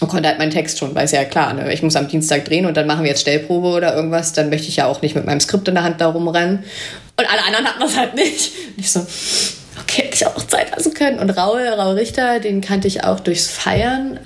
[0.03, 1.72] und konnte halt meinen Text schon, weil es ja klar, ne?
[1.72, 4.68] ich muss am Dienstag drehen und dann machen wir jetzt Stellprobe oder irgendwas, dann möchte
[4.68, 6.64] ich ja auch nicht mit meinem Skript in der Hand da rumrennen.
[7.16, 8.53] Und alle anderen hatten das halt nicht.
[8.76, 9.07] Und ich so,
[9.97, 11.18] hätte ich auch Zeit lassen können.
[11.18, 14.18] Und Raul, Raul Richter, den kannte ich auch durchs Feiern.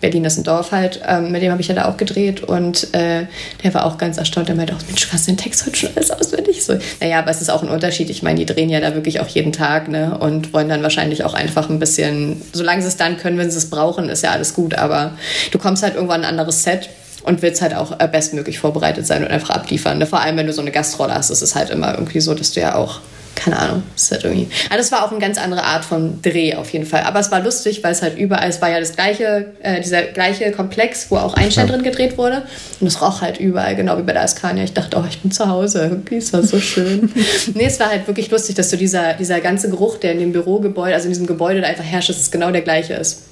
[0.00, 2.42] Berlin ist ein Dorf halt, ähm, mit dem habe ich ja da auch gedreht.
[2.42, 3.26] Und äh,
[3.62, 4.48] der war auch ganz erstaunt.
[4.48, 6.64] Der meinte auch, Mensch, du hast den Text heute schon alles auswendig.
[6.64, 8.10] So, naja, aber es ist auch ein Unterschied.
[8.10, 10.16] Ich meine, die drehen ja da wirklich auch jeden Tag ne?
[10.18, 13.58] und wollen dann wahrscheinlich auch einfach ein bisschen, solange sie es dann können, wenn sie
[13.58, 14.74] es brauchen, ist ja alles gut.
[14.74, 15.12] Aber
[15.50, 16.88] du kommst halt irgendwann ein anderes Set
[17.22, 19.98] und willst halt auch äh, bestmöglich vorbereitet sein und einfach abliefern.
[19.98, 20.06] Ne?
[20.06, 22.52] Vor allem, wenn du so eine Gastrolle hast, ist es halt immer irgendwie so, dass
[22.52, 23.00] du ja auch
[23.36, 24.48] keine Ahnung, ist halt irgendwie.
[24.68, 27.02] Aber das war auch eine ganz andere Art von Dreh auf jeden Fall.
[27.02, 30.02] Aber es war lustig, weil es halt überall, es war ja das gleiche, äh, dieser
[30.02, 31.72] gleiche Komplex, wo auch Einstein ja.
[31.72, 32.42] drin gedreht wurde.
[32.80, 34.64] Und es roch halt überall, genau wie bei der Askania.
[34.64, 35.82] Ich dachte, oh, ich bin zu Hause.
[35.82, 37.12] Irgendwie ist das so schön.
[37.54, 40.32] nee, es war halt wirklich lustig, dass so dieser, dieser ganze Geruch, der in dem
[40.32, 43.22] Bürogebäude, also in diesem Gebäude da einfach herrscht, dass es genau der gleiche ist.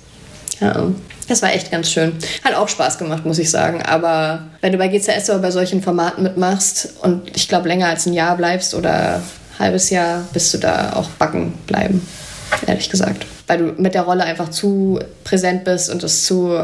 [0.60, 0.86] Ja,
[1.28, 2.12] das war echt ganz schön.
[2.44, 3.82] Hat auch Spaß gemacht, muss ich sagen.
[3.82, 8.06] Aber wenn du bei GCS oder bei solchen Formaten mitmachst und ich glaube länger als
[8.06, 9.22] ein Jahr bleibst oder
[9.58, 12.06] halbes Jahr bist du da auch backen bleiben,
[12.66, 13.26] ehrlich gesagt.
[13.46, 16.58] Weil du mit der Rolle einfach zu präsent bist und es zu,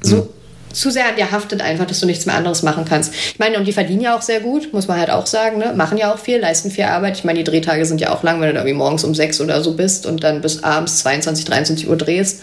[0.00, 0.28] so, mhm.
[0.72, 3.12] zu sehr an dir haftet einfach, dass du nichts mehr anderes machen kannst.
[3.12, 5.72] Ich meine, und die verdienen ja auch sehr gut, muss man halt auch sagen, ne?
[5.74, 7.16] machen ja auch viel, leisten viel Arbeit.
[7.16, 9.40] Ich meine, die Drehtage sind ja auch lang, wenn du da irgendwie morgens um sechs
[9.40, 12.42] oder so bist und dann bis abends 22, 23 Uhr drehst,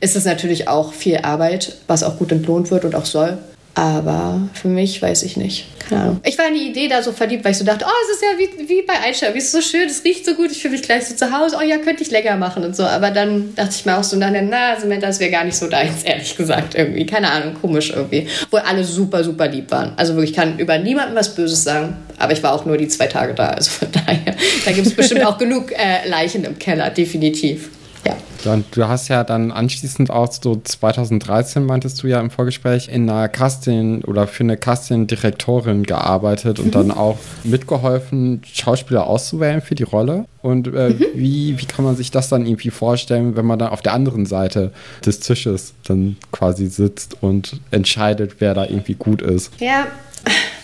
[0.00, 3.38] ist es natürlich auch viel Arbeit, was auch gut entlohnt wird und auch soll.
[3.74, 5.66] Aber für mich weiß ich nicht.
[5.88, 6.20] Keine Ahnung.
[6.24, 8.22] Ich war in die Idee da so verliebt, weil ich so dachte, oh, es ist
[8.22, 10.72] ja wie, wie bei Einstein, wie ist so schön, es riecht so gut, ich fühle
[10.72, 12.84] mich gleich so zu Hause, oh ja, könnte ich lecker machen und so.
[12.84, 15.66] Aber dann dachte ich mir auch so, na, na, Samantha, das wäre gar nicht so
[15.66, 17.04] deins, ehrlich gesagt, irgendwie.
[17.04, 18.28] Keine Ahnung, komisch irgendwie.
[18.44, 19.92] Obwohl alle super, super lieb waren.
[19.96, 21.96] Also wirklich, ich kann über niemanden was Böses sagen.
[22.16, 24.94] Aber ich war auch nur die zwei Tage da, also von daher, da gibt es
[24.94, 27.70] bestimmt auch genug äh, Leichen im Keller, definitiv.
[28.04, 28.16] Ja.
[28.52, 33.08] Und du hast ja dann anschließend auch so 2013, meintest du ja im Vorgespräch, in
[33.08, 36.70] einer Casting oder für eine Casting-Direktorin gearbeitet und mhm.
[36.72, 40.26] dann auch mitgeholfen, Schauspieler auszuwählen für die Rolle.
[40.42, 41.04] Und äh, mhm.
[41.14, 44.26] wie, wie kann man sich das dann irgendwie vorstellen, wenn man dann auf der anderen
[44.26, 44.72] Seite
[45.04, 49.52] des Tisches dann quasi sitzt und entscheidet, wer da irgendwie gut ist?
[49.58, 49.86] Ja,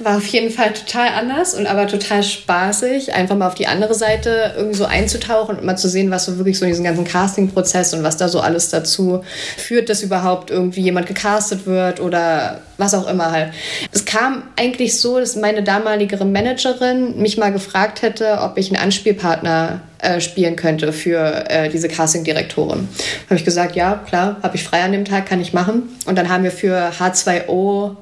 [0.05, 3.95] war auf jeden Fall total anders und aber total spaßig, einfach mal auf die andere
[3.95, 7.05] Seite irgendwie so einzutauchen und mal zu sehen, was so wirklich so in diesem ganzen
[7.05, 9.23] Casting-Prozess und was da so alles dazu
[9.57, 13.53] führt, dass überhaupt irgendwie jemand gecastet wird oder was auch immer halt.
[13.93, 18.83] Es kam eigentlich so, dass meine damalige Managerin mich mal gefragt hätte, ob ich einen
[18.83, 22.89] Anspielpartner äh, spielen könnte für äh, diese Casting-Direktorin.
[23.27, 25.83] Habe ich gesagt, ja, klar, habe ich frei an dem Tag, kann ich machen.
[26.07, 27.97] Und dann haben wir für H2O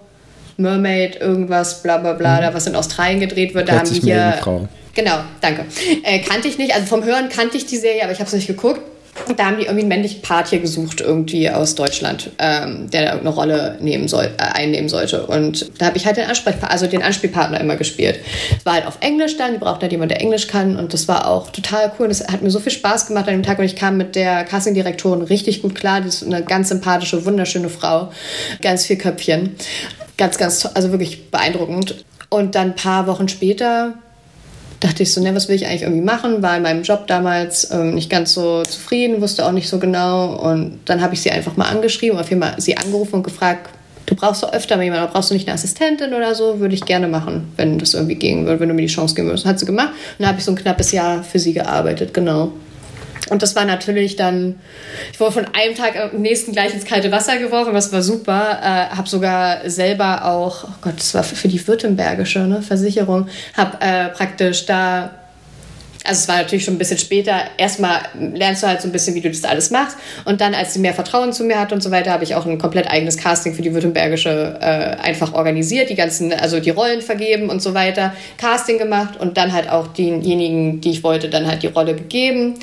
[0.59, 2.43] Mermaid, irgendwas, bla bla bla, mhm.
[2.43, 3.69] da was in Australien gedreht wird.
[3.69, 4.69] Da haben wir.
[4.95, 5.65] Genau, danke.
[6.03, 8.35] Äh, kannte ich nicht, also vom Hören kannte ich die Serie, aber ich habe es
[8.35, 8.81] nicht geguckt.
[9.27, 13.03] Und da haben die irgendwie einen männlichen Part hier gesucht, irgendwie aus Deutschland, ähm, der
[13.03, 15.27] da irgendeine Rolle nehmen soll, äh, einnehmen sollte.
[15.27, 18.21] Und da habe ich halt den, Ansprechpartner, also den Anspielpartner immer gespielt.
[18.57, 20.77] Es war halt auf Englisch dann, die brauchten halt jemanden, der Englisch kann.
[20.77, 22.09] Und das war auch total cool.
[22.09, 23.59] Das hat mir so viel Spaß gemacht an dem Tag.
[23.59, 26.01] Und ich kam mit der Castingdirektorin richtig gut klar.
[26.01, 28.11] Die ist eine ganz sympathische, wunderschöne Frau.
[28.63, 29.57] Ganz viel Köpfchen.
[30.17, 32.05] Ganz, ganz, also wirklich beeindruckend.
[32.31, 33.95] Und dann ein paar Wochen später
[34.81, 36.43] dachte ich so, ne, was will ich eigentlich irgendwie machen?
[36.43, 40.35] War in meinem Job damals ähm, nicht ganz so zufrieden, wusste auch nicht so genau.
[40.35, 43.71] Und dann habe ich sie einfach mal angeschrieben, auf jeden Fall sie angerufen und gefragt,
[44.07, 46.61] du brauchst doch öfter mal jemanden, brauchst du nicht eine Assistentin oder so?
[46.61, 49.29] Würde ich gerne machen, wenn das irgendwie gehen würde, wenn du mir die Chance geben
[49.29, 49.47] würdest.
[49.47, 49.91] Hat sie gemacht.
[49.91, 52.53] Und dann habe ich so ein knappes Jahr für sie gearbeitet, genau.
[53.31, 54.59] Und das war natürlich dann,
[55.13, 58.59] ich wurde von einem Tag am nächsten gleich ins kalte Wasser geworfen, das war super.
[58.63, 63.79] Äh, habe sogar selber auch, oh Gott, das war für die württembergische ne, Versicherung, habe
[63.81, 65.11] äh, praktisch da
[66.05, 67.43] also es war natürlich schon ein bisschen später.
[67.57, 68.01] Erstmal
[68.35, 69.97] lernst du halt so ein bisschen, wie du das alles machst.
[70.25, 72.47] Und dann, als sie mehr Vertrauen zu mir hat und so weiter, habe ich auch
[72.47, 74.65] ein komplett eigenes Casting für die Württembergische äh,
[75.03, 79.53] einfach organisiert, die ganzen, also die Rollen vergeben und so weiter, Casting gemacht und dann
[79.53, 82.55] halt auch denjenigen, die ich wollte, dann halt die Rolle gegeben.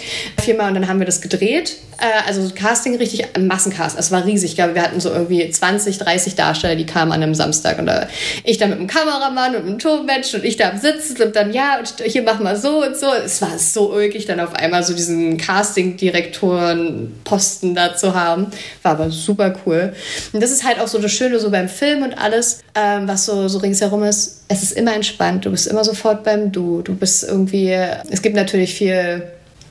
[0.42, 1.78] Viermal und dann haben wir das gedreht.
[2.00, 3.98] Äh, also Casting richtig, Massencast.
[3.98, 4.52] Es war riesig.
[4.52, 7.80] Ich glaube, wir hatten so irgendwie 20, 30 Darsteller, die kamen an einem Samstag.
[7.80, 8.08] Und da,
[8.44, 11.54] ich da mit einem Kameramann und einem Tonmensch und ich da am Sitzen und dann,
[11.54, 13.08] ja, und hier mach mal so und so.
[13.14, 18.48] Es war so ulkig, dann auf einmal so diesen Casting-Direktoren-Posten da zu haben.
[18.84, 19.94] War aber super cool.
[20.34, 23.26] Und das ist halt auch so das Schöne so beim Film und alles, ähm, was
[23.26, 24.44] so, so ringsherum ist.
[24.48, 25.46] Es ist immer entspannt.
[25.46, 26.82] Du bist immer sofort beim Du.
[26.82, 27.76] Du bist irgendwie,
[28.10, 29.24] es gibt natürlich viel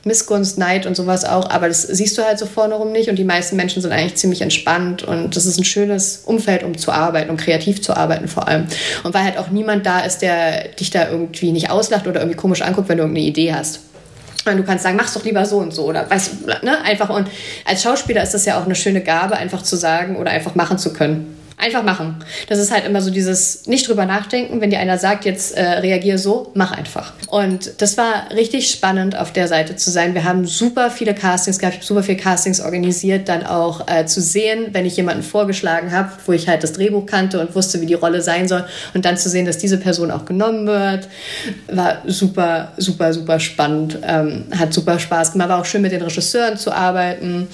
[0.05, 3.17] Missgunst, Neid und sowas auch, aber das siehst du halt so vorne rum nicht und
[3.17, 6.91] die meisten Menschen sind eigentlich ziemlich entspannt und das ist ein schönes Umfeld, um zu
[6.91, 8.67] arbeiten und kreativ zu arbeiten vor allem.
[9.03, 12.37] Und weil halt auch niemand da ist, der dich da irgendwie nicht auslacht oder irgendwie
[12.37, 13.79] komisch anguckt, wenn du irgendeine Idee hast.
[14.45, 17.27] Und du kannst sagen, mach's doch lieber so und so oder weißt ne, einfach und
[17.65, 20.77] als Schauspieler ist das ja auch eine schöne Gabe, einfach zu sagen oder einfach machen
[20.77, 21.34] zu können.
[21.57, 22.17] Einfach machen.
[22.49, 25.63] Das ist halt immer so dieses nicht drüber nachdenken, wenn dir einer sagt, jetzt äh,
[25.63, 27.13] reagier so, mach einfach.
[27.29, 30.13] Und das war richtig spannend, auf der Seite zu sein.
[30.13, 34.67] Wir haben super viele Castings gehabt, super viele Castings organisiert, dann auch äh, zu sehen,
[34.73, 37.93] wenn ich jemanden vorgeschlagen habe, wo ich halt das Drehbuch kannte und wusste, wie die
[37.93, 41.07] Rolle sein soll, und dann zu sehen, dass diese Person auch genommen wird,
[41.67, 43.97] war super, super, super spannend.
[44.03, 47.47] Ähm, hat super Spaß gemacht, war auch schön mit den Regisseuren zu arbeiten.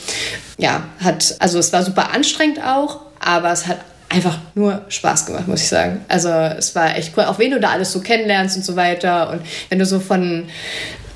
[0.57, 3.77] Ja, hat, also es war super anstrengend auch, aber es hat
[4.11, 6.01] einfach nur Spaß gemacht, muss ich sagen.
[6.07, 9.29] Also es war echt cool, auch wenn du da alles so kennenlernst und so weiter
[9.31, 10.45] und wenn du so von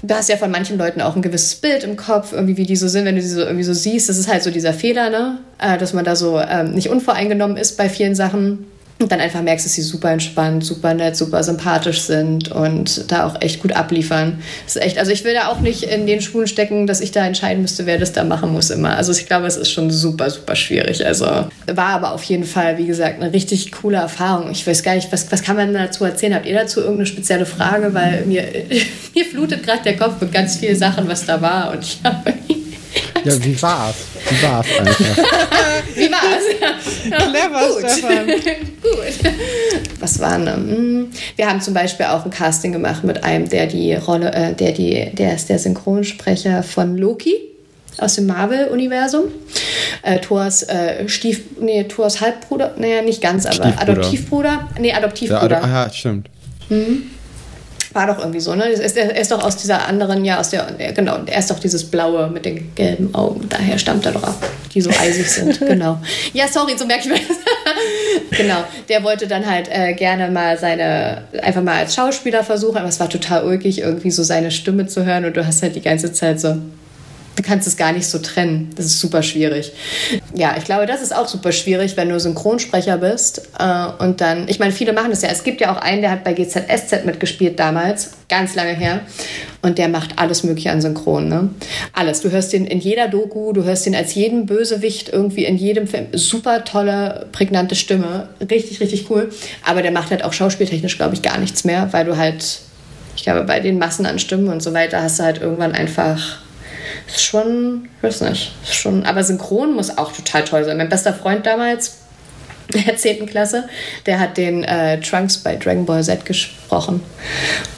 [0.07, 2.75] du hast ja von manchen Leuten auch ein gewisses Bild im Kopf, irgendwie wie die
[2.75, 5.09] so sind, wenn du sie so irgendwie so siehst, das ist halt so dieser Fehler,
[5.09, 5.39] ne?
[5.57, 8.67] Äh, dass man da so ähm, nicht unvoreingenommen ist bei vielen Sachen
[8.99, 13.27] und dann einfach merkst, dass sie super entspannt, super nett, super sympathisch sind und da
[13.27, 14.41] auch echt gut abliefern.
[14.63, 17.11] Das ist echt, also ich will da auch nicht in den Schuhen stecken, dass ich
[17.11, 18.95] da entscheiden müsste, wer das da machen muss immer.
[18.95, 21.05] Also ich glaube, es ist schon super, super schwierig.
[21.05, 24.49] Also war aber auf jeden Fall, wie gesagt, eine richtig coole Erfahrung.
[24.51, 26.33] Ich weiß gar nicht, was, was kann man dazu erzählen?
[26.33, 27.93] Habt ihr dazu irgendeine spezielle Frage?
[27.93, 28.43] Weil mir,
[29.13, 32.33] mir flutet gerade der Kopf mit ganz vielen Sachen, was da war und ich habe
[33.25, 33.95] ja, wie war's?
[34.29, 35.17] Wie war's einfach?
[35.95, 36.43] wie war's?
[36.61, 37.17] Ja.
[37.17, 37.91] Clever, Gut.
[37.91, 38.27] Stefan.
[38.81, 39.33] Gut.
[39.99, 40.47] Was waren?
[40.47, 44.53] Ähm, wir haben zum Beispiel auch ein Casting gemacht mit einem, der die Rolle, äh,
[44.53, 47.35] der die, der ist der Synchronsprecher von Loki
[47.97, 49.25] aus dem Marvel-Universum.
[50.03, 54.69] Äh, Thors äh, Stief, nee, Thors Halbbruder, naja, nicht ganz, aber Adoptivbruder.
[54.79, 55.49] Nee, Adoptivbruder.
[55.49, 56.29] Ja, Ado ah, stimmt.
[56.69, 57.11] Mhm.
[57.95, 58.65] War doch irgendwie so, ne?
[58.65, 61.59] Er ist, er ist doch aus dieser anderen, ja, aus der, genau, er ist doch
[61.59, 63.47] dieses Blaue mit den gelben Augen.
[63.47, 64.35] Daher stammt er doch ab,
[64.73, 65.97] die so eisig sind, genau.
[66.33, 67.37] Ja, sorry, so merke ich mir das.
[68.37, 72.89] genau, der wollte dann halt äh, gerne mal seine, einfach mal als Schauspieler versuchen, aber
[72.89, 75.81] es war total ulkig, irgendwie so seine Stimme zu hören und du hast halt die
[75.81, 76.57] ganze Zeit so,
[77.35, 78.71] du kannst es gar nicht so trennen.
[78.75, 79.73] Das ist super schwierig.
[80.33, 83.49] Ja, ich glaube, das ist auch super schwierig, wenn du Synchronsprecher bist.
[83.59, 85.29] Äh, und dann, ich meine, viele machen das ja.
[85.29, 89.01] Es gibt ja auch einen, der hat bei GZSZ mitgespielt damals, ganz lange her.
[89.61, 91.27] Und der macht alles Mögliche an Synchron.
[91.27, 91.49] Ne?
[91.93, 92.21] Alles.
[92.21, 95.87] Du hörst den in jeder Doku, du hörst den als jeden Bösewicht irgendwie in jedem
[95.87, 96.07] Film.
[96.13, 98.29] Super tolle, prägnante Stimme.
[98.39, 99.29] Richtig, richtig cool.
[99.65, 102.59] Aber der macht halt auch schauspieltechnisch, glaube ich, gar nichts mehr, weil du halt,
[103.15, 106.44] ich glaube, bei den Massen an Stimmen und so weiter hast du halt irgendwann einfach
[107.07, 110.77] ist schon, ich weiß nicht, ist schon, aber synchron muss auch total toll sein.
[110.77, 111.97] Mein bester Freund damals,
[112.85, 113.25] der 10.
[113.25, 113.67] Klasse,
[114.05, 117.01] der hat den äh, Trunks bei Dragon Ball Z gesprochen.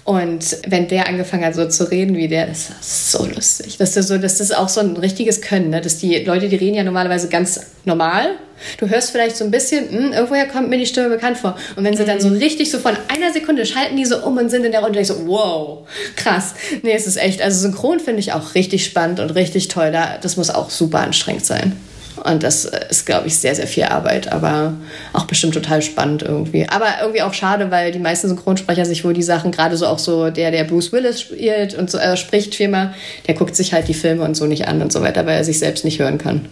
[0.03, 3.77] Und wenn der angefangen hat, so zu reden wie der, das ist so lustig.
[3.77, 5.69] Das ist, so, das ist auch so ein richtiges Können.
[5.69, 5.81] Ne?
[5.81, 8.35] Dass die Leute, die reden ja normalerweise ganz normal.
[8.79, 11.57] Du hörst vielleicht so ein bisschen, hm, irgendwoher kommt mir die Stimme bekannt vor.
[11.75, 12.37] Und wenn sie dann so mhm.
[12.37, 15.07] richtig so von einer Sekunde schalten die so um und sind in der Runde, ich
[15.07, 16.55] so, wow, krass.
[16.81, 19.91] Nee, es ist echt, also synchron finde ich auch richtig spannend und richtig toll.
[19.91, 21.75] Das muss auch super anstrengend sein.
[22.17, 24.73] Und das ist, glaube ich, sehr, sehr viel Arbeit, aber
[25.13, 26.67] auch bestimmt total spannend irgendwie.
[26.69, 29.99] Aber irgendwie auch schade, weil die meisten Synchronsprecher sich wohl die Sachen, gerade so auch
[29.99, 32.93] so der, der Bruce Willis spielt und so, äh, spricht viermal,
[33.27, 35.43] der guckt sich halt die Filme und so nicht an und so weiter, weil er
[35.43, 36.45] sich selbst nicht hören kann.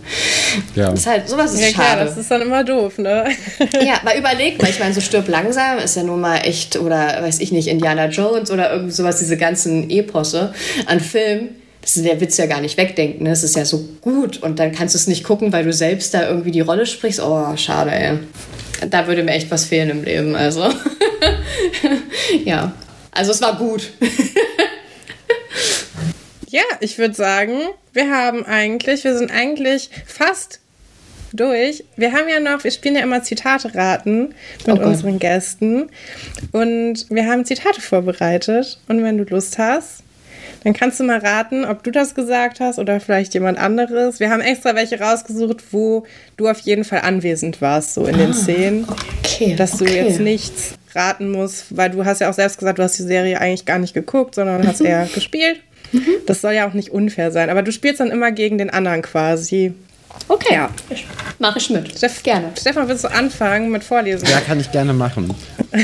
[0.76, 0.92] Ja.
[0.92, 1.96] Das ist halt, sowas ist ja, schade.
[1.96, 3.26] Klar, das ist dann immer doof, ne?
[3.82, 7.18] ja, mal überlegt mal, ich meine, so stirb langsam ist ja nun mal echt, oder
[7.22, 10.54] weiß ich nicht, Indiana Jones oder irgendwie sowas, diese ganzen Eposse
[10.86, 11.50] an Filmen
[11.86, 13.26] das ist der Witz ja gar nicht wegdenken.
[13.26, 13.30] Ne?
[13.30, 16.16] Es ist ja so gut und dann kannst du es nicht gucken, weil du selbst
[16.16, 17.20] da irgendwie die Rolle sprichst.
[17.22, 18.18] Oh, schade, ey.
[18.90, 20.36] Da würde mir echt was fehlen im Leben.
[20.36, 20.68] Also,
[22.44, 22.74] ja.
[23.12, 23.92] Also, es war gut.
[26.50, 27.54] ja, ich würde sagen,
[27.94, 30.62] wir haben eigentlich, wir sind eigentlich fast
[31.34, 31.84] durch.
[31.98, 34.34] Wir haben ja noch, wir spielen ja immer Zitate raten
[34.66, 35.92] mit oh unseren Gästen.
[36.52, 38.80] Und wir haben Zitate vorbereitet.
[38.88, 40.02] Und wenn du Lust hast,
[40.66, 44.20] dann kannst du mal raten, ob du das gesagt hast oder vielleicht jemand anderes.
[44.20, 48.18] Wir haben extra welche rausgesucht, wo du auf jeden Fall anwesend warst, so in ah,
[48.18, 48.88] den Szenen.
[49.24, 49.56] Okay.
[49.56, 50.04] Dass du okay.
[50.04, 53.40] jetzt nichts raten musst, weil du hast ja auch selbst gesagt, du hast die Serie
[53.40, 55.60] eigentlich gar nicht geguckt, sondern hast eher gespielt.
[55.92, 56.02] Mhm.
[56.26, 57.52] Das soll ja auch nicht unfair sein.
[57.52, 59.72] Aber du spielst dann immer gegen den anderen quasi.
[60.30, 60.72] Okay, ja.
[61.38, 61.96] Mache ich mit.
[61.96, 62.54] Steff, gerne.
[62.60, 64.28] Stefan, willst du anfangen mit Vorlesen?
[64.28, 65.32] Ja, kann ich gerne machen.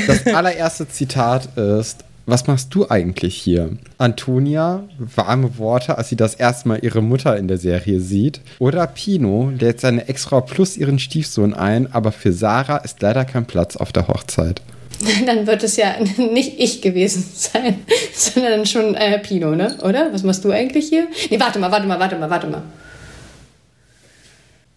[0.08, 3.70] Das allererste Zitat ist: Was machst du eigentlich hier?
[3.98, 8.40] Antonia, warme Worte, als sie das erste Mal ihre Mutter in der Serie sieht.
[8.60, 13.46] Oder Pino lädt seine Ex-Frau plus ihren Stiefsohn ein, aber für Sarah ist leider kein
[13.46, 14.62] Platz auf der Hochzeit.
[15.26, 17.80] Dann wird es ja nicht ich gewesen sein,
[18.14, 19.76] sondern schon äh, Pino, ne?
[19.82, 20.12] Oder?
[20.12, 21.08] Was machst du eigentlich hier?
[21.28, 22.62] Nee, warte mal, warte mal, warte mal, warte mal.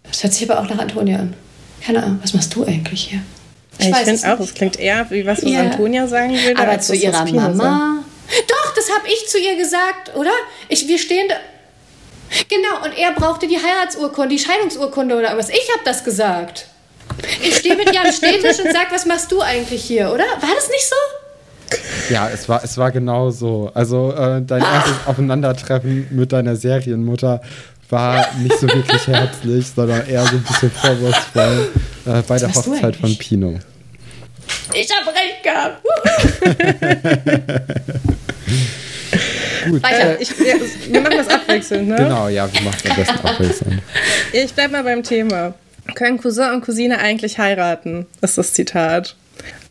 [0.03, 1.33] Das hört sich aber auch nach Antonia an.
[1.81, 3.19] Keine Ahnung, was machst du eigentlich hier?
[3.77, 5.61] Ich, ich finde auch, es klingt eher wie was, was ja.
[5.61, 6.61] Antonia sagen würde.
[6.61, 8.03] Aber zu ihrer Mama.
[8.47, 10.31] Doch, das habe ich zu ihr gesagt, oder?
[10.69, 11.35] Ich, wir stehen da.
[12.49, 15.49] Genau, und er brauchte die Heiratsurkunde, die Scheidungsurkunde oder was.
[15.49, 16.67] Ich habe das gesagt.
[17.41, 20.23] Ich stehe mit ihr am Stehtisch und sage, was machst du eigentlich hier, oder?
[20.23, 22.13] War das nicht so?
[22.13, 23.71] Ja, es war, es war genau so.
[23.73, 24.75] Also äh, dein ah.
[24.75, 27.41] erstes Aufeinandertreffen mit deiner Serienmutter
[27.89, 31.69] war nicht so wirklich herzlich, sondern eher so ein bisschen vorwurfsvoll
[32.05, 33.59] äh, bei der Hochzeit von Pino.
[34.73, 35.83] Ich habe recht gehabt.
[39.69, 39.83] Gut.
[39.83, 40.19] Weiter.
[40.19, 40.59] Äh, ich, wir,
[40.89, 41.95] wir, machen das abwechselnd, ne?
[41.95, 43.81] Genau, ja, wir machen das abwechselnd.
[44.33, 45.53] Ich bleib mal beim Thema.
[45.93, 48.05] Können Cousin und Cousine eigentlich heiraten?
[48.21, 49.15] Ist das Zitat.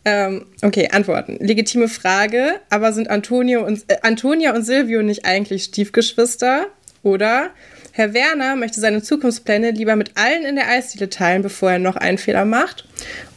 [0.05, 1.37] Ähm, okay, Antworten.
[1.39, 6.67] Legitime Frage, aber sind Antonio und, äh, Antonia und Silvio nicht eigentlich Stiefgeschwister?
[7.03, 7.49] Oder
[7.97, 11.95] Herr Werner möchte seine Zukunftspläne lieber mit allen in der Eisdiele teilen, bevor er noch
[11.95, 12.83] einen Fehler macht.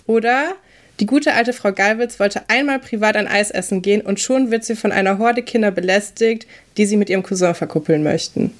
[0.06, 0.56] Oder
[0.98, 4.64] die gute alte Frau Gallwitz wollte einmal privat ein Eis essen gehen und schon wird
[4.64, 8.52] sie von einer Horde Kinder belästigt, die sie mit ihrem Cousin verkuppeln möchten.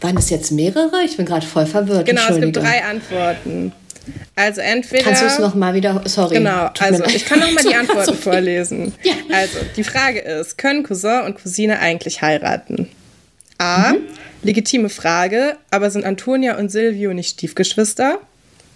[0.00, 1.02] Waren das jetzt mehrere?
[1.04, 2.06] Ich bin gerade voll verwirrt.
[2.06, 3.72] Genau, es gibt drei Antworten.
[4.36, 5.02] Also entweder.
[5.02, 6.02] Kannst du es nochmal wieder.
[6.04, 6.36] Sorry.
[6.36, 8.94] Genau, also ich kann nochmal die Antworten vorlesen.
[9.02, 9.14] Ja.
[9.32, 12.88] Also, die Frage ist: Können Cousin und Cousine eigentlich heiraten?
[13.58, 13.94] A.
[13.94, 13.98] Mhm.
[14.44, 18.18] Legitime Frage, aber sind Antonia und Silvio nicht Stiefgeschwister?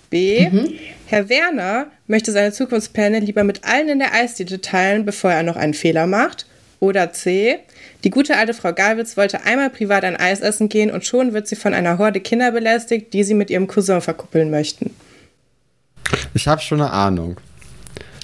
[0.09, 0.49] B.
[0.49, 0.73] Mhm.
[1.07, 5.57] Herr Werner möchte seine Zukunftspläne lieber mit allen in der Eisdiele teilen, bevor er noch
[5.57, 6.47] einen Fehler macht.
[6.81, 7.59] Oder C.
[8.05, 11.49] Die gute alte Frau Galwitz wollte einmal privat ein Eis essen gehen und schon wird
[11.49, 14.95] sie von einer Horde Kinder belästigt, die sie mit ihrem Cousin verkuppeln möchten.
[16.32, 17.36] Ich habe schon eine Ahnung.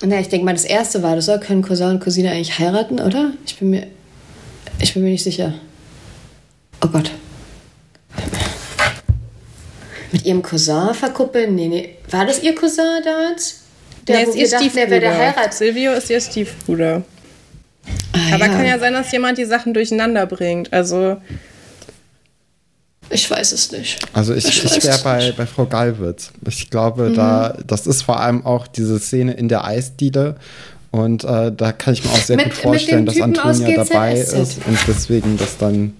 [0.03, 1.39] Na, ich denke mal, das erste war das, oder?
[1.39, 3.33] Können Cousin und Cousine eigentlich heiraten, oder?
[3.45, 3.87] Ich bin mir.
[4.81, 5.55] Ich bin mir nicht sicher.
[6.81, 7.11] Oh Gott.
[10.13, 11.55] Mit ihrem Cousin verkuppeln?
[11.55, 11.97] Nee, nee.
[12.11, 13.63] War das ihr Cousin damals?
[14.07, 14.87] Der, der ist ihr dachten, Stiefbruder.
[14.87, 15.55] Der, der Heirat.
[15.55, 17.03] Silvio ist ihr Stiefbruder.
[18.13, 18.53] Ah, Aber ja.
[18.53, 20.73] kann ja sein, dass jemand die Sachen durcheinander bringt.
[20.73, 21.17] Also.
[23.11, 23.99] Ich weiß es nicht.
[24.13, 26.33] Also ich, ich, ich wäre bei, bei Frau Galwitz.
[26.49, 27.15] Ich glaube, mhm.
[27.15, 30.37] da, das ist vor allem auch diese Szene in der Eisdiele.
[30.91, 34.35] Und äh, da kann ich mir auch sehr mit, gut vorstellen, dass Antonia dabei ist
[34.65, 35.95] und deswegen das dann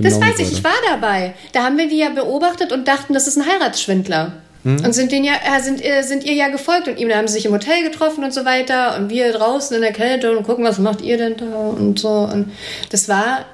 [0.00, 1.34] das weiß ich, ich war dabei.
[1.52, 4.32] Da haben wir die ja beobachtet und dachten, das ist ein Heiratsschwindler.
[4.64, 4.84] Mhm.
[4.84, 7.34] Und sind, den ja, äh, sind, äh, sind ihr ja gefolgt und ihm haben sie
[7.34, 10.64] sich im Hotel getroffen und so weiter und wir draußen in der Kälte und gucken,
[10.64, 12.08] was macht ihr denn da und so.
[12.08, 12.52] Und
[12.90, 13.44] das war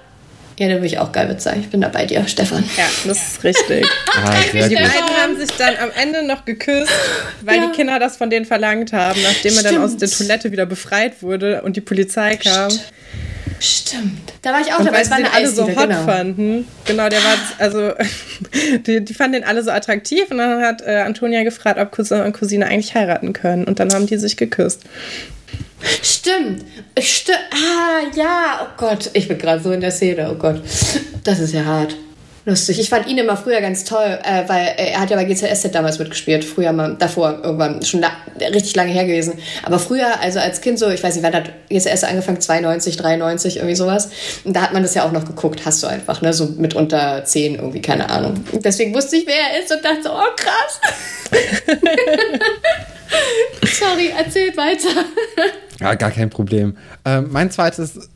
[0.61, 1.61] ja, da würde ich auch geil sein.
[1.61, 2.63] Ich bin da bei dir, Stefan.
[2.77, 3.87] Ja, das ist richtig.
[4.15, 6.93] ah, die beiden haben sich dann am Ende noch geküsst,
[7.41, 7.67] weil ja.
[7.67, 9.65] die Kinder das von denen verlangt haben, nachdem Stimmt.
[9.65, 12.71] er dann aus der Toilette wieder befreit wurde und die Polizei kam.
[12.71, 12.93] Stimmt.
[13.61, 14.33] Stimmt.
[14.41, 15.09] Da war ich auch und dabei.
[15.11, 16.05] Weil den alle so hot genau.
[16.05, 16.67] fanden.
[16.87, 17.93] Genau, der war, also,
[18.87, 22.23] die, die fanden den alle so attraktiv und dann hat äh, Antonia gefragt, ob Cousin
[22.23, 23.65] und Cousine eigentlich heiraten können.
[23.65, 24.85] Und dann haben die sich geküsst.
[26.03, 26.65] Stimmt.
[26.99, 28.61] Sti ah, ja.
[28.63, 29.11] Oh Gott.
[29.13, 30.31] Ich bin gerade so in der Szene.
[30.31, 30.63] Oh Gott.
[31.25, 31.97] Das ist ja hart.
[32.51, 32.81] Lustig.
[32.81, 36.01] Ich fand ihn immer früher ganz toll, äh, weil er hat ja bei GZSZ damals
[36.01, 36.45] mitgespielt.
[36.45, 38.11] Früher mal davor, irgendwann schon la
[38.41, 39.35] richtig lange her gewesen.
[39.63, 42.41] Aber früher, also als Kind so, ich weiß nicht, wann hat GZSZ angefangen?
[42.41, 44.11] 92, 93, irgendwie sowas.
[44.43, 46.33] Und da hat man das ja auch noch geguckt, hast du einfach, ne?
[46.33, 48.45] So mit unter 10 irgendwie, keine Ahnung.
[48.53, 50.81] deswegen wusste ich, wer er ist und dachte so, oh krass.
[53.79, 55.05] Sorry, erzähl weiter.
[55.79, 56.77] ja, gar kein Problem.
[57.05, 58.09] Ähm, mein zweites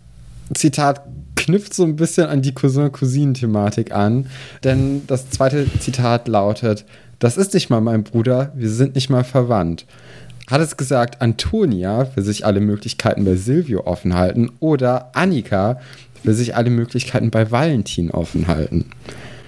[0.54, 1.02] Zitat
[1.36, 4.26] knüpft so ein bisschen an die Cousin-Cousinen-Thematik an,
[4.62, 6.84] denn das zweite Zitat lautet:
[7.18, 9.86] Das ist nicht mal mein Bruder, wir sind nicht mal verwandt.
[10.50, 15.80] Hat es gesagt, Antonia will sich alle Möglichkeiten bei Silvio offen halten oder Annika
[16.22, 18.86] will sich alle Möglichkeiten bei Valentin offen halten?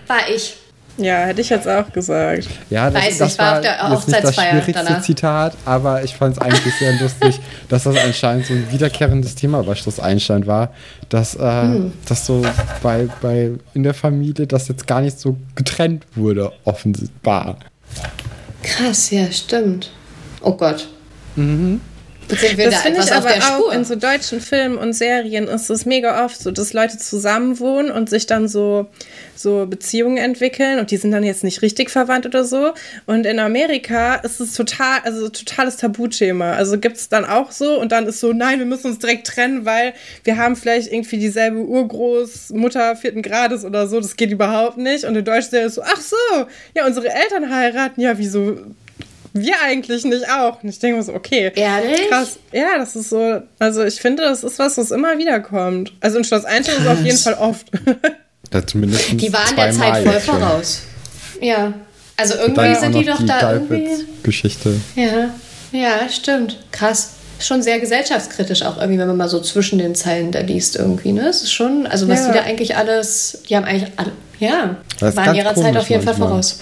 [0.06, 0.56] War ich.
[0.98, 2.48] Ja, hätte ich jetzt auch gesagt.
[2.70, 5.02] Ja, das, Weiß das ich, war, war auf der jetzt nicht das schwierigste danach.
[5.02, 9.62] Zitat, aber ich fand es eigentlich sehr lustig, dass das anscheinend so ein wiederkehrendes Thema
[9.62, 10.72] bei Schloss Einstein war,
[11.08, 11.92] dass, äh, hm.
[12.06, 12.42] dass so
[12.82, 17.58] bei, bei in der Familie das jetzt gar nicht so getrennt wurde, offenbar.
[18.62, 19.90] Krass, ja, stimmt.
[20.40, 20.88] Oh Gott.
[21.36, 21.80] Mhm.
[22.28, 26.40] Das finde ich aber auch in so deutschen Filmen und Serien ist es mega oft
[26.40, 28.86] so, dass Leute zusammenwohnen und sich dann so,
[29.36, 32.72] so Beziehungen entwickeln und die sind dann jetzt nicht richtig verwandt oder so.
[33.06, 36.52] Und in Amerika ist es total, also totales Tabuthema.
[36.52, 39.26] Also gibt es dann auch so und dann ist so, nein, wir müssen uns direkt
[39.28, 39.94] trennen, weil
[40.24, 44.00] wir haben vielleicht irgendwie dieselbe Urgroßmutter vierten Grades oder so.
[44.00, 45.04] Das geht überhaupt nicht.
[45.04, 48.58] Und in Deutschland ist es so, ach so, ja, unsere Eltern heiraten, ja, wieso
[49.40, 50.62] wir eigentlich nicht auch.
[50.62, 51.52] Und ich denke mir so, okay.
[51.54, 52.08] Ehrlich?
[52.08, 52.38] Krass.
[52.52, 55.92] Ja, das ist so, also ich finde, das ist was, was immer wieder kommt.
[56.00, 57.66] Also in Schloss Einstein ist es auf jeden Fall oft.
[58.52, 60.82] Ja, zumindest die waren der Zeit voll voraus.
[61.40, 61.74] Ja.
[62.16, 64.06] Also irgendwie sind die doch die da irgendwie.
[64.22, 64.80] Geschichte.
[64.94, 65.30] Ja,
[65.72, 66.58] ja, stimmt.
[66.72, 67.10] Krass.
[67.38, 71.12] Schon sehr gesellschaftskritisch auch irgendwie, wenn man mal so zwischen den Zeilen da liest irgendwie,
[71.12, 71.28] ne?
[71.28, 72.28] Es ist schon, also was ja.
[72.28, 76.14] die da eigentlich alles, die haben eigentlich alle, ja, waren ihrer Zeit auf jeden Fall
[76.14, 76.60] voraus.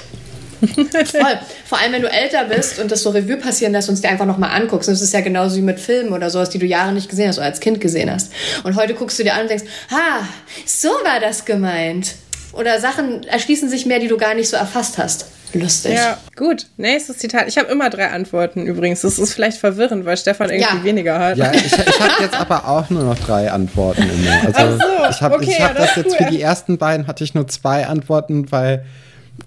[0.60, 1.38] Voll.
[1.66, 4.08] Vor allem, wenn du älter bist und das so Revue passieren lässt und es dir
[4.08, 4.88] einfach nochmal anguckst.
[4.88, 7.28] Und das ist ja genauso wie mit Filmen oder sowas, die du Jahre nicht gesehen
[7.28, 8.32] hast oder als Kind gesehen hast.
[8.64, 10.26] Und heute guckst du dir an und denkst, ah,
[10.66, 12.14] so war das gemeint.
[12.52, 15.26] Oder Sachen erschließen sich mehr, die du gar nicht so erfasst hast.
[15.54, 15.94] Lustig.
[15.94, 16.66] Ja, gut.
[16.76, 17.46] Nächstes Zitat.
[17.48, 19.02] Ich habe immer drei Antworten übrigens.
[19.02, 20.84] Das ist vielleicht verwirrend, weil Stefan irgendwie ja.
[20.84, 21.36] weniger hat.
[21.36, 24.56] Ja, ich, ich habe jetzt aber auch nur noch drei Antworten immer.
[24.56, 26.26] Also so, ich habe okay, hab ja, das, das jetzt cool.
[26.26, 28.84] für die ersten beiden hatte ich nur zwei Antworten, weil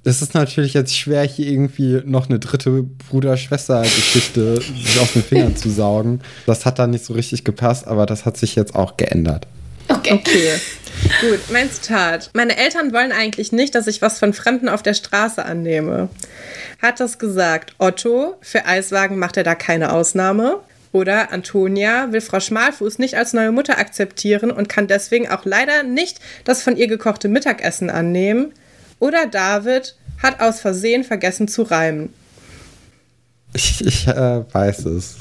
[0.04, 5.56] es ist natürlich jetzt schwer, hier irgendwie noch eine dritte Bruder-Schwester-Geschichte sich aus den Fingern
[5.56, 6.22] zu saugen.
[6.46, 9.48] Das hat da nicht so richtig gepasst, aber das hat sich jetzt auch geändert.
[9.90, 10.14] Okay.
[10.14, 10.54] okay.
[11.22, 12.32] Gut, mein Zitat.
[12.34, 16.10] Meine Eltern wollen eigentlich nicht, dass ich was von Fremden auf der Straße annehme.
[16.82, 20.60] Hat das gesagt Otto, für Eiswagen macht er da keine Ausnahme.
[20.92, 25.84] Oder Antonia will Frau Schmalfuß nicht als neue Mutter akzeptieren und kann deswegen auch leider
[25.84, 28.54] nicht das von ihr gekochte Mittagessen annehmen.
[29.00, 32.14] Oder David hat aus Versehen vergessen zu reimen.
[33.54, 35.18] Ich, ich äh, weiß es.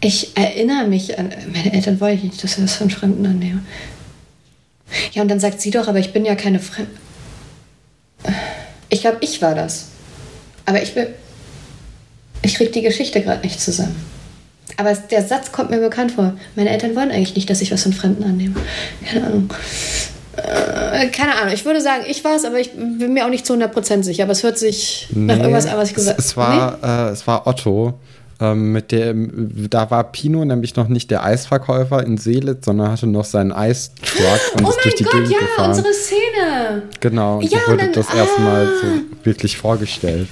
[0.00, 1.32] Ich erinnere mich an.
[1.52, 3.62] Meine Eltern wollen nicht, dass ich das von Fremden annehme.
[5.12, 6.90] Ja, und dann sagt sie doch, aber ich bin ja keine Fremde.
[8.88, 9.88] Ich glaube, ich war das.
[10.64, 11.14] Aber ich will.
[12.42, 13.96] Ich krieg die Geschichte gerade nicht zusammen.
[14.76, 16.36] Aber der Satz kommt mir bekannt vor.
[16.54, 18.54] Meine Eltern wollen eigentlich nicht, dass ich was von Fremden annehme.
[19.04, 19.52] Keine Ahnung.
[20.38, 23.46] Äh, keine Ahnung, ich würde sagen, ich war es, aber ich bin mir auch nicht
[23.46, 24.24] zu 100% sicher.
[24.24, 26.20] Aber es hört sich nee, nach irgendwas an, was ich gesagt habe.
[26.20, 27.08] Es, es, war, nee?
[27.08, 27.94] äh, es war Otto.
[28.40, 33.08] Ähm, mit dem, da war Pino nämlich noch nicht der Eisverkäufer in Seelitz, sondern hatte
[33.08, 35.70] noch seinen Eistruck und oh ist durch die Gott, Gegend ja, gefahren.
[35.70, 36.82] unsere Szene.
[37.00, 38.16] Genau, ja, so wurde dann, das ah.
[38.16, 40.28] erste Mal so wirklich vorgestellt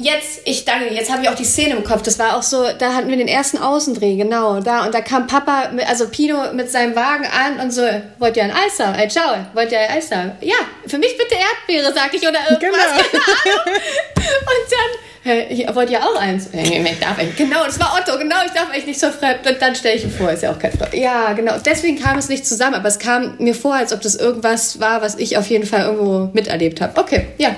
[0.00, 2.02] jetzt, ich danke, jetzt habe ich auch die Szene im Kopf.
[2.02, 4.84] Das war auch so, da hatten wir den ersten Außendreh, genau, da.
[4.84, 7.82] Und da kam Papa, mit, also Pino mit seinem Wagen an und so,
[8.18, 8.94] wollt ihr ein Eis haben?
[8.94, 10.32] Ey, ciao, wollt ihr ein Eis haben?
[10.40, 10.56] Ja,
[10.86, 13.10] für mich bitte Erdbeere, sag ich, oder irgendwas, genau.
[13.10, 13.24] keine
[13.64, 13.82] Ahnung.
[14.16, 16.48] Und dann, hey, wollt ihr auch eins?
[16.52, 17.36] Ich darf echt.
[17.36, 19.46] Genau, das war Otto, genau, ich darf echt nicht so fremd.
[19.46, 20.94] Und dann stelle ich ihn vor, ist ja auch kein Fremd.
[20.94, 24.16] Ja, genau, deswegen kam es nicht zusammen, aber es kam mir vor, als ob das
[24.16, 26.98] irgendwas war, was ich auf jeden Fall irgendwo miterlebt habe.
[27.00, 27.54] Okay, ja.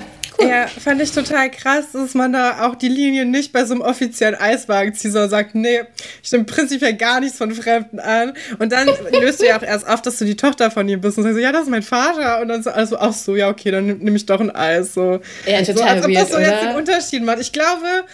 [0.47, 3.81] Ja, fand ich total krass, dass man da auch die Linie nicht bei so einem
[3.81, 5.81] offiziellen Eiswagen zieht, sondern sagt, nee,
[6.23, 8.33] ich nehme prinzipiell gar nichts von Fremden an.
[8.59, 8.89] Und dann
[9.19, 11.39] löst du ja auch erst auf, dass du die Tochter von ihm bist und sagst,
[11.39, 12.41] ja, das ist mein Vater.
[12.41, 14.93] Und dann so, also, ach so, ja, okay, dann nehme ich doch ein Eis.
[14.93, 15.21] So.
[15.45, 17.39] Ja, total so, als ob das so weird, jetzt den Unterschied macht.
[17.39, 18.05] Ich glaube,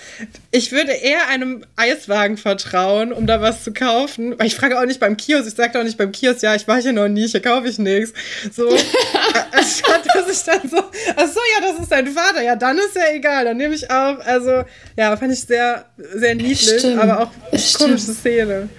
[0.52, 4.38] ich würde eher einem Eiswagen vertrauen, um da was zu kaufen.
[4.38, 6.68] Weil ich frage auch nicht beim Kiosk, ich sage auch nicht beim Kiosk, ja, ich
[6.68, 8.14] war hier noch nie, hier kaufe ich nichts.
[8.52, 8.70] So,
[9.52, 10.78] anstatt dass ich dann so,
[11.16, 13.90] ach so, ja, das ist dein Vater, ja, dann ist ja egal, dann nehme ich
[13.90, 14.20] auch.
[14.26, 14.64] Also,
[14.96, 15.86] ja, fand ich sehr,
[16.16, 17.00] sehr niedlich, Stimmt.
[17.00, 17.32] aber auch
[17.78, 18.70] komische Szene.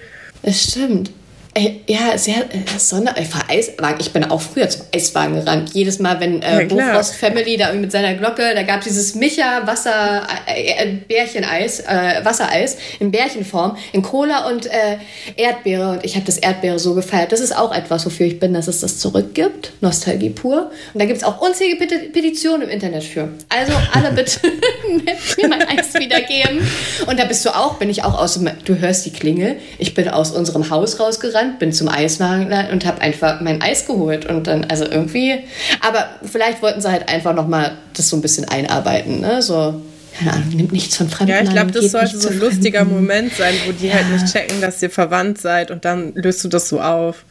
[0.41, 1.11] Es stimmt.
[1.55, 3.15] Äh, ja, sehr äh, sonder.
[3.19, 3.99] Ich fahr Eiswagen.
[3.99, 5.71] Ich bin auch früher zum Eiswagen gerannt.
[5.73, 10.27] Jedes Mal, wenn äh, ja, Family da mit seiner Glocke, da gab dieses Micha Wasser
[10.45, 14.97] äh, äh, Bärcheneis, äh, Wassereis in Bärchenform, in Cola und äh,
[15.37, 15.93] Erdbeere.
[15.93, 17.31] Und ich habe das Erdbeere so gefeiert.
[17.31, 19.71] Das ist auch etwas, wofür ich bin, dass es das zurückgibt.
[19.81, 20.69] Nostalgie pur.
[20.93, 23.27] Und da gibt es auch unzählige Petitionen im Internet für.
[23.49, 24.39] Also alle bitte
[24.87, 26.61] mir mein Eis wiedergeben.
[27.07, 29.55] Und da bist du auch, bin ich auch aus, du hörst die Klingel.
[29.79, 33.85] Ich bin aus unserem Haus rausgerannt gerannt, bin zum Eiswagen und habe einfach mein Eis
[33.85, 35.39] geholt und dann, also irgendwie,
[35.81, 39.81] aber vielleicht wollten sie halt einfach nochmal das so ein bisschen einarbeiten, ne, so
[40.17, 41.33] keine Ahnung, nimmt nichts von Fremden.
[41.33, 44.09] Ja, ich glaube, das sollte so ein lustiger Moment sein, wo die halt ja.
[44.09, 47.23] halt nicht checken, dass ihr verwandt seid und dann löst du das so auf.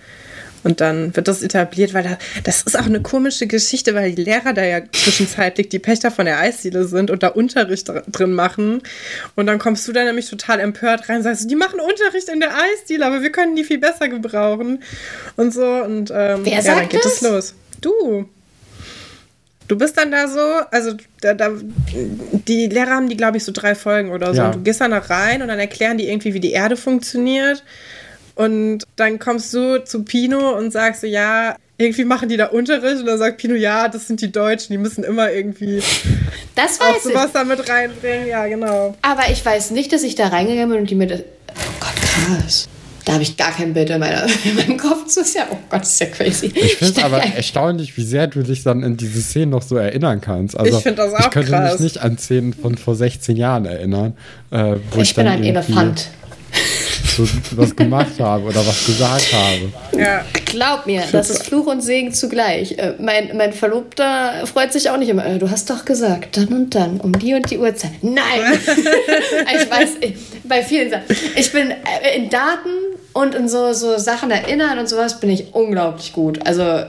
[0.64, 4.22] Und dann wird das etabliert, weil da, das ist auch eine komische Geschichte, weil die
[4.22, 8.82] Lehrer da ja zwischenzeitlich die Pächter von der Eisdiele sind und da Unterricht drin machen.
[9.36, 12.40] Und dann kommst du da nämlich total empört rein und sagst, die machen Unterricht in
[12.40, 14.82] der Eisdiele, aber wir können die viel besser gebrauchen.
[15.36, 15.64] Und so.
[15.64, 17.54] Und ähm, Wer ja, sagt dann geht es los.
[17.80, 18.28] Du.
[19.68, 20.40] Du bist dann da so,
[20.70, 21.50] also da, da,
[21.92, 24.40] die Lehrer haben die, glaube ich, so drei Folgen oder so.
[24.40, 24.50] Ja.
[24.50, 27.62] Du gehst dann da rein und dann erklären die irgendwie, wie die Erde funktioniert.
[28.38, 33.00] Und dann kommst du zu Pino und sagst so, ja, irgendwie machen die da Unterricht.
[33.00, 35.82] Und dann sagt Pino, ja, das sind die Deutschen, die müssen immer irgendwie
[36.54, 37.12] Das auch weiß ich.
[37.12, 38.28] sowas da mit reinbringen.
[38.28, 38.96] Ja, genau.
[39.02, 41.20] Aber ich weiß nicht, dass ich da reingegangen bin und die mir das.
[41.20, 42.68] Oh Gott, krass.
[43.04, 45.04] Da habe ich gar kein Bild in, meiner, in meinem Kopf.
[45.06, 46.52] Das ist ja, oh Gott, das ist ja crazy.
[46.54, 49.76] Ich finde es aber erstaunlich, wie sehr du dich dann in diese Szenen noch so
[49.76, 50.56] erinnern kannst.
[50.56, 51.72] Also, Ich find das auch Ich könnte krass.
[51.72, 54.16] mich nicht an Szenen von vor 16 Jahren erinnern,
[54.52, 56.08] äh, wo ich, ich bin dann ein Elefant.
[57.16, 57.26] So
[57.56, 59.72] was gemacht habe oder was gesagt habe.
[60.00, 60.24] Ja.
[60.44, 62.78] Glaub mir, das ist Fluch und Segen zugleich.
[62.78, 65.26] Äh, mein, mein Verlobter freut sich auch nicht immer.
[65.26, 67.92] Äh, Du hast doch gesagt, dann und dann, um die und die Uhrzeit.
[68.02, 68.22] Nein!
[68.58, 70.14] ich weiß, ich,
[70.44, 71.04] bei vielen Sachen.
[71.36, 72.70] Ich bin äh, in Daten
[73.12, 76.46] und in so, so Sachen erinnern und sowas bin ich unglaublich gut.
[76.46, 76.84] Also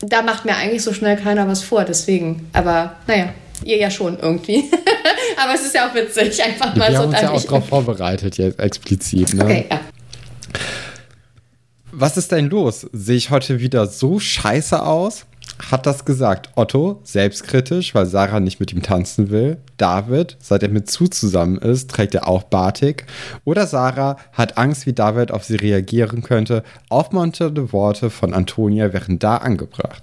[0.00, 2.48] da macht mir eigentlich so schnell keiner was vor, deswegen.
[2.52, 3.30] Aber naja,
[3.64, 4.64] ihr ja schon irgendwie.
[5.42, 7.68] Aber es ist ja auch witzig, einfach mal Wir so haben uns ja auch darauf
[7.68, 9.34] vorbereitet, jetzt explizit.
[9.34, 9.44] Ne?
[9.44, 9.80] Okay, ja.
[11.92, 12.86] Was ist denn los?
[12.92, 15.26] Sehe ich heute wieder so scheiße aus?
[15.70, 19.58] Hat das gesagt Otto, selbstkritisch, weil Sarah nicht mit ihm tanzen will?
[19.76, 23.06] David, seit er mit Zu zusammen ist, trägt er auch Batik?
[23.44, 26.62] Oder Sarah hat Angst, wie David auf sie reagieren könnte?
[26.88, 30.02] Aufmunternde Worte von Antonia wären da angebracht.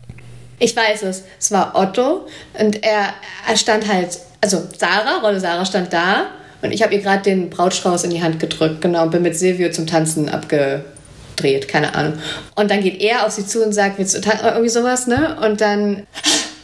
[0.60, 1.24] Ich weiß es.
[1.40, 2.28] Es war Otto
[2.58, 3.14] und er,
[3.48, 6.28] er stand halt, also Sarah, Rolle Sarah stand da
[6.62, 9.38] und ich habe ihr gerade den Brautstrauß in die Hand gedrückt, genau, und bin mit
[9.38, 12.14] Silvio zum Tanzen abgedreht, keine Ahnung.
[12.56, 15.38] Und dann geht er auf sie zu und sagt, willst du tanzen, irgendwie sowas, ne?
[15.42, 16.08] Und dann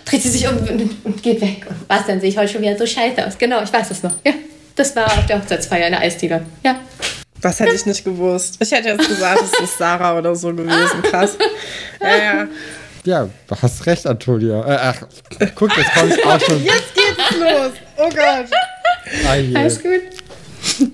[0.05, 0.57] dreht sie sich um
[1.03, 1.65] und, geht weg.
[1.69, 3.37] Und was, dann sehe ich heute schon wieder so scheiße aus.
[3.37, 4.13] Genau, ich weiß es noch.
[4.25, 4.33] Ja,
[4.75, 6.45] das war auf der Hochzeitsfeier in der Eisdiele.
[6.63, 6.79] Ja.
[7.41, 8.57] Das hätte ich nicht gewusst.
[8.59, 11.01] Ich hätte jetzt gesagt, es ist Sarah oder so gewesen.
[11.03, 11.37] Krass.
[11.99, 12.47] Ja, ja.
[13.03, 14.61] Ja, du hast recht, Antonia.
[14.65, 15.07] Äh, ach,
[15.55, 16.63] guck, jetzt komme ich auch schon.
[16.63, 17.71] Jetzt geht's los.
[17.97, 18.45] Oh Gott.
[19.27, 19.55] Ah, je.
[19.55, 20.01] Alles gut.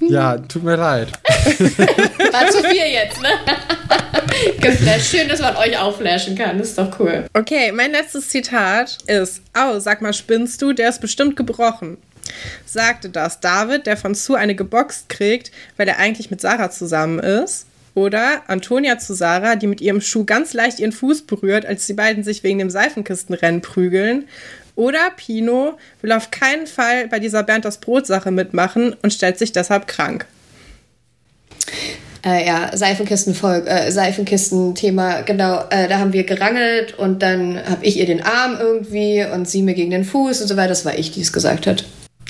[0.07, 1.11] Ja, tut mir leid.
[1.27, 3.29] War zu viel jetzt, ne?
[4.61, 5.11] Geflasht.
[5.11, 6.57] Schön, dass man euch auch flashen kann.
[6.57, 7.25] Das ist doch cool.
[7.33, 10.71] Okay, mein letztes Zitat ist: Au, sag mal, spinnst du?
[10.71, 11.97] Der ist bestimmt gebrochen.
[12.65, 17.19] Sagte das David, der von Sue eine geboxt kriegt, weil er eigentlich mit Sarah zusammen
[17.19, 17.65] ist.
[17.97, 21.93] Oder Antonia zu Sarah, die mit ihrem Schuh ganz leicht ihren Fuß berührt, als die
[21.93, 24.27] beiden sich wegen dem Seifenkistenrennen prügeln.
[24.75, 29.51] Oder Pino will auf keinen Fall bei dieser Bernd das Brot-Sache mitmachen und stellt sich
[29.51, 30.27] deshalb krank.
[32.23, 37.97] Äh, ja, Seifenkistenfolg, äh, Seifenkistenthema, genau, äh, da haben wir gerangelt und dann habe ich
[37.97, 40.69] ihr den Arm irgendwie und sie mir gegen den Fuß und so weiter.
[40.69, 41.83] Das war ich, die es gesagt hat.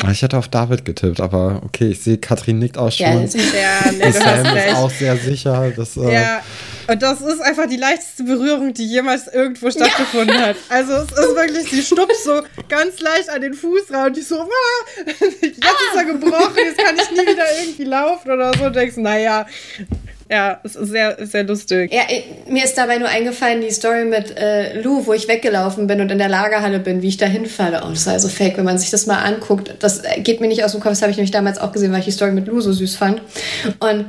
[0.04, 3.24] Ah, Ich hätte auf David getippt, aber okay, ich sehe, Katrin nickt auch Ja, schon.
[3.54, 4.76] Ja, nee, Und du hast Sam ist recht.
[4.76, 5.72] auch sehr sicher.
[5.76, 6.42] Dass, äh, Ja,
[6.88, 10.56] und das ist einfach die leichteste Berührung, die jemals irgendwo stattgefunden hat.
[10.70, 14.22] Also es ist wirklich, sie stupst so ganz leicht an den Fuß ran und die
[14.22, 14.48] so, ah,
[15.08, 18.66] jetzt ist er gebrochen, jetzt kann ich nie wieder irgendwie laufen oder so.
[18.66, 19.46] Und denkst, naja,
[20.30, 21.94] ja, es ist sehr, sehr lustig.
[21.94, 22.04] Ja,
[22.50, 26.12] mir ist dabei nur eingefallen, die Story mit äh, Lou, wo ich weggelaufen bin und
[26.12, 27.84] in der Lagerhalle bin, wie ich da hinfalle.
[27.86, 29.76] Oh, das war also fake, wenn man sich das mal anguckt.
[29.80, 31.92] Das äh, geht mir nicht aus dem Kopf, das habe ich nämlich damals auch gesehen,
[31.92, 33.22] weil ich die Story mit Lou so süß fand.
[33.80, 34.06] Und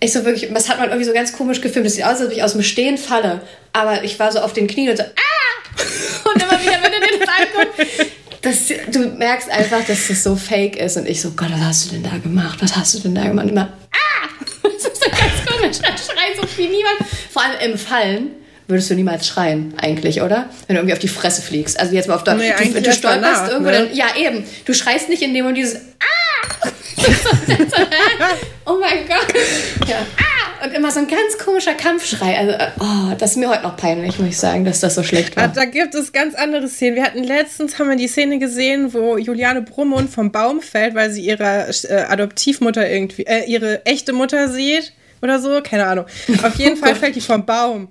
[0.00, 1.86] ich so wirklich, das hat man irgendwie so ganz komisch gefilmt.
[1.86, 3.42] Das sieht aus, als ob ich aus dem Stehen falle.
[3.72, 5.76] Aber ich war so auf den Knien und so, ah!
[6.32, 10.76] Und immer wieder, wenn du das anguckst, das, du merkst einfach, dass das so fake
[10.76, 10.96] ist.
[10.96, 12.58] Und ich so, Gott, was hast du denn da gemacht?
[12.62, 13.44] Was hast du denn da gemacht?
[13.44, 14.28] Und immer, ah!
[15.78, 16.96] Ist so viel niemand.
[17.30, 18.30] Vor allem im Fallen
[18.70, 20.48] würdest du niemals schreien, eigentlich, oder?
[20.66, 21.78] Wenn du irgendwie auf die Fresse fliegst.
[21.78, 22.38] Also jetzt mal auf Deutsch.
[22.38, 23.78] Nee, du, du erst stolperst danach, irgendwo, ne?
[23.78, 24.44] dann, ja eben.
[24.64, 26.68] Du schreist nicht in dem und dieses Ah!
[28.66, 29.88] oh mein Gott.
[29.88, 29.96] Ja.
[30.18, 30.64] Ah!
[30.64, 32.36] Und immer so ein ganz komischer Kampfschrei.
[32.36, 35.02] Also, äh, oh, das ist mir heute noch peinlich, muss ich sagen, dass das so
[35.02, 35.48] schlecht Ah, war.
[35.48, 36.96] Da gibt es ganz andere Szenen.
[36.96, 41.10] Wir hatten letztens haben wir die Szene gesehen, wo Juliane Brummund vom Baum fällt, weil
[41.10, 44.92] sie ihre äh, Adoptivmutter irgendwie, äh, ihre echte Mutter sieht
[45.22, 46.06] oder so, keine Ahnung.
[46.42, 47.88] Auf jeden Fall fällt die vom Baum.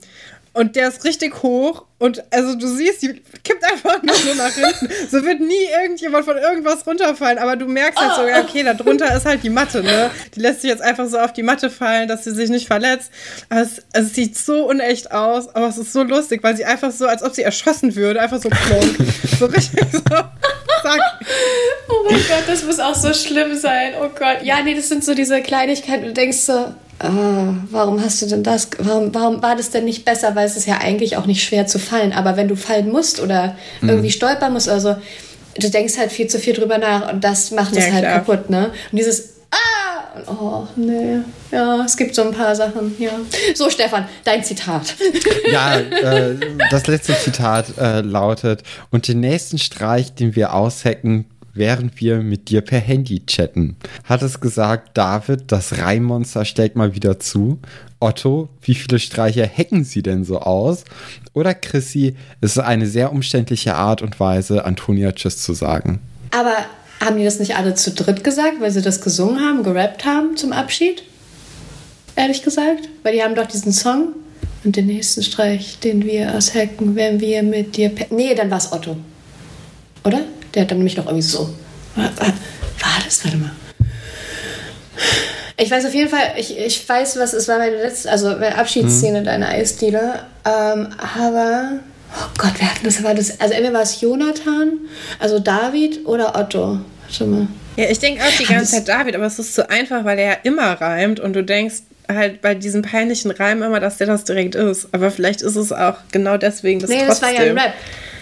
[0.51, 4.53] Und der ist richtig hoch und also du siehst, die kippt einfach nur so nach
[4.53, 4.89] hinten.
[5.11, 8.73] So wird nie irgendjemand von irgendwas runterfallen, aber du merkst halt so, ja, okay, da
[8.73, 10.09] drunter ist halt die Matte, ne?
[10.33, 13.11] Die lässt sich jetzt einfach so auf die Matte fallen, dass sie sich nicht verletzt.
[13.49, 16.91] Aber es, es sieht so unecht aus, aber es ist so lustig, weil sie einfach
[16.91, 18.97] so, als ob sie erschossen würde, einfach so plonk.
[19.39, 21.01] so richtig so, zack.
[21.89, 23.93] Oh mein Gott, das muss auch so schlimm sein.
[24.01, 24.41] Oh Gott.
[24.41, 26.05] Ja, nee, das sind so diese Kleinigkeiten.
[26.05, 28.69] Du denkst so, ah, warum hast du denn das?
[28.79, 30.35] Warum, warum war das denn nicht besser?
[30.35, 32.13] Weil es ist ja eigentlich auch nicht schwer zu fallen.
[32.13, 34.95] Aber wenn du fallen musst oder irgendwie stolpern musst oder so,
[35.59, 38.13] du denkst halt viel zu viel drüber nach und das macht es Ja, halt klar.
[38.19, 38.71] kaputt, ne?
[38.91, 40.21] Und dieses Ah!
[40.27, 41.17] Oh, nee.
[41.51, 43.11] Ja, es gibt so ein paar Sachen, ja.
[43.55, 44.95] So, Stefan, dein Zitat.
[45.51, 46.35] Ja, äh,
[46.69, 48.61] das letzte Zitat äh, lautet:
[48.91, 51.25] Und den nächsten Streich, den wir aushacken,
[51.59, 53.75] während wir mit dir per Handy chatten.
[54.05, 57.59] Hat es gesagt, David, das Reimmonster stellt mal wieder zu.
[57.99, 60.85] Otto, wie viele Streiche hacken Sie denn so aus?
[61.33, 65.99] Oder Chrissy, es ist eine sehr umständliche Art und Weise, Antonia Tschüss zu sagen.
[66.31, 66.55] Aber
[67.05, 70.37] haben die das nicht alle zu dritt gesagt, weil sie das gesungen haben, gerappt haben
[70.37, 71.03] zum Abschied?
[72.15, 72.87] Ehrlich gesagt?
[73.03, 74.13] Weil die haben doch diesen Song
[74.63, 77.91] und den nächsten Streich, den wir aushacken, wenn wir mit dir.
[78.09, 78.95] Nee, dann war es Otto.
[80.05, 80.21] Oder?
[80.53, 81.53] Der hat dann nämlich noch irgendwie so.
[81.95, 83.23] War, war, war das?
[83.23, 83.51] Warte mal.
[85.61, 88.57] Ich weiß auf jeden Fall, ich, ich weiß, was es war meine letzte, also meine
[88.57, 89.25] Abschiedsszene mhm.
[89.25, 90.23] deiner Eisdiele.
[90.45, 91.79] Ähm, aber,
[92.15, 93.03] oh Gott, wer hat das?
[93.03, 93.41] War das?
[93.41, 94.79] Also entweder war es Jonathan,
[95.19, 96.79] also David oder Otto.
[97.01, 97.47] Warte mal.
[97.75, 100.31] Ja, ich denke auch die ganze Zeit David, aber es ist zu einfach, weil er
[100.31, 104.23] ja immer reimt und du denkst halt bei diesem peinlichen Reim immer, dass der das
[104.23, 104.89] direkt ist.
[104.91, 107.09] Aber vielleicht ist es auch genau deswegen das Nee, trotzdem.
[107.09, 107.73] das war ja ein Rap.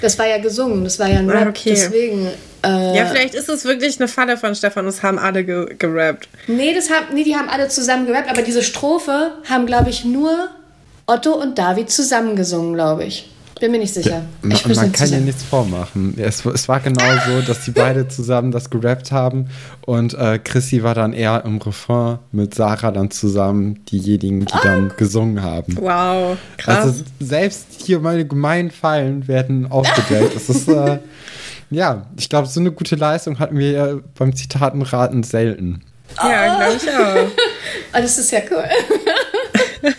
[0.02, 1.50] Das war ja gesungen, das war ja ein ah, Rap.
[1.50, 1.72] Okay.
[1.72, 2.28] Deswegen.
[2.64, 6.28] Äh, ja, vielleicht ist es wirklich eine Falle von Stefan, das haben alle ge gerappt.
[6.48, 10.06] Nee, das haben, nee, die haben alle zusammen gerappt, aber diese Strophe haben, glaube ich,
[10.06, 10.50] nur
[11.06, 13.30] Otto und David zusammen gesungen, glaube ich.
[13.60, 14.24] Bin mir nicht sicher.
[14.44, 16.16] Ja, man, man kann ja nichts vormachen.
[16.18, 19.50] Es, es war genau so, dass die beide zusammen das gerappt haben
[19.86, 24.60] und äh, Chrissy war dann eher im Refrain mit Sarah dann zusammen diejenigen, die oh.
[24.64, 25.78] dann gesungen haben.
[25.80, 26.86] Wow, krass.
[26.86, 30.36] Also selbst hier meine gemeinen Fallen werden aufgedeckt.
[30.36, 31.00] das ist, äh,
[31.70, 35.82] ja, ich glaube, so eine gute Leistung hatten wir ja beim Zitatenraten selten.
[36.18, 37.28] Ja, glaube ich auch.
[37.94, 38.64] oh, das ist ja cool.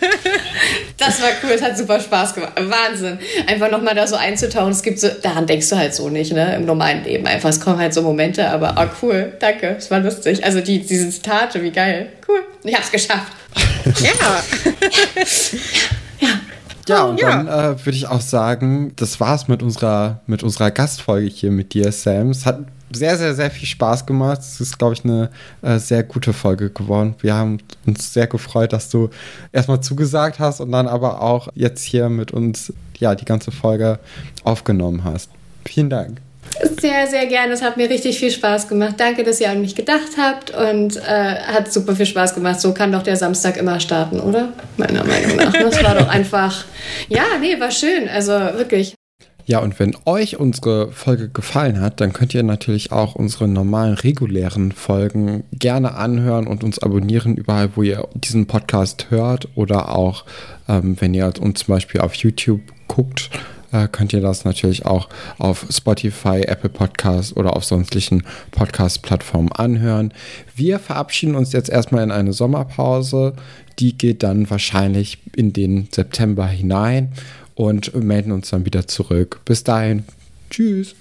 [0.99, 2.53] Das war cool, es hat super Spaß gemacht.
[2.57, 3.17] Wahnsinn.
[3.47, 4.71] Einfach nochmal da so einzutauchen.
[4.71, 6.55] Es gibt so, daran denkst du halt so nicht, ne?
[6.55, 7.25] Im normalen Leben.
[7.25, 10.43] Einfach, es kommen halt so Momente, aber oh, cool, danke, es war lustig.
[10.43, 12.11] Also die, diese Zitate, wie geil.
[12.27, 12.41] Cool.
[12.63, 13.31] Ich hab's geschafft.
[13.85, 14.11] ja.
[16.19, 16.29] ja.
[16.87, 17.43] Ja, und ja.
[17.43, 21.75] dann äh, würde ich auch sagen, das war's mit unserer, mit unserer Gastfolge hier mit
[21.75, 22.31] dir, Sam.
[22.31, 22.61] Es hat
[22.91, 24.39] sehr, sehr, sehr viel Spaß gemacht.
[24.39, 25.29] Es ist, glaube ich, eine
[25.61, 27.15] äh, sehr gute Folge geworden.
[27.19, 29.09] Wir haben uns sehr gefreut, dass du
[29.51, 33.99] erstmal zugesagt hast und dann aber auch jetzt hier mit uns ja die ganze Folge
[34.43, 35.29] aufgenommen hast.
[35.65, 36.19] Vielen Dank.
[36.81, 37.53] Sehr, sehr gerne.
[37.53, 38.95] Es hat mir richtig viel Spaß gemacht.
[38.97, 42.59] Danke, dass ihr an mich gedacht habt und äh, hat super viel Spaß gemacht.
[42.59, 44.49] So kann doch der Samstag immer starten, oder?
[44.77, 45.53] Meiner Meinung nach.
[45.53, 46.65] Das war doch einfach.
[47.07, 48.09] Ja, nee, war schön.
[48.09, 48.95] Also wirklich.
[49.49, 53.95] Ja, und wenn euch unsere Folge gefallen hat, dann könnt ihr natürlich auch unsere normalen,
[53.95, 60.25] regulären Folgen gerne anhören und uns abonnieren, überall, wo ihr diesen Podcast hört oder auch,
[60.67, 63.31] ähm, wenn ihr uns zum Beispiel auf YouTube guckt,
[63.71, 65.09] äh, könnt ihr das natürlich auch
[65.39, 70.13] auf Spotify, Apple Podcasts oder auf sonstigen Podcast-Plattformen anhören.
[70.55, 73.33] Wir verabschieden uns jetzt erstmal in eine Sommerpause.
[73.79, 77.13] Die geht dann wahrscheinlich in den September hinein
[77.59, 79.41] und melden uns dann wieder zurück.
[79.43, 80.03] Bis dahin,
[80.49, 80.95] tschüss.